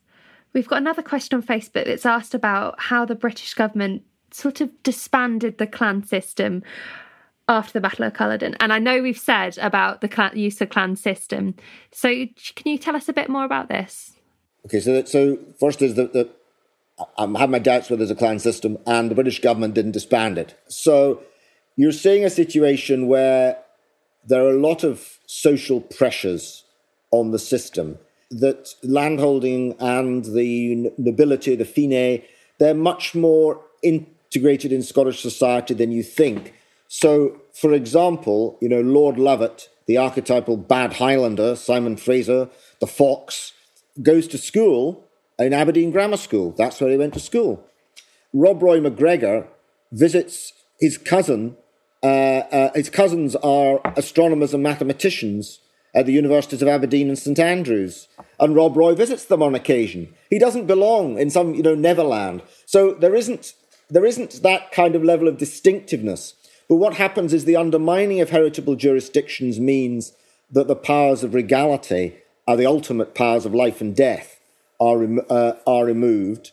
we've 0.53 0.69
got 0.69 0.79
another 0.79 1.03
question 1.03 1.37
on 1.37 1.43
Facebook 1.43 1.87
that's 1.87 2.07
asked 2.07 2.35
about 2.35 2.81
how 2.81 3.05
the 3.05 3.15
British 3.15 3.55
government 3.55 4.03
sort 4.31 4.61
of 4.61 4.71
disbanded 4.83 5.59
the 5.59 5.67
clan 5.67 6.05
system 6.05 6.63
after 7.49 7.73
the 7.73 7.81
Battle 7.81 8.05
of 8.05 8.15
Culloden. 8.15 8.55
And 8.61 8.73
I 8.73 8.79
know 8.79 9.03
we've 9.03 9.19
said 9.19 9.59
about 9.59 10.01
the 10.01 10.09
clan, 10.09 10.37
use 10.37 10.61
of 10.61 10.69
clan 10.69 10.95
system. 10.95 11.55
So 11.91 12.09
can 12.55 12.71
you 12.71 12.79
tell 12.79 12.95
us 12.95 13.09
a 13.09 13.13
bit 13.13 13.29
more 13.29 13.45
about 13.45 13.69
this? 13.69 14.13
Okay, 14.67 14.79
so 14.79 15.03
so 15.05 15.39
first 15.59 15.83
is 15.83 15.95
that, 15.95 16.13
that 16.13 16.31
I 17.17 17.27
have 17.39 17.51
my 17.51 17.59
doubts 17.59 17.89
whether 17.89 17.99
there's 17.99 18.11
a 18.11 18.15
clan 18.15 18.39
system, 18.39 18.79
and 18.87 19.11
the 19.11 19.15
British 19.15 19.41
government 19.41 19.75
didn't 19.75 19.93
disband 19.93 20.39
it. 20.39 20.55
So 20.69 21.23
you're 21.77 21.93
seeing 21.93 22.25
a 22.25 22.31
situation 22.31 23.07
where 23.07 23.59
there 24.27 24.45
are 24.45 24.51
a 24.51 24.61
lot 24.61 24.85
of 24.85 25.19
social 25.27 25.81
pressures 25.81 26.65
on 27.11 27.31
the 27.31 27.39
system 27.39 27.99
that 28.31 28.75
landholding 28.83 29.75
and 29.81 30.25
the 30.25 30.93
nobility, 30.99 31.57
the 31.57 31.65
fine, 31.65 32.23
they're 32.59 32.75
much 32.75 33.15
more 33.15 33.61
integrated 33.83 34.73
in 34.73 34.83
Scottish 34.83 35.21
society 35.21 35.75
than 35.75 35.91
you 35.91 36.03
think. 36.03 36.55
So, 36.87 37.41
for 37.53 37.73
example, 37.73 38.59
you 38.61 38.69
know, 38.69 38.81
Lord 38.81 39.17
Lovat, 39.17 39.69
the 39.87 39.97
archetypal 39.97 40.57
bad 40.57 40.95
Highlander, 40.95 41.57
Simon 41.57 41.97
Fraser, 41.97 42.49
the 42.81 42.87
fox, 42.87 43.53
goes 44.03 44.29
to 44.29 44.39
school 44.39 45.09
in 45.41 45.53
Aberdeen 45.53 45.91
Grammar 45.91 46.17
School. 46.17 46.55
That's 46.57 46.81
where 46.81 46.91
he 46.91 46.97
went 46.97 47.15
to 47.15 47.21
school. 47.21 47.65
Rob 48.33 48.63
Roy 48.63 48.81
MacGregor 48.81 49.49
visits 49.91 50.53
his 50.79 50.99
cousin. 50.99 51.57
Uh, 52.03 52.07
uh, 52.53 52.73
his 52.75 52.91
cousins 52.91 53.37
are 53.37 53.81
astronomers 53.97 54.55
and 54.55 54.63
mathematicians 54.63 55.61
at 55.95 56.07
the 56.07 56.13
universities 56.13 56.63
of 56.63 56.69
Aberdeen 56.69 57.09
and 57.09 57.19
St 57.19 57.39
Andrews, 57.39 58.07
and 58.39 58.55
Rob 58.55 58.77
Roy 58.77 58.95
visits 58.95 59.25
them 59.25 59.43
on 59.43 59.57
occasion. 59.57 60.15
He 60.31 60.39
doesn't 60.39 60.67
belong 60.67 61.19
in 61.19 61.31
some, 61.31 61.55
you 61.55 61.63
know, 61.63 61.75
Neverland. 61.75 62.43
So 62.65 62.95
there 62.95 63.15
isn't 63.15 63.55
there 63.89 64.07
isn't 64.07 64.43
that 64.43 64.71
kind 64.71 64.95
of 64.95 65.03
level 65.03 65.27
of 65.27 65.37
distinctiveness. 65.37 66.35
But 66.69 66.77
what 66.77 66.95
happens 66.95 67.33
is 67.33 67.45
the 67.45 67.57
undermining 67.57 68.21
of 68.21 68.31
heritable 68.31 68.77
jurisdictions 68.77 69.59
means 69.59 70.13
that 70.49 70.69
the 70.69 70.77
powers 70.77 71.25
of 71.25 71.35
regality 71.35 72.19
are 72.47 72.57
the 72.57 72.67
ultimate 72.67 73.17
powers 73.17 73.45
of 73.45 73.53
life 73.53 73.81
and 73.81 73.97
death 73.97 74.40
are 74.81 75.07
uh, 75.31 75.53
are 75.67 75.85
removed. 75.85 76.53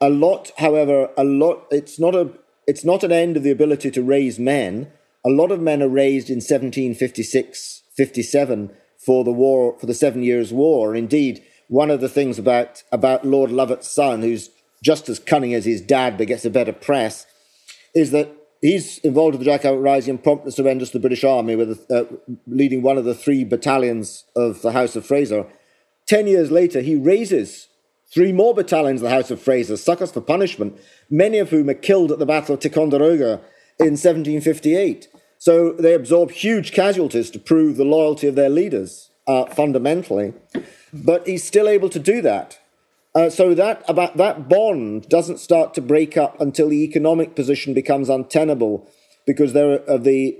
A 0.00 0.10
lot, 0.10 0.52
however, 0.58 1.10
a 1.16 1.24
lot. 1.24 1.66
It's 1.70 1.98
not 1.98 2.14
a. 2.14 2.30
It's 2.66 2.84
not 2.84 3.02
an 3.02 3.12
end 3.12 3.36
of 3.36 3.42
the 3.42 3.50
ability 3.50 3.90
to 3.92 4.02
raise 4.02 4.38
men. 4.38 4.90
A 5.24 5.30
lot 5.30 5.50
of 5.50 5.60
men 5.60 5.82
are 5.82 5.88
raised 5.88 6.28
in 6.28 6.36
1756, 6.36 7.82
57 7.96 8.70
for 8.98 9.24
the 9.24 9.32
war, 9.32 9.76
for 9.78 9.86
the 9.86 9.94
Seven 9.94 10.22
Years' 10.22 10.52
War. 10.52 10.94
Indeed, 10.94 11.42
one 11.68 11.90
of 11.90 12.00
the 12.00 12.08
things 12.08 12.38
about 12.38 12.82
about 12.92 13.24
Lord 13.24 13.50
Lovat's 13.50 13.88
son, 13.88 14.22
who's 14.22 14.50
just 14.82 15.08
as 15.08 15.18
cunning 15.18 15.54
as 15.54 15.64
his 15.64 15.80
dad 15.80 16.18
but 16.18 16.26
gets 16.26 16.44
a 16.44 16.50
better 16.50 16.72
press, 16.72 17.26
is 17.94 18.10
that 18.10 18.30
he's 18.60 18.98
involved 18.98 19.36
with 19.36 19.44
the 19.44 19.50
Jacobite 19.50 19.80
Rising 19.80 20.10
and 20.12 20.22
promptly 20.22 20.50
surrenders 20.50 20.90
to 20.90 20.98
the 20.98 21.02
British 21.02 21.24
Army, 21.24 21.56
with 21.56 21.90
uh, 21.90 22.04
leading 22.46 22.82
one 22.82 22.98
of 22.98 23.04
the 23.04 23.14
three 23.14 23.44
battalions 23.44 24.24
of 24.34 24.62
the 24.62 24.72
House 24.72 24.96
of 24.96 25.06
Fraser. 25.06 25.46
Ten 26.06 26.28
years 26.28 26.50
later, 26.52 26.80
he 26.80 26.94
raises 26.94 27.68
three 28.14 28.32
more 28.32 28.54
battalions 28.54 29.02
of 29.02 29.08
the 29.08 29.14
House 29.14 29.30
of 29.30 29.42
Fraser, 29.42 29.76
suckers 29.76 30.12
for 30.12 30.20
punishment, 30.20 30.78
many 31.10 31.38
of 31.38 31.50
whom 31.50 31.68
are 31.68 31.74
killed 31.74 32.12
at 32.12 32.20
the 32.20 32.26
Battle 32.26 32.54
of 32.54 32.60
Ticonderoga 32.60 33.40
in 33.80 33.94
1758. 33.94 35.08
So 35.38 35.72
they 35.72 35.94
absorb 35.94 36.30
huge 36.30 36.72
casualties 36.72 37.30
to 37.30 37.38
prove 37.40 37.76
the 37.76 37.84
loyalty 37.84 38.28
of 38.28 38.36
their 38.36 38.48
leaders, 38.48 39.10
uh, 39.26 39.46
fundamentally. 39.46 40.32
But 40.92 41.26
he's 41.26 41.44
still 41.44 41.68
able 41.68 41.90
to 41.90 41.98
do 41.98 42.22
that. 42.22 42.58
Uh, 43.14 43.28
so 43.28 43.54
that 43.54 43.82
about 43.88 44.16
that 44.18 44.48
bond 44.48 45.08
doesn't 45.08 45.38
start 45.38 45.74
to 45.74 45.80
break 45.80 46.16
up 46.16 46.40
until 46.40 46.68
the 46.68 46.84
economic 46.84 47.34
position 47.34 47.74
becomes 47.74 48.08
untenable, 48.08 48.88
because 49.26 49.54
there 49.54 49.80
are 49.90 49.98
the 49.98 50.38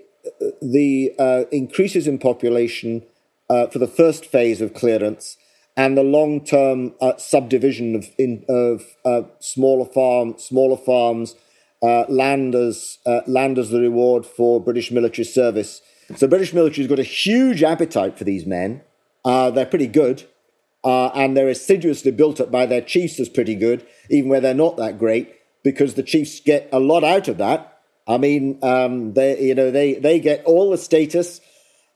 the 0.61 1.13
uh, 1.19 1.45
increases 1.51 2.07
in 2.07 2.19
population 2.19 3.03
uh, 3.49 3.67
for 3.67 3.79
the 3.79 3.87
first 3.87 4.27
phase 4.27 4.61
of 4.61 4.75
clearance 4.75 5.37
and 5.77 5.97
the 5.97 6.03
long 6.03 6.45
term 6.45 6.95
uh, 7.01 7.17
subdivision 7.17 7.95
of 7.95 8.09
in, 8.19 8.45
of 8.49 8.83
uh, 9.05 9.23
smaller 9.41 9.85
farm 9.85 10.35
smaller 10.39 10.77
farms 10.77 11.35
uh, 11.83 12.05
land 12.09 12.55
as 12.55 12.99
land 13.27 13.59
as 13.59 13.71
the 13.71 13.81
reward 13.81 14.25
for 14.25 14.61
British 14.61 14.91
military 14.91 15.25
service. 15.25 15.83
So 16.17 16.27
British 16.27 16.55
military's 16.55 16.89
got 16.89 16.99
a 16.99 17.05
huge 17.05 17.63
appetite 17.63 18.17
for 18.17 18.25
these 18.25 18.47
men. 18.47 18.83
they're 19.25 19.67
pretty 19.67 19.89
good 19.89 20.25
uh, 20.87 21.11
and 21.17 21.37
they're 21.37 21.49
assiduously 21.49 22.13
built 22.13 22.41
up 22.41 22.53
by 22.53 22.65
their 22.65 22.81
chiefs 22.81 23.19
as 23.19 23.29
pretty 23.29 23.57
good, 23.57 23.85
even 24.09 24.31
where 24.31 24.41
they're 24.41 24.55
not 24.55 24.77
that 24.77 25.01
great, 25.01 25.35
because 25.65 25.95
the 25.95 26.03
chiefs 26.03 26.39
get 26.39 26.69
a 26.73 26.79
lot 26.79 27.03
out 27.03 27.27
of 27.27 27.39
that. 27.39 27.81
I 28.07 28.19
mean, 28.19 28.61
um, 28.63 29.15
they 29.15 29.41
you 29.41 29.57
know 29.57 29.73
they 29.73 29.95
they 29.95 30.21
get 30.21 30.45
all 30.45 30.71
the 30.71 30.79
status, 30.79 31.41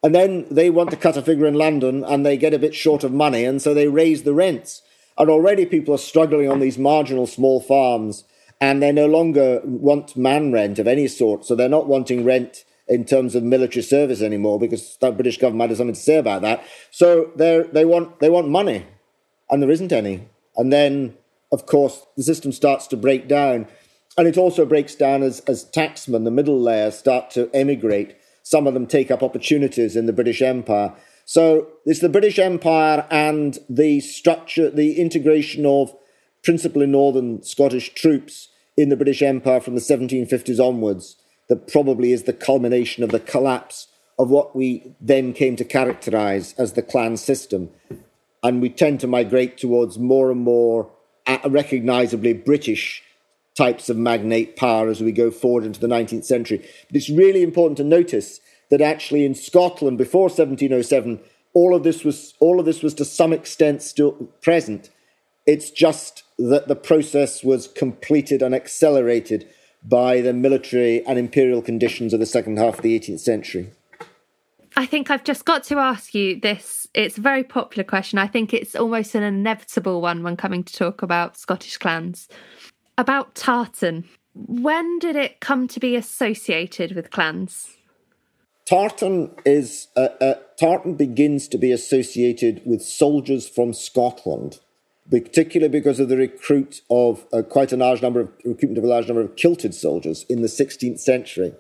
and 0.03 0.15
then 0.15 0.47
they 0.51 0.71
want 0.71 0.91
to 0.91 0.97
cut 0.97 1.17
a 1.17 1.23
figure 1.23 1.47
in 1.47 1.55
London, 1.55 2.05
and 2.05 2.25
they 2.25 2.37
get 2.37 2.55
a 2.55 2.59
bit 2.59 2.75
short 2.75 3.05
of 3.05 3.13
money, 3.13 3.45
and 3.45 3.61
so 3.61 3.75
they 3.75 3.89
raise 3.89 4.23
the 4.23 4.35
rents. 4.35 4.83
And 5.19 5.29
already 5.29 5.67
people 5.67 5.95
are 5.95 5.99
struggling 5.99 6.51
on 6.51 6.61
these 6.61 6.79
marginal 6.79 7.27
small 7.27 7.61
farms, 7.61 8.25
and 8.61 8.83
they 8.83 8.93
no 8.93 9.07
longer 9.07 9.61
want 9.65 10.17
man 10.17 10.53
rent 10.53 10.79
of 10.79 10.87
any 10.87 11.09
sort. 11.09 11.45
So 11.45 11.55
they're 11.55 11.69
not 11.69 11.87
wanting 11.87 12.25
rent 12.25 12.65
in 12.89 13.05
terms 13.05 13.35
of 13.35 13.43
military 13.43 13.83
service 13.83 14.21
anymore 14.21 14.59
because 14.59 14.97
the 15.01 15.13
British 15.13 15.39
government 15.39 15.71
has 15.71 15.79
something 15.79 15.95
to 15.95 16.01
say 16.01 16.17
about 16.17 16.43
that. 16.43 16.63
So 16.91 17.31
they 17.37 17.65
they 17.73 17.85
want 17.85 18.21
they 18.21 18.31
want 18.31 18.49
money, 18.49 18.87
and 19.49 19.63
there 19.63 19.71
isn't 19.71 19.93
any. 19.93 20.29
And 20.57 20.73
then, 20.73 21.17
of 21.53 21.67
course, 21.67 22.05
the 22.17 22.23
system 22.23 22.53
starts 22.53 22.87
to 22.89 22.97
break 22.97 23.29
down, 23.29 23.69
and 24.19 24.27
it 24.27 24.37
also 24.37 24.67
breaks 24.67 24.95
down 24.95 25.23
as 25.23 25.41
as 25.41 25.65
tacksmen, 25.65 26.25
the 26.25 26.31
middle 26.31 26.61
layer, 26.61 26.91
start 26.91 27.31
to 27.33 27.49
emigrate. 27.55 28.17
Some 28.51 28.67
of 28.67 28.75
them 28.75 28.89
take 28.89 29.13
up 29.13 29.23
opportunities 29.23 29.95
in 29.95 30.07
the 30.07 30.13
British 30.13 30.43
Empire. 30.43 30.93
So 31.25 31.69
it's 31.87 32.01
the 32.01 32.09
British 32.09 32.37
Empire 32.37 33.07
and 33.09 33.57
the 33.69 34.01
structure, 34.01 34.69
the 34.69 34.99
integration 35.01 35.65
of 35.65 35.95
principally 36.43 36.87
northern 36.87 37.45
Scottish 37.45 37.95
troops 37.95 38.49
in 38.77 38.89
the 38.89 38.97
British 38.97 39.23
Empire 39.23 39.61
from 39.61 39.77
the 39.77 39.81
1750s 39.81 40.59
onwards 40.59 41.15
that 41.49 41.69
probably 41.69 42.11
is 42.11 42.25
the 42.25 42.33
culmination 42.33 43.05
of 43.05 43.11
the 43.11 43.21
collapse 43.21 43.87
of 44.19 44.31
what 44.31 44.57
we 44.57 44.97
then 45.01 45.33
came 45.33 45.55
to 45.55 45.65
characterize 45.65 46.53
as 46.59 46.73
the 46.73 46.83
clan 46.83 47.17
system. 47.17 47.71
And 48.43 48.61
we 48.61 48.69
tend 48.69 48.99
to 48.99 49.07
migrate 49.07 49.59
towards 49.59 49.97
more 49.97 50.33
and 50.33 50.41
more 50.41 50.91
uh, 51.25 51.39
recognizably 51.49 52.33
British 52.33 53.05
types 53.61 53.91
of 53.91 53.97
magnate 53.99 54.57
power 54.57 54.89
as 54.89 55.03
we 55.03 55.13
go 55.13 55.31
forward 55.31 55.65
into 55.65 55.79
the 55.79 55.87
19th 55.87 56.25
century. 56.25 56.67
But 56.87 56.97
it's 56.97 57.11
really 57.11 57.43
important 57.43 57.77
to 57.77 57.85
notice 57.85 58.41
that 58.71 58.81
actually 58.81 59.27
in 59.27 59.35
Scotland 59.35 59.99
before 59.99 60.29
1707, 60.31 61.21
all 61.53 61.75
of 61.75 61.83
this 61.83 62.03
was 62.03 62.33
all 62.41 62.59
of 62.59 62.65
this 62.65 62.83
was 62.83 62.95
to 62.95 63.05
some 63.05 63.35
extent 63.35 63.83
still 63.83 64.13
present. 64.41 64.89
It's 65.47 65.71
just 65.71 66.23
that 66.39 66.69
the 66.69 66.77
process 66.77 67.45
was 67.45 67.69
completed 67.69 68.41
and 68.41 68.55
accelerated 68.55 69.47
by 69.85 70.23
the 70.23 70.33
military 70.33 71.05
and 71.05 71.19
imperial 71.19 71.61
conditions 71.61 72.15
of 72.15 72.21
the 72.21 72.25
second 72.27 72.59
half 72.59 72.79
of 72.79 72.83
the 72.83 72.99
18th 72.99 73.21
century. 73.21 73.73
I 74.75 74.87
think 74.87 75.11
I've 75.11 75.25
just 75.25 75.45
got 75.45 75.65
to 75.65 75.79
ask 75.79 76.15
you 76.15 76.41
this. 76.41 76.87
It's 76.95 77.19
a 77.19 77.21
very 77.21 77.45
popular 77.45 77.85
question. 77.85 78.19
I 78.19 78.27
think 78.27 78.55
it's 78.55 78.75
almost 78.75 79.15
an 79.15 79.23
inevitable 79.23 80.01
one 80.01 80.23
when 80.23 80.37
coming 80.37 80.65
to 80.65 80.73
talk 80.73 81.03
about 81.03 81.37
Scottish 81.37 81.77
clans. 81.77 82.29
About 83.01 83.35
tartan. 83.35 84.05
When 84.35 84.99
did 84.99 85.17
it 85.17 85.41
come 85.41 85.67
to 85.69 85.81
be 85.81 85.97
associated 85.97 86.95
with 86.95 87.11
clans? 87.11 87.79
Tartan 88.67 89.31
is 89.47 89.89
uh, 89.97 90.09
uh, 90.21 90.35
tartan 90.59 90.97
begins 90.97 91.49
to 91.49 91.57
be 91.57 91.73
associated 91.73 92.61
with 92.67 92.83
soldiers 92.83 93.49
from 93.49 93.73
Scotland, 93.73 94.59
particularly 95.11 95.71
because 95.71 95.99
of 95.99 96.11
the 96.11 96.19
recruit 96.19 96.83
of 96.91 97.25
uh, 97.33 97.41
quite 97.41 97.73
a 97.73 97.79
large 97.79 98.03
number 98.03 98.21
of 98.21 98.29
recruitment 98.45 98.77
of 98.77 98.85
a 98.85 98.89
large 98.89 99.09
number 99.09 99.23
of 99.23 99.35
kilted 99.35 99.75
soldiers 99.75 100.27
in 100.29 100.43
the 100.43 100.49
16th 100.49 101.01
century. 101.01 101.55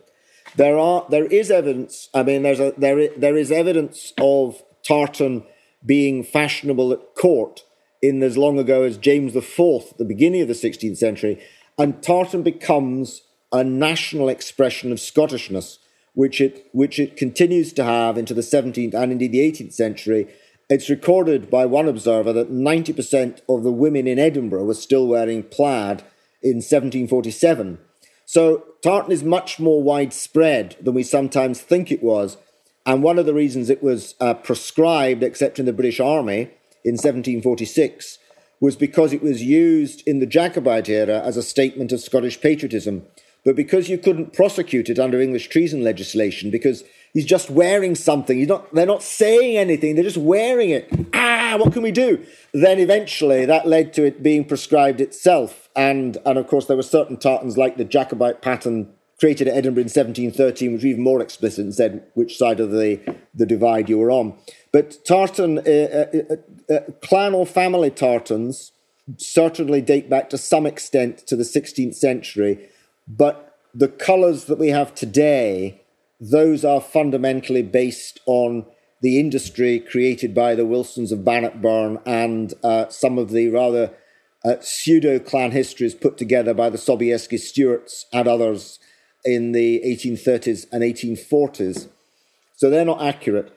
There 0.56 0.76
are 0.76 1.06
there 1.08 1.24
is 1.24 1.50
evidence. 1.50 2.10
I 2.12 2.22
mean, 2.22 2.42
there's 2.42 2.60
a 2.60 2.74
there 2.76 3.08
there 3.16 3.38
is 3.38 3.50
evidence 3.50 4.12
of 4.20 4.62
tartan 4.86 5.44
being 5.86 6.22
fashionable 6.22 6.92
at 6.92 7.14
court 7.14 7.64
in 8.02 8.22
as 8.22 8.36
long 8.36 8.58
ago 8.58 8.82
as 8.82 8.96
James 8.96 9.36
IV 9.36 9.60
at 9.90 9.98
the 9.98 10.04
beginning 10.04 10.42
of 10.42 10.48
the 10.48 10.54
16th 10.54 10.96
century, 10.96 11.42
and 11.78 12.02
tartan 12.02 12.42
becomes 12.42 13.22
a 13.52 13.64
national 13.64 14.28
expression 14.28 14.92
of 14.92 14.98
Scottishness, 14.98 15.78
which 16.14 16.40
it 16.40 16.66
which 16.72 16.98
it 16.98 17.16
continues 17.16 17.72
to 17.72 17.84
have 17.84 18.16
into 18.16 18.34
the 18.34 18.40
17th 18.40 18.94
and 18.94 19.12
indeed 19.12 19.32
the 19.32 19.40
18th 19.40 19.72
century. 19.72 20.28
It's 20.68 20.88
recorded 20.88 21.50
by 21.50 21.66
one 21.66 21.88
observer 21.88 22.32
that 22.32 22.52
90% 22.52 23.40
of 23.48 23.64
the 23.64 23.72
women 23.72 24.06
in 24.06 24.20
Edinburgh 24.20 24.64
were 24.64 24.74
still 24.74 25.08
wearing 25.08 25.42
plaid 25.42 26.04
in 26.42 26.58
1747 26.58 27.78
so 28.30 28.62
tartan 28.80 29.10
is 29.10 29.24
much 29.24 29.58
more 29.58 29.82
widespread 29.82 30.76
than 30.80 30.94
we 30.94 31.02
sometimes 31.02 31.60
think 31.60 31.90
it 31.90 32.00
was. 32.00 32.36
And 32.86 33.02
one 33.02 33.18
of 33.18 33.26
the 33.26 33.34
reasons 33.34 33.68
it 33.68 33.82
was 33.82 34.14
uh, 34.20 34.34
proscribed, 34.34 35.24
except 35.24 35.58
in 35.58 35.66
the 35.66 35.72
British 35.72 35.98
Army 35.98 36.52
in 36.84 36.92
1746, 36.92 38.18
was 38.60 38.76
because 38.76 39.12
it 39.12 39.22
was 39.22 39.42
used 39.42 40.06
in 40.06 40.20
the 40.20 40.26
Jacobite 40.26 40.88
era 40.88 41.20
as 41.20 41.36
a 41.36 41.42
statement 41.42 41.92
of 41.92 42.00
Scottish 42.00 42.40
patriotism. 42.40 43.06
But 43.44 43.56
because 43.56 43.88
you 43.88 43.96
couldn't 43.96 44.34
prosecute 44.34 44.90
it 44.90 44.98
under 44.98 45.20
English 45.20 45.48
treason 45.48 45.82
legislation, 45.82 46.50
because 46.50 46.84
he's 47.14 47.24
just 47.24 47.48
wearing 47.48 47.94
something, 47.94 48.36
he's 48.36 48.48
not, 48.48 48.74
they're 48.74 48.84
not 48.84 49.02
saying 49.02 49.56
anything, 49.56 49.94
they're 49.94 50.04
just 50.04 50.18
wearing 50.18 50.70
it. 50.70 50.90
Ah, 51.14 51.56
what 51.58 51.72
can 51.72 51.82
we 51.82 51.90
do? 51.90 52.24
Then 52.52 52.78
eventually 52.78 53.46
that 53.46 53.66
led 53.66 53.94
to 53.94 54.04
it 54.04 54.22
being 54.22 54.44
prescribed 54.44 55.00
itself 55.00 55.70
and, 55.74 56.18
and 56.26 56.38
of 56.38 56.46
course, 56.46 56.66
there 56.66 56.76
were 56.76 56.82
certain 56.82 57.16
tartans 57.16 57.56
like 57.56 57.76
the 57.76 57.84
Jacobite 57.84 58.42
pattern 58.42 58.92
created 59.18 59.48
at 59.48 59.56
Edinburgh 59.56 59.82
in 59.82 59.84
1713, 59.84 60.72
which 60.72 60.78
was 60.78 60.86
even 60.86 61.02
more 61.02 61.20
explicit 61.20 61.64
and 61.64 61.74
said 61.74 62.04
which 62.14 62.36
side 62.36 62.58
of 62.58 62.70
the, 62.70 63.00
the 63.34 63.46
divide 63.46 63.88
you 63.88 63.98
were 63.98 64.10
on. 64.10 64.36
But 64.72 65.04
tartan, 65.04 65.58
uh, 65.58 65.62
uh, 65.62 66.06
uh, 66.30 66.74
uh 66.74 66.80
clan 67.02 67.34
or 67.34 67.46
family 67.46 67.90
tartans 67.90 68.72
certainly 69.16 69.80
date 69.80 70.08
back 70.08 70.30
to 70.30 70.38
some 70.38 70.66
extent 70.66 71.18
to 71.26 71.36
the 71.36 71.42
16th 71.42 71.94
century, 71.94 72.68
but 73.08 73.58
the 73.74 73.88
colours 73.88 74.44
that 74.44 74.58
we 74.58 74.68
have 74.68 74.94
today, 74.94 75.80
those 76.20 76.64
are 76.64 76.80
fundamentally 76.80 77.62
based 77.62 78.20
on 78.26 78.66
the 79.00 79.18
industry 79.18 79.80
created 79.80 80.34
by 80.34 80.54
the 80.54 80.66
Wilsons 80.66 81.12
of 81.12 81.24
Bannockburn 81.24 81.98
and 82.04 82.52
uh, 82.62 82.88
some 82.88 83.18
of 83.18 83.30
the 83.30 83.48
rather 83.48 83.92
uh, 84.44 84.56
pseudo 84.60 85.18
clan 85.18 85.50
histories 85.50 85.94
put 85.94 86.18
together 86.18 86.54
by 86.54 86.68
the 86.70 86.78
Sobieski 86.78 87.38
Stuarts 87.38 88.06
and 88.12 88.28
others 88.28 88.78
in 89.24 89.52
the 89.52 89.80
1830s 89.84 90.66
and 90.72 90.82
1840s. 90.82 91.88
So 92.56 92.68
they're 92.68 92.84
not 92.84 93.02
accurate. 93.02 93.52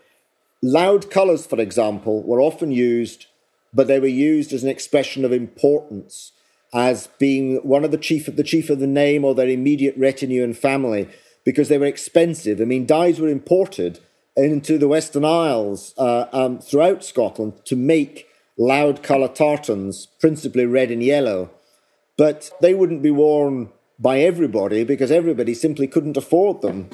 Loud 0.66 1.11
colours, 1.11 1.45
for 1.45 1.59
example, 1.59 2.24
were 2.24 2.39
often 2.39 2.72
used, 2.72 3.26
but 3.74 3.88
they 3.88 3.99
were 3.99 4.07
used 4.07 4.53
as 4.53 4.64
an 4.64 4.70
expression 4.70 5.26
of 5.26 5.34
importance, 5.34 6.32
as 6.74 7.07
being 7.20 7.57
one 7.57 7.84
of 7.84 7.91
the 7.91 7.97
chief 7.97 8.30
of 8.30 8.38
the 8.38 8.43
chief 8.43 8.70
of 8.70 8.80
the 8.80 8.88
name 8.88 9.26
or 9.26 9.36
their 9.36 9.49
immediate 9.49 9.93
retinue 9.97 10.41
and 10.41 10.57
family, 10.57 11.09
because 11.43 11.68
they 11.68 11.78
were 11.78 11.86
expensive. 11.86 12.61
I 12.61 12.64
mean, 12.64 12.86
dyes 12.86 13.20
were 13.20 13.28
imported 13.28 13.99
into 14.38 14.78
the 14.78 14.88
Western 14.88 15.26
Isles 15.26 15.93
uh, 15.97 16.28
um, 16.32 16.59
throughout 16.59 17.03
Scotland 17.03 17.66
to 17.66 17.76
make 17.76 18.28
loud 18.57 19.03
colour 19.03 19.28
tartans, 19.28 20.07
principally 20.22 20.66
red 20.66 20.91
and 20.91 21.03
yellow, 21.03 21.49
but 22.18 22.51
they 22.61 22.74
wouldn't 22.74 23.03
be 23.03 23.11
worn 23.11 23.70
by 23.99 24.20
everybody 24.20 24.86
because 24.86 25.11
everybody 25.11 25.53
simply 25.53 25.88
couldn't 25.88 26.16
afford 26.16 26.61
them. 26.61 26.89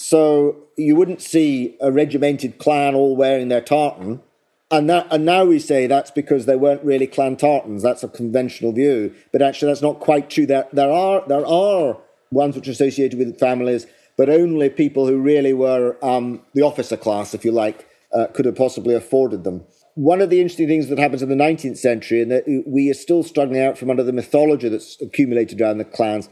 So 0.00 0.68
you 0.76 0.94
wouldn't 0.94 1.20
see 1.20 1.76
a 1.80 1.90
regimented 1.90 2.58
clan 2.58 2.94
all 2.94 3.16
wearing 3.16 3.48
their 3.48 3.60
tartan. 3.60 4.22
And, 4.70 4.88
that, 4.88 5.08
and 5.10 5.24
now 5.24 5.44
we 5.44 5.58
say 5.58 5.88
that's 5.88 6.12
because 6.12 6.46
they 6.46 6.54
weren't 6.54 6.84
really 6.84 7.08
clan 7.08 7.36
tartans. 7.36 7.82
That's 7.82 8.04
a 8.04 8.08
conventional 8.08 8.70
view. 8.70 9.12
But 9.32 9.42
actually, 9.42 9.72
that's 9.72 9.82
not 9.82 9.98
quite 9.98 10.30
true. 10.30 10.46
There, 10.46 10.68
there, 10.72 10.92
are, 10.92 11.24
there 11.26 11.44
are 11.44 11.98
ones 12.30 12.54
which 12.54 12.68
are 12.68 12.70
associated 12.70 13.18
with 13.18 13.40
families, 13.40 13.88
but 14.16 14.28
only 14.30 14.70
people 14.70 15.08
who 15.08 15.18
really 15.18 15.52
were 15.52 15.96
um, 16.00 16.42
the 16.54 16.62
officer 16.62 16.96
class, 16.96 17.34
if 17.34 17.44
you 17.44 17.50
like, 17.50 17.88
uh, 18.14 18.26
could 18.26 18.44
have 18.44 18.54
possibly 18.54 18.94
afforded 18.94 19.42
them 19.42 19.64
one 19.98 20.20
of 20.20 20.30
the 20.30 20.40
interesting 20.40 20.68
things 20.68 20.86
that 20.86 20.98
happens 20.98 21.22
in 21.22 21.28
the 21.28 21.34
19th 21.34 21.76
century, 21.76 22.22
and 22.22 22.30
that 22.30 22.62
we 22.64 22.88
are 22.88 22.94
still 22.94 23.24
struggling 23.24 23.60
out 23.60 23.76
from 23.76 23.90
under 23.90 24.04
the 24.04 24.12
mythology 24.12 24.68
that's 24.68 24.96
accumulated 25.02 25.60
around 25.60 25.78
the 25.78 25.84
clans, 25.84 26.28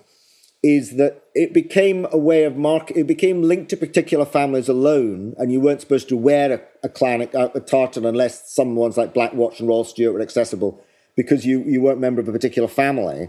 is 0.67 0.97
that 0.97 1.23
it 1.35 1.53
became 1.53 2.07
a 2.11 2.19
way 2.19 2.45
of 2.45 2.57
mark. 2.57 2.91
It 2.91 3.07
became 3.07 3.43
linked 3.43 3.71
to 3.71 3.77
particular 3.77 4.25
families 4.25 4.69
alone, 4.69 5.35
and 5.39 5.53
you 5.53 5.61
weren't 5.61 5.81
supposed 5.81 6.09
to 6.09 6.17
wear 6.17 6.53
a, 6.83 6.89
a 6.89 6.91
a, 7.35 7.51
a 7.55 7.61
tartan 7.61 8.05
unless 8.05 8.53
some 8.53 8.75
ones 8.75 8.97
like 8.97 9.15
Black 9.15 9.33
Watch 9.35 9.61
and 9.61 9.69
Royal 9.69 9.85
Stuart 9.85 10.13
were 10.13 10.21
accessible, 10.21 10.83
because 11.15 11.47
you 11.47 11.63
you 11.65 11.81
weren't 11.81 11.99
a 11.99 12.01
member 12.01 12.21
of 12.21 12.29
a 12.29 12.33
particular 12.33 12.69
family. 12.69 13.29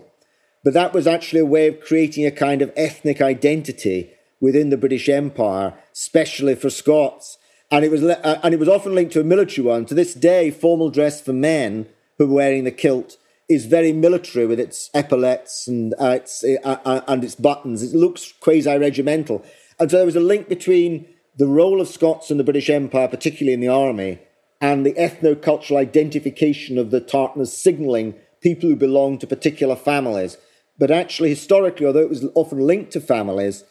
But 0.63 0.73
that 0.73 0.93
was 0.93 1.07
actually 1.07 1.41
a 1.41 1.45
way 1.45 1.67
of 1.67 1.81
creating 1.81 2.25
a 2.25 2.31
kind 2.31 2.61
of 2.61 2.73
ethnic 2.75 3.21
identity 3.21 4.11
within 4.39 4.69
the 4.69 4.77
British 4.77 5.07
Empire, 5.07 5.73
especially 5.93 6.55
for 6.55 6.69
Scots 6.69 7.37
and 7.69 7.83
it 7.83 7.91
was 7.91 8.03
uh, 8.03 8.39
and 8.43 8.53
it 8.53 8.59
was 8.59 8.69
often 8.69 8.95
linked 8.95 9.13
to 9.13 9.21
a 9.21 9.25
military 9.25 9.65
one. 9.65 9.85
To 9.85 9.93
this 9.93 10.13
day, 10.13 10.51
formal 10.51 10.89
dress 10.89 11.21
for 11.21 11.33
men 11.33 11.87
who 12.17 12.25
are 12.25 12.33
wearing 12.33 12.63
the 12.63 12.71
kilt 12.71 13.17
is 13.49 13.65
very 13.65 13.93
military 13.93 14.45
with 14.45 14.59
its 14.59 14.89
epaulets 14.93 15.67
and 15.67 15.93
uh, 15.99 16.09
its 16.09 16.43
uh, 16.43 16.79
uh, 16.85 17.01
and 17.07 17.23
its 17.23 17.35
buttons. 17.35 17.81
It 17.81 17.95
looks 17.95 18.33
quasi 18.39 18.77
regimental, 18.77 19.43
and 19.79 19.89
so 19.89 19.97
there 19.97 20.05
was 20.05 20.15
a 20.15 20.21
link 20.21 20.49
between 20.49 21.07
the 21.37 21.47
role 21.47 21.79
of 21.79 21.87
Scots 21.87 22.31
in 22.31 22.37
the 22.37 22.43
British 22.43 22.69
Empire, 22.69 23.07
particularly 23.07 23.53
in 23.53 23.59
the 23.59 23.67
army, 23.67 24.19
and 24.59 24.85
the 24.85 24.93
ethno-cultural 24.93 25.79
identification 25.79 26.77
of 26.77 26.89
the 26.89 26.99
Tartans 26.99 27.53
signalling 27.53 28.15
people 28.41 28.69
who 28.69 28.75
belong 28.75 29.17
to 29.19 29.27
particular 29.27 29.75
families. 29.75 30.37
But 30.79 30.91
actually, 30.91 31.29
historically, 31.29 31.85
although 31.85 32.01
it 32.01 32.09
was 32.09 32.25
often 32.35 32.59
linked 32.59 32.91
to 32.93 33.01
families, 33.01 33.63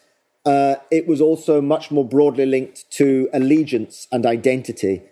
uh, 0.45 0.75
it 0.91 1.07
was 1.07 1.19
also 1.19 1.61
much 1.61 1.91
more 1.91 2.05
broadly 2.05 2.45
linked 2.45 2.89
to 2.91 3.29
allegiance 3.33 4.07
and 4.11 4.25
identity 4.25 5.03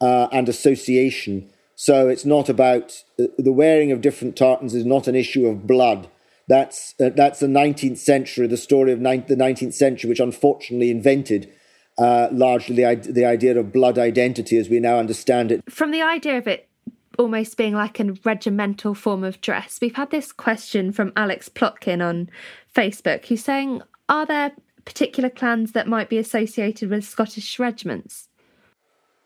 uh, 0.00 0.28
and 0.32 0.48
association. 0.48 1.50
So 1.80 2.08
it's 2.08 2.24
not 2.24 2.48
about 2.48 3.04
uh, 3.20 3.26
the 3.38 3.52
wearing 3.52 3.92
of 3.92 4.00
different 4.00 4.34
tartans 4.34 4.74
is 4.74 4.84
not 4.84 5.06
an 5.06 5.14
issue 5.14 5.46
of 5.46 5.64
blood. 5.64 6.08
That's 6.48 6.92
uh, 7.00 7.10
that's 7.10 7.38
the 7.38 7.46
19th 7.46 7.98
century, 7.98 8.48
the 8.48 8.56
story 8.56 8.90
of 8.90 8.98
ni- 8.98 9.18
the 9.18 9.36
19th 9.36 9.74
century, 9.74 10.08
which 10.08 10.18
unfortunately 10.18 10.90
invented 10.90 11.48
uh, 11.96 12.30
largely 12.32 12.74
the, 12.74 13.12
the 13.12 13.24
idea 13.24 13.56
of 13.56 13.72
blood 13.72 13.96
identity 13.96 14.56
as 14.56 14.68
we 14.68 14.80
now 14.80 14.98
understand 14.98 15.52
it. 15.52 15.62
From 15.70 15.92
the 15.92 16.02
idea 16.02 16.36
of 16.38 16.48
it 16.48 16.68
almost 17.16 17.56
being 17.56 17.74
like 17.74 18.00
a 18.00 18.12
regimental 18.24 18.92
form 18.92 19.22
of 19.22 19.40
dress, 19.40 19.78
we've 19.80 19.94
had 19.94 20.10
this 20.10 20.32
question 20.32 20.90
from 20.90 21.12
Alex 21.14 21.48
Plotkin 21.48 22.04
on 22.04 22.28
Facebook, 22.74 23.26
who's 23.26 23.44
saying, 23.44 23.82
"Are 24.08 24.26
there 24.26 24.50
particular 24.84 25.30
clans 25.30 25.70
that 25.72 25.86
might 25.86 26.08
be 26.08 26.18
associated 26.18 26.90
with 26.90 27.04
Scottish 27.04 27.60
regiments? 27.60 28.27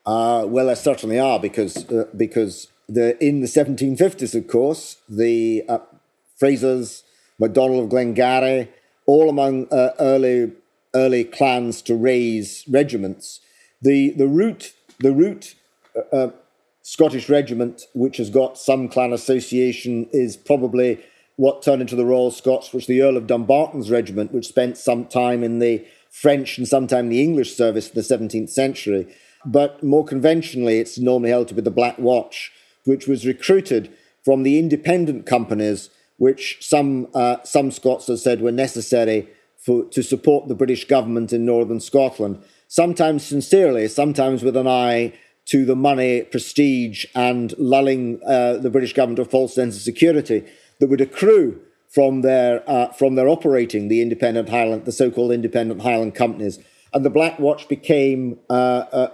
Uh, 0.04 0.44
well, 0.46 0.66
they 0.66 0.74
certainly 0.74 1.18
are 1.18 1.38
because 1.38 1.88
uh, 1.90 2.06
because 2.16 2.68
the 2.88 3.22
in 3.24 3.40
the 3.40 3.46
1750s, 3.46 4.34
of 4.34 4.48
course, 4.48 4.96
the 5.08 5.62
uh, 5.68 5.78
Frasers, 6.40 7.02
MacDonald 7.38 7.84
of 7.84 7.90
Glengarry, 7.90 8.68
all 9.06 9.28
among 9.28 9.72
uh, 9.72 9.90
early 10.00 10.52
early 10.94 11.24
clans 11.24 11.82
to 11.82 11.94
raise 11.94 12.64
regiments. 12.68 13.40
The 13.80 14.10
the 14.10 14.26
root 14.28 14.74
the 14.98 15.12
root 15.12 15.54
uh, 15.96 16.16
uh, 16.16 16.30
Scottish 16.82 17.28
regiment, 17.28 17.82
which 17.94 18.16
has 18.16 18.28
got 18.28 18.58
some 18.58 18.88
clan 18.88 19.12
association, 19.12 20.08
is 20.12 20.36
probably 20.36 21.00
what 21.36 21.62
turned 21.62 21.80
into 21.80 21.96
the 21.96 22.04
Royal 22.04 22.30
Scots, 22.30 22.72
which 22.72 22.86
the 22.86 23.02
Earl 23.02 23.16
of 23.16 23.26
Dumbarton's 23.26 23.90
regiment, 23.90 24.32
which 24.32 24.48
spent 24.48 24.76
some 24.76 25.06
time 25.06 25.42
in 25.44 25.60
the 25.60 25.84
French 26.10 26.58
and 26.58 26.68
sometime 26.68 27.08
the 27.08 27.22
English 27.22 27.54
service 27.56 27.88
in 27.88 27.94
the 27.94 28.00
17th 28.00 28.50
century. 28.50 29.06
But 29.44 29.82
more 29.82 30.04
conventionally, 30.04 30.78
it's 30.78 30.98
normally 30.98 31.30
held 31.30 31.48
to 31.48 31.54
be 31.54 31.62
the 31.62 31.70
Black 31.70 31.98
Watch, 31.98 32.52
which 32.84 33.06
was 33.06 33.26
recruited 33.26 33.92
from 34.24 34.42
the 34.42 34.58
independent 34.58 35.26
companies, 35.26 35.90
which 36.16 36.58
some 36.60 37.08
uh, 37.14 37.36
some 37.44 37.70
Scots 37.70 38.06
have 38.06 38.20
said 38.20 38.40
were 38.40 38.52
necessary 38.52 39.28
for, 39.58 39.84
to 39.84 40.02
support 40.02 40.48
the 40.48 40.54
British 40.54 40.86
government 40.86 41.32
in 41.32 41.44
northern 41.44 41.80
Scotland. 41.80 42.42
Sometimes 42.68 43.24
sincerely, 43.24 43.88
sometimes 43.88 44.42
with 44.42 44.56
an 44.56 44.66
eye 44.66 45.12
to 45.46 45.64
the 45.64 45.76
money, 45.76 46.22
prestige, 46.22 47.04
and 47.14 47.52
lulling 47.58 48.20
uh, 48.26 48.58
the 48.58 48.70
British 48.70 48.92
government 48.92 49.16
to 49.16 49.22
a 49.22 49.24
false 49.26 49.54
sense 49.54 49.76
of 49.76 49.82
security 49.82 50.44
that 50.78 50.88
would 50.88 51.00
accrue 51.00 51.60
from 51.88 52.22
their 52.22 52.68
uh, 52.68 52.92
from 52.92 53.16
their 53.16 53.28
operating 53.28 53.88
the 53.88 54.00
independent 54.00 54.48
Highland, 54.48 54.84
the 54.84 54.92
so-called 54.92 55.32
independent 55.32 55.82
Highland 55.82 56.14
companies, 56.14 56.58
and 56.92 57.04
the 57.04 57.10
Black 57.10 57.38
Watch 57.38 57.68
became 57.68 58.38
uh, 58.50 59.08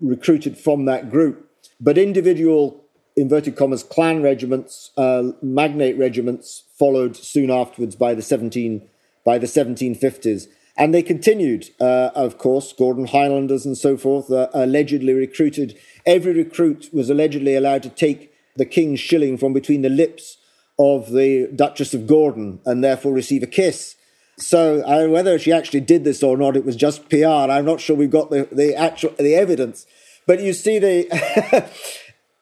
recruited 0.00 0.58
from 0.58 0.84
that 0.86 1.10
group. 1.10 1.48
But 1.80 1.98
individual 1.98 2.84
inverted 3.16 3.56
commas 3.56 3.82
clan 3.82 4.22
regiments, 4.22 4.90
uh, 4.96 5.32
magnate 5.42 5.98
regiments 5.98 6.64
followed 6.78 7.16
soon 7.16 7.50
afterwards 7.50 7.96
by 7.96 8.14
the 8.14 8.22
seventeen 8.22 8.88
by 9.24 9.38
the 9.38 9.46
seventeen 9.46 9.94
fifties. 9.94 10.48
And 10.74 10.94
they 10.94 11.02
continued, 11.02 11.68
uh, 11.80 12.10
of 12.14 12.38
course, 12.38 12.72
Gordon 12.72 13.06
Highlanders 13.06 13.66
and 13.66 13.76
so 13.76 13.98
forth, 13.98 14.30
uh, 14.30 14.48
allegedly 14.54 15.12
recruited. 15.12 15.78
Every 16.06 16.32
recruit 16.32 16.88
was 16.92 17.10
allegedly 17.10 17.54
allowed 17.54 17.82
to 17.82 17.90
take 17.90 18.32
the 18.56 18.64
king's 18.64 18.98
shilling 18.98 19.36
from 19.36 19.52
between 19.52 19.82
the 19.82 19.90
lips 19.90 20.38
of 20.78 21.12
the 21.12 21.50
Duchess 21.54 21.92
of 21.92 22.06
Gordon 22.06 22.60
and 22.64 22.82
therefore 22.82 23.12
receive 23.12 23.42
a 23.42 23.46
kiss. 23.46 23.96
So 24.38 24.82
uh, 24.82 25.08
whether 25.08 25.38
she 25.38 25.52
actually 25.52 25.80
did 25.80 26.04
this 26.04 26.22
or 26.22 26.36
not, 26.36 26.56
it 26.56 26.64
was 26.64 26.76
just 26.76 27.08
PR. 27.08 27.26
I'm 27.26 27.64
not 27.64 27.80
sure 27.80 27.96
we've 27.96 28.10
got 28.10 28.30
the, 28.30 28.48
the 28.50 28.74
actual 28.74 29.10
the 29.18 29.34
evidence. 29.34 29.86
But 30.26 30.40
you 30.40 30.52
see 30.52 30.78
the 30.78 31.68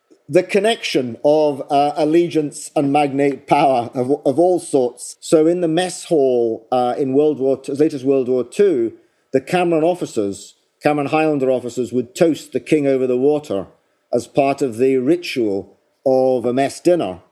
the 0.31 0.43
connection 0.45 1.19
of 1.25 1.61
uh, 1.73 1.93
allegiance 1.97 2.71
and 2.77 2.93
magnate 2.93 3.49
power 3.49 3.91
of, 3.95 4.13
of 4.25 4.39
all 4.39 4.61
sorts. 4.61 5.17
So 5.21 5.47
in 5.49 5.61
the 5.61 5.69
mess 5.69 6.05
hall 6.05 6.69
uh, 6.71 6.95
in 6.97 7.15
World 7.15 7.41
War, 7.41 7.61
late 7.67 7.93
as 7.93 8.05
World 8.05 8.29
War 8.29 8.45
II, 8.45 8.93
the 9.33 9.41
Cameron 9.41 9.83
officers, 9.83 10.55
Cameron 10.83 11.09
Highlander 11.09 11.51
officers, 11.51 11.93
would 11.93 12.15
toast 12.15 12.53
the 12.53 12.61
king 12.61 12.87
over 12.87 13.09
the 13.09 13.17
water 13.17 13.67
as 14.13 14.29
part 14.29 14.63
of 14.63 14.77
the 14.77 14.99
ritual 14.99 15.77
of 16.07 16.45
a 16.45 16.53
mess 16.53 16.81
dinner. 16.81 17.23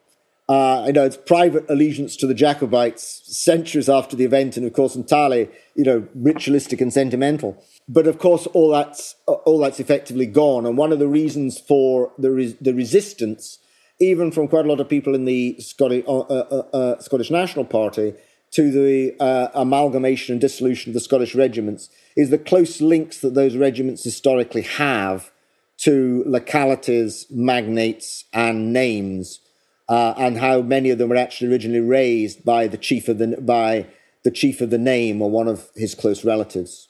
Uh, 0.48 0.84
you 0.86 0.92
know, 0.94 1.04
it's 1.04 1.16
private 1.16 1.68
allegiance 1.68 2.16
to 2.16 2.26
the 2.26 2.32
Jacobites 2.32 3.22
centuries 3.24 3.88
after 3.88 4.16
the 4.16 4.24
event, 4.24 4.56
and 4.56 4.64
of 4.64 4.72
course, 4.72 4.96
entirely, 4.96 5.48
you 5.74 5.84
know, 5.84 6.08
ritualistic 6.14 6.80
and 6.80 6.90
sentimental. 6.90 7.62
But 7.86 8.06
of 8.06 8.18
course, 8.18 8.46
all 8.48 8.70
that's 8.70 9.14
all 9.26 9.58
that's 9.58 9.78
effectively 9.78 10.24
gone. 10.24 10.64
And 10.64 10.78
one 10.78 10.90
of 10.90 11.00
the 11.00 11.08
reasons 11.08 11.58
for 11.58 12.12
the 12.16 12.30
res- 12.30 12.56
the 12.56 12.72
resistance, 12.72 13.58
even 14.00 14.32
from 14.32 14.48
quite 14.48 14.64
a 14.64 14.68
lot 14.68 14.80
of 14.80 14.88
people 14.88 15.14
in 15.14 15.26
the 15.26 15.56
Scottish, 15.60 16.04
uh, 16.08 16.20
uh, 16.20 16.46
uh, 16.50 16.76
uh, 16.76 16.98
Scottish 17.00 17.30
National 17.30 17.66
Party, 17.66 18.14
to 18.52 18.70
the 18.70 19.14
uh, 19.20 19.48
amalgamation 19.52 20.32
and 20.32 20.40
dissolution 20.40 20.90
of 20.90 20.94
the 20.94 21.00
Scottish 21.00 21.34
regiments, 21.34 21.90
is 22.16 22.30
the 22.30 22.38
close 22.38 22.80
links 22.80 23.20
that 23.20 23.34
those 23.34 23.54
regiments 23.54 24.02
historically 24.02 24.62
have 24.62 25.30
to 25.76 26.24
localities, 26.26 27.26
magnates, 27.30 28.24
and 28.32 28.72
names 28.72 29.40
uh, 29.88 30.14
and 30.16 30.38
how 30.38 30.60
many 30.60 30.90
of 30.90 30.98
them 30.98 31.08
were 31.08 31.16
actually 31.16 31.50
originally 31.50 31.80
raised 31.80 32.44
by 32.44 32.66
the 32.66 32.76
chief 32.76 33.08
of 33.08 33.18
the 33.18 33.38
by 33.40 33.86
the 34.24 34.30
chief 34.30 34.60
of 34.60 34.70
the 34.70 34.78
name 34.78 35.22
or 35.22 35.30
one 35.30 35.48
of 35.48 35.70
his 35.74 35.94
close 35.94 36.24
relatives. 36.24 36.88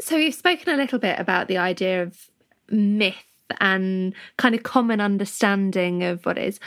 So 0.00 0.16
you've 0.16 0.34
spoken 0.34 0.72
a 0.72 0.76
little 0.76 0.98
bit 0.98 1.18
about 1.18 1.46
the 1.46 1.58
idea 1.58 2.02
of 2.02 2.30
myth 2.70 3.14
and 3.60 4.14
kind 4.38 4.54
of 4.54 4.62
common 4.62 5.00
understanding 5.00 6.02
of 6.02 6.24
what 6.24 6.38
is. 6.38 6.58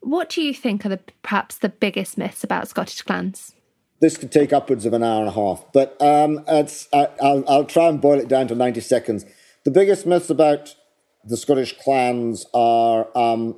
What 0.00 0.28
do 0.28 0.42
you 0.42 0.54
think 0.54 0.84
are 0.84 0.90
the 0.90 1.00
perhaps 1.22 1.58
the 1.58 1.68
biggest 1.68 2.18
myths 2.18 2.44
about 2.44 2.68
Scottish 2.68 3.02
clans? 3.02 3.54
This 4.00 4.18
could 4.18 4.30
take 4.30 4.52
upwards 4.52 4.84
of 4.84 4.92
an 4.92 5.02
hour 5.02 5.20
and 5.20 5.28
a 5.28 5.32
half, 5.32 5.64
but 5.72 6.00
um, 6.02 6.44
it's, 6.46 6.86
I, 6.92 7.08
will 7.20 7.44
I'll 7.48 7.64
try 7.64 7.88
and 7.88 8.00
boil 8.00 8.20
it 8.20 8.28
down 8.28 8.46
to 8.48 8.54
90 8.54 8.80
seconds. 8.82 9.24
The 9.64 9.70
biggest 9.70 10.04
myths 10.04 10.28
about 10.28 10.76
the 11.24 11.36
Scottish 11.36 11.76
clans 11.78 12.44
are 12.52 13.08
um, 13.16 13.56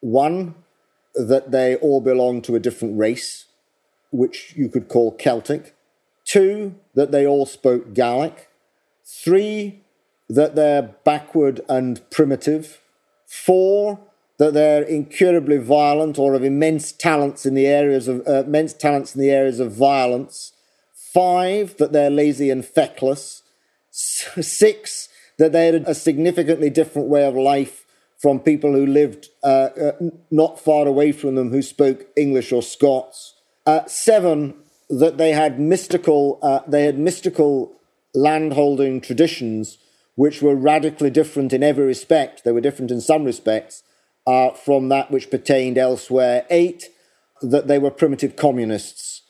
one, 0.00 0.54
that 1.14 1.50
they 1.50 1.76
all 1.76 2.00
belong 2.00 2.42
to 2.42 2.56
a 2.56 2.60
different 2.60 2.98
race, 2.98 3.46
which 4.10 4.54
you 4.56 4.68
could 4.68 4.88
call 4.88 5.12
Celtic. 5.12 5.74
Two, 6.24 6.74
that 6.94 7.10
they 7.10 7.26
all 7.26 7.46
spoke 7.46 7.94
Gaelic. 7.94 8.48
Three, 9.04 9.82
that 10.28 10.54
they're 10.54 10.94
backward 11.04 11.60
and 11.68 12.08
primitive. 12.10 12.80
Four, 13.26 14.00
that 14.38 14.54
they're 14.54 14.82
incurably 14.82 15.58
violent 15.58 16.18
or 16.18 16.34
of 16.34 16.44
immense 16.44 16.92
talents 16.92 17.44
in 17.44 17.54
the 17.54 17.66
areas 17.66 18.08
of 18.08 18.26
uh, 18.26 18.44
immense 18.44 18.72
talents 18.72 19.14
in 19.14 19.20
the 19.20 19.30
areas 19.30 19.60
of 19.60 19.72
violence. 19.72 20.52
Five, 20.94 21.76
that 21.78 21.92
they're 21.92 22.10
lazy 22.10 22.50
and 22.50 22.64
feckless. 22.64 23.42
Six, 23.90 25.08
that 25.38 25.52
they 25.52 25.66
had 25.66 25.84
a 25.86 25.94
significantly 25.94 26.70
different 26.70 27.08
way 27.08 27.24
of 27.24 27.34
life 27.34 27.79
from 28.20 28.38
people 28.38 28.72
who 28.72 28.86
lived 28.86 29.28
uh, 29.42 29.68
uh, 29.80 29.92
not 30.30 30.60
far 30.60 30.86
away 30.86 31.10
from 31.10 31.34
them 31.36 31.50
who 31.50 31.62
spoke 31.62 32.06
English 32.16 32.52
or 32.52 32.62
Scots. 32.62 33.34
Uh, 33.66 33.86
seven, 33.86 34.54
that 34.90 35.16
they 35.16 35.32
had 35.32 35.58
mystical, 35.58 36.38
uh, 36.42 36.60
they 36.66 36.84
had 36.84 36.98
mystical 36.98 37.72
landholding 38.14 39.00
traditions 39.00 39.78
which 40.16 40.42
were 40.42 40.54
radically 40.54 41.08
different 41.08 41.52
in 41.52 41.62
every 41.62 41.86
respect. 41.86 42.44
They 42.44 42.52
were 42.52 42.60
different 42.60 42.90
in 42.90 43.00
some 43.00 43.24
respects 43.24 43.82
uh, 44.26 44.50
from 44.50 44.90
that 44.90 45.10
which 45.10 45.30
pertained 45.30 45.78
elsewhere. 45.78 46.44
Eight, 46.50 46.90
that 47.40 47.68
they 47.68 47.78
were 47.78 47.90
primitive 47.90 48.36
communists. 48.36 49.22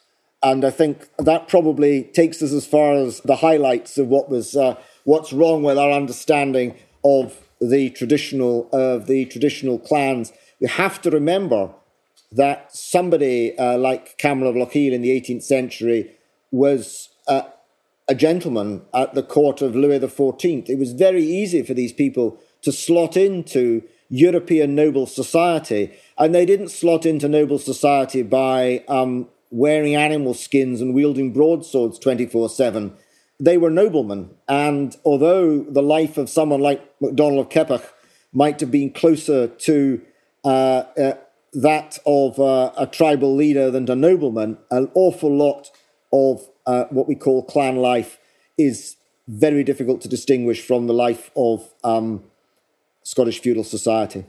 And 0.42 0.64
I 0.64 0.70
think 0.70 1.08
that 1.18 1.48
probably 1.48 2.04
takes 2.04 2.42
us 2.42 2.52
as 2.52 2.66
far 2.66 2.94
as 2.94 3.20
the 3.20 3.36
highlights 3.36 3.98
of 3.98 4.08
what 4.08 4.30
was 4.30 4.56
uh, 4.56 4.76
what's 5.04 5.32
wrong 5.32 5.62
with 5.62 5.78
our 5.78 5.92
understanding 5.92 6.76
of 7.04 7.36
the 7.60 7.90
traditional 7.90 8.68
of 8.72 9.06
the 9.06 9.24
traditional 9.26 9.78
clans. 9.78 10.32
We 10.60 10.68
have 10.68 11.00
to 11.02 11.10
remember 11.10 11.70
that 12.32 12.74
somebody 12.74 13.58
uh, 13.58 13.76
like 13.78 14.16
Cameron 14.18 14.48
of 14.48 14.54
Lochiel 14.68 14.92
in 14.92 15.02
the 15.02 15.10
18th 15.20 15.42
century 15.42 16.12
was 16.50 17.08
uh, 17.26 17.42
a 18.08 18.14
gentleman 18.14 18.82
at 18.94 19.14
the 19.14 19.22
court 19.22 19.62
of 19.62 19.74
Louis 19.74 20.00
XIV. 20.00 20.68
It 20.68 20.78
was 20.78 20.92
very 20.92 21.24
easy 21.24 21.62
for 21.62 21.74
these 21.74 21.92
people 21.92 22.38
to 22.62 22.72
slot 22.72 23.16
into 23.16 23.82
European 24.08 24.74
noble 24.74 25.06
society, 25.06 25.92
and 26.18 26.34
they 26.34 26.44
didn't 26.44 26.70
slot 26.70 27.06
into 27.06 27.28
noble 27.28 27.58
society 27.58 28.22
by 28.22 28.84
um, 28.88 29.28
wearing 29.50 29.94
animal 29.94 30.34
skins 30.34 30.80
and 30.80 30.94
wielding 30.94 31.32
broadswords 31.32 31.98
24 31.98 32.48
7 32.48 32.96
they 33.40 33.56
were 33.56 33.70
noblemen. 33.70 34.30
And 34.48 34.96
although 35.04 35.62
the 35.62 35.82
life 35.82 36.18
of 36.18 36.28
someone 36.28 36.60
like 36.60 36.82
MacDonald 37.00 37.46
of 37.46 37.48
Keppoch 37.48 37.92
might 38.32 38.60
have 38.60 38.70
been 38.70 38.92
closer 38.92 39.48
to 39.48 40.02
uh, 40.44 40.84
uh, 40.96 41.14
that 41.52 41.98
of 42.06 42.38
uh, 42.38 42.72
a 42.76 42.86
tribal 42.86 43.34
leader 43.34 43.70
than 43.70 43.90
a 43.90 43.96
nobleman, 43.96 44.58
an 44.70 44.90
awful 44.94 45.34
lot 45.34 45.70
of 46.12 46.48
uh, 46.66 46.84
what 46.90 47.08
we 47.08 47.14
call 47.14 47.42
clan 47.42 47.76
life 47.76 48.18
is 48.58 48.96
very 49.26 49.64
difficult 49.64 50.00
to 50.02 50.08
distinguish 50.08 50.64
from 50.64 50.86
the 50.86 50.92
life 50.92 51.30
of 51.34 51.72
um, 51.82 52.22
Scottish 53.02 53.40
feudal 53.40 53.64
society. 53.64 54.24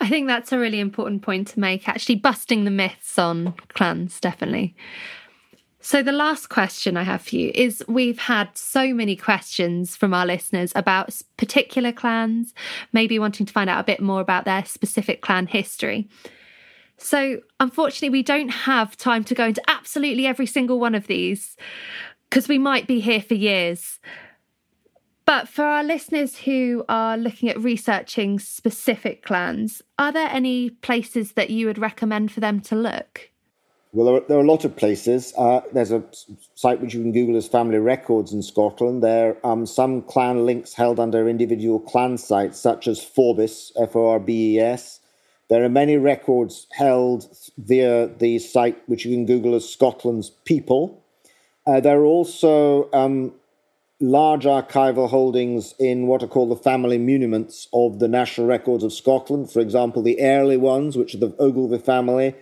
I 0.00 0.08
think 0.08 0.26
that's 0.26 0.52
a 0.52 0.58
really 0.58 0.80
important 0.80 1.22
point 1.22 1.48
to 1.48 1.60
make, 1.60 1.88
actually, 1.88 2.16
busting 2.16 2.64
the 2.64 2.70
myths 2.70 3.18
on 3.18 3.54
clans, 3.68 4.18
definitely. 4.18 4.74
So, 5.84 6.00
the 6.00 6.12
last 6.12 6.48
question 6.48 6.96
I 6.96 7.02
have 7.02 7.22
for 7.22 7.34
you 7.34 7.50
is 7.56 7.84
we've 7.88 8.20
had 8.20 8.56
so 8.56 8.94
many 8.94 9.16
questions 9.16 9.96
from 9.96 10.14
our 10.14 10.24
listeners 10.24 10.70
about 10.76 11.20
particular 11.36 11.90
clans, 11.90 12.54
maybe 12.92 13.18
wanting 13.18 13.46
to 13.46 13.52
find 13.52 13.68
out 13.68 13.80
a 13.80 13.84
bit 13.84 14.00
more 14.00 14.20
about 14.20 14.44
their 14.44 14.64
specific 14.64 15.22
clan 15.22 15.48
history. 15.48 16.08
So, 16.98 17.40
unfortunately, 17.58 18.10
we 18.10 18.22
don't 18.22 18.50
have 18.50 18.96
time 18.96 19.24
to 19.24 19.34
go 19.34 19.46
into 19.46 19.62
absolutely 19.68 20.24
every 20.24 20.46
single 20.46 20.78
one 20.78 20.94
of 20.94 21.08
these 21.08 21.56
because 22.30 22.46
we 22.46 22.58
might 22.58 22.86
be 22.86 23.00
here 23.00 23.20
for 23.20 23.34
years. 23.34 23.98
But 25.26 25.48
for 25.48 25.64
our 25.64 25.82
listeners 25.82 26.36
who 26.36 26.84
are 26.88 27.16
looking 27.16 27.48
at 27.48 27.60
researching 27.60 28.38
specific 28.38 29.24
clans, 29.24 29.82
are 29.98 30.12
there 30.12 30.28
any 30.30 30.70
places 30.70 31.32
that 31.32 31.50
you 31.50 31.66
would 31.66 31.78
recommend 31.78 32.30
for 32.30 32.38
them 32.38 32.60
to 32.60 32.76
look? 32.76 33.31
Well, 33.94 34.06
there 34.06 34.14
are, 34.14 34.20
there 34.26 34.38
are, 34.38 34.42
a 34.42 34.46
lot 34.46 34.64
of 34.64 34.74
places. 34.74 35.34
Uh, 35.36 35.60
there's 35.74 35.92
a 35.92 36.02
site 36.54 36.80
which 36.80 36.94
you 36.94 37.02
can 37.02 37.12
Google 37.12 37.36
as 37.36 37.46
Family 37.46 37.76
Records 37.76 38.32
in 38.32 38.42
Scotland. 38.42 39.02
There 39.02 39.36
are 39.44 39.52
um, 39.52 39.66
some 39.66 40.00
clan 40.00 40.46
links 40.46 40.72
held 40.72 40.98
under 40.98 41.28
individual 41.28 41.78
clan 41.78 42.16
sites, 42.16 42.58
such 42.58 42.88
as 42.88 43.04
Forbes, 43.04 43.70
F 43.78 43.94
O 43.94 44.08
R 44.08 44.18
B 44.18 44.56
E 44.56 44.60
S. 44.60 45.00
There 45.50 45.62
are 45.62 45.68
many 45.68 45.98
records 45.98 46.66
held 46.72 47.28
via 47.58 48.06
the 48.06 48.38
site 48.38 48.82
which 48.86 49.04
you 49.04 49.14
can 49.14 49.26
Google 49.26 49.54
as 49.54 49.68
Scotland's 49.68 50.30
People. 50.30 51.04
Uh, 51.66 51.80
there 51.80 52.00
are 52.00 52.06
also 52.06 52.90
um, 52.94 53.34
large 54.00 54.44
archival 54.44 55.10
holdings 55.10 55.74
in 55.78 56.06
what 56.06 56.22
are 56.22 56.28
called 56.28 56.50
the 56.50 56.56
family 56.56 56.98
muniments 56.98 57.68
of 57.74 57.98
the 57.98 58.08
National 58.08 58.46
Records 58.46 58.84
of 58.84 58.94
Scotland. 58.94 59.50
For 59.50 59.60
example, 59.60 60.00
the 60.00 60.18
early 60.22 60.56
ones, 60.56 60.96
which 60.96 61.14
are 61.14 61.18
the 61.18 61.36
Ogilvy 61.38 61.76
family, 61.76 62.34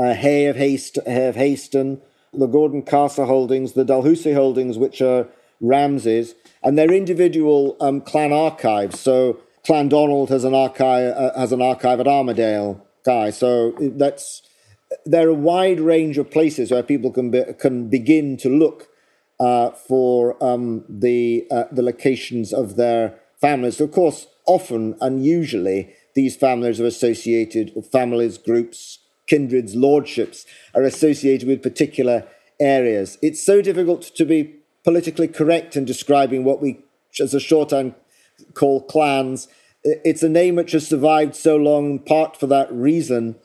uh, 0.00 0.14
Hay 0.14 0.46
of, 0.46 0.56
Hast- 0.56 0.98
of 0.98 1.34
Haston, 1.36 2.00
the 2.32 2.46
Gordon 2.46 2.82
Castle 2.82 3.26
holdings, 3.26 3.72
the 3.72 3.84
Dalhousie 3.84 4.32
holdings, 4.32 4.78
which 4.78 5.02
are 5.02 5.28
Ramsay's, 5.60 6.34
and 6.62 6.78
their 6.78 6.92
individual 6.92 7.76
um, 7.80 8.00
clan 8.00 8.32
archives. 8.32 8.98
So 8.98 9.40
Clandonald 9.66 10.30
has 10.30 10.44
an 10.44 10.54
archive 10.54 11.14
uh, 11.16 11.38
has 11.38 11.52
an 11.52 11.60
archive 11.60 12.00
at 12.00 12.08
Armadale, 12.08 12.86
Guy. 13.04 13.30
So 13.30 13.74
that's 13.78 14.42
there 15.04 15.26
are 15.28 15.30
a 15.30 15.34
wide 15.34 15.80
range 15.80 16.18
of 16.18 16.30
places 16.30 16.70
where 16.70 16.82
people 16.82 17.10
can 17.10 17.30
be, 17.30 17.42
can 17.58 17.88
begin 17.88 18.36
to 18.38 18.48
look 18.48 18.88
uh, 19.38 19.70
for 19.70 20.42
um, 20.42 20.84
the 20.88 21.46
uh, 21.50 21.64
the 21.70 21.82
locations 21.82 22.52
of 22.52 22.76
their 22.76 23.18
families. 23.40 23.76
So 23.78 23.84
Of 23.84 23.92
course, 23.92 24.26
often 24.46 24.96
and 25.00 25.24
usually 25.24 25.94
these 26.14 26.36
families 26.36 26.80
are 26.80 26.86
associated, 26.86 27.72
with 27.76 27.92
families, 27.92 28.38
groups, 28.38 28.98
kindreds, 29.30 29.74
lordships 29.76 30.44
are 30.74 30.82
associated 30.82 31.46
with 31.48 31.62
particular 31.62 32.26
areas. 32.58 33.16
It's 33.22 33.42
so 33.42 33.62
difficult 33.62 34.02
to 34.16 34.24
be 34.24 34.56
politically 34.84 35.28
correct 35.28 35.76
in 35.76 35.84
describing 35.84 36.42
what 36.44 36.60
we, 36.60 36.80
as 37.20 37.32
a 37.32 37.40
shorthand, 37.40 37.94
call 38.54 38.82
clans. 38.82 39.48
It's 39.84 40.22
a 40.22 40.28
name 40.28 40.56
which 40.56 40.72
has 40.72 40.86
survived 40.86 41.36
so 41.36 41.56
long, 41.56 41.90
in 41.92 41.98
part 42.00 42.36
for 42.36 42.46
that 42.48 42.72
reason, 42.72 43.36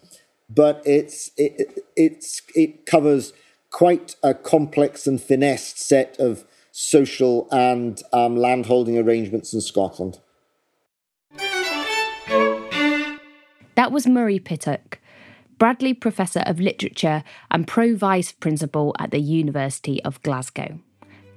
but 0.49 0.81
it's 0.86 1.31
it, 1.38 1.83
it's 1.95 2.41
it 2.55 2.86
covers 2.86 3.33
quite 3.71 4.15
a 4.23 4.33
complex 4.33 5.05
and 5.07 5.21
finessed 5.21 5.79
set 5.79 6.17
of 6.19 6.45
social 6.71 7.47
and 7.51 8.01
um, 8.11 8.36
landholding 8.36 8.97
arrangements 8.97 9.53
in 9.53 9.61
Scotland. 9.61 10.19
That 13.75 13.91
was 13.91 14.07
Murray 14.07 14.39
Pittock, 14.39 14.99
Bradley 15.58 15.93
Professor 15.93 16.41
of 16.41 16.60
Literature 16.60 17.24
and 17.51 17.68
Pro 17.68 17.95
Vice 17.95 18.32
Principal 18.32 18.95
at 18.99 19.12
the 19.12 19.20
University 19.20 20.03
of 20.03 20.22
Glasgow. 20.22 20.80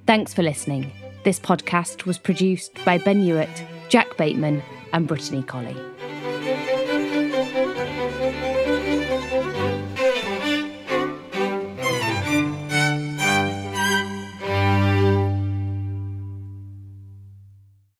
Thanks 0.05 0.33
for 0.33 0.43
listening. 0.43 0.91
This 1.23 1.39
podcast 1.39 2.05
was 2.05 2.17
produced 2.17 2.73
by 2.83 2.97
Ben 2.97 3.21
Hewitt, 3.21 3.63
Jack 3.89 4.17
Bateman, 4.17 4.61
and 4.91 5.07
Brittany 5.07 5.43
Colley. 5.43 5.75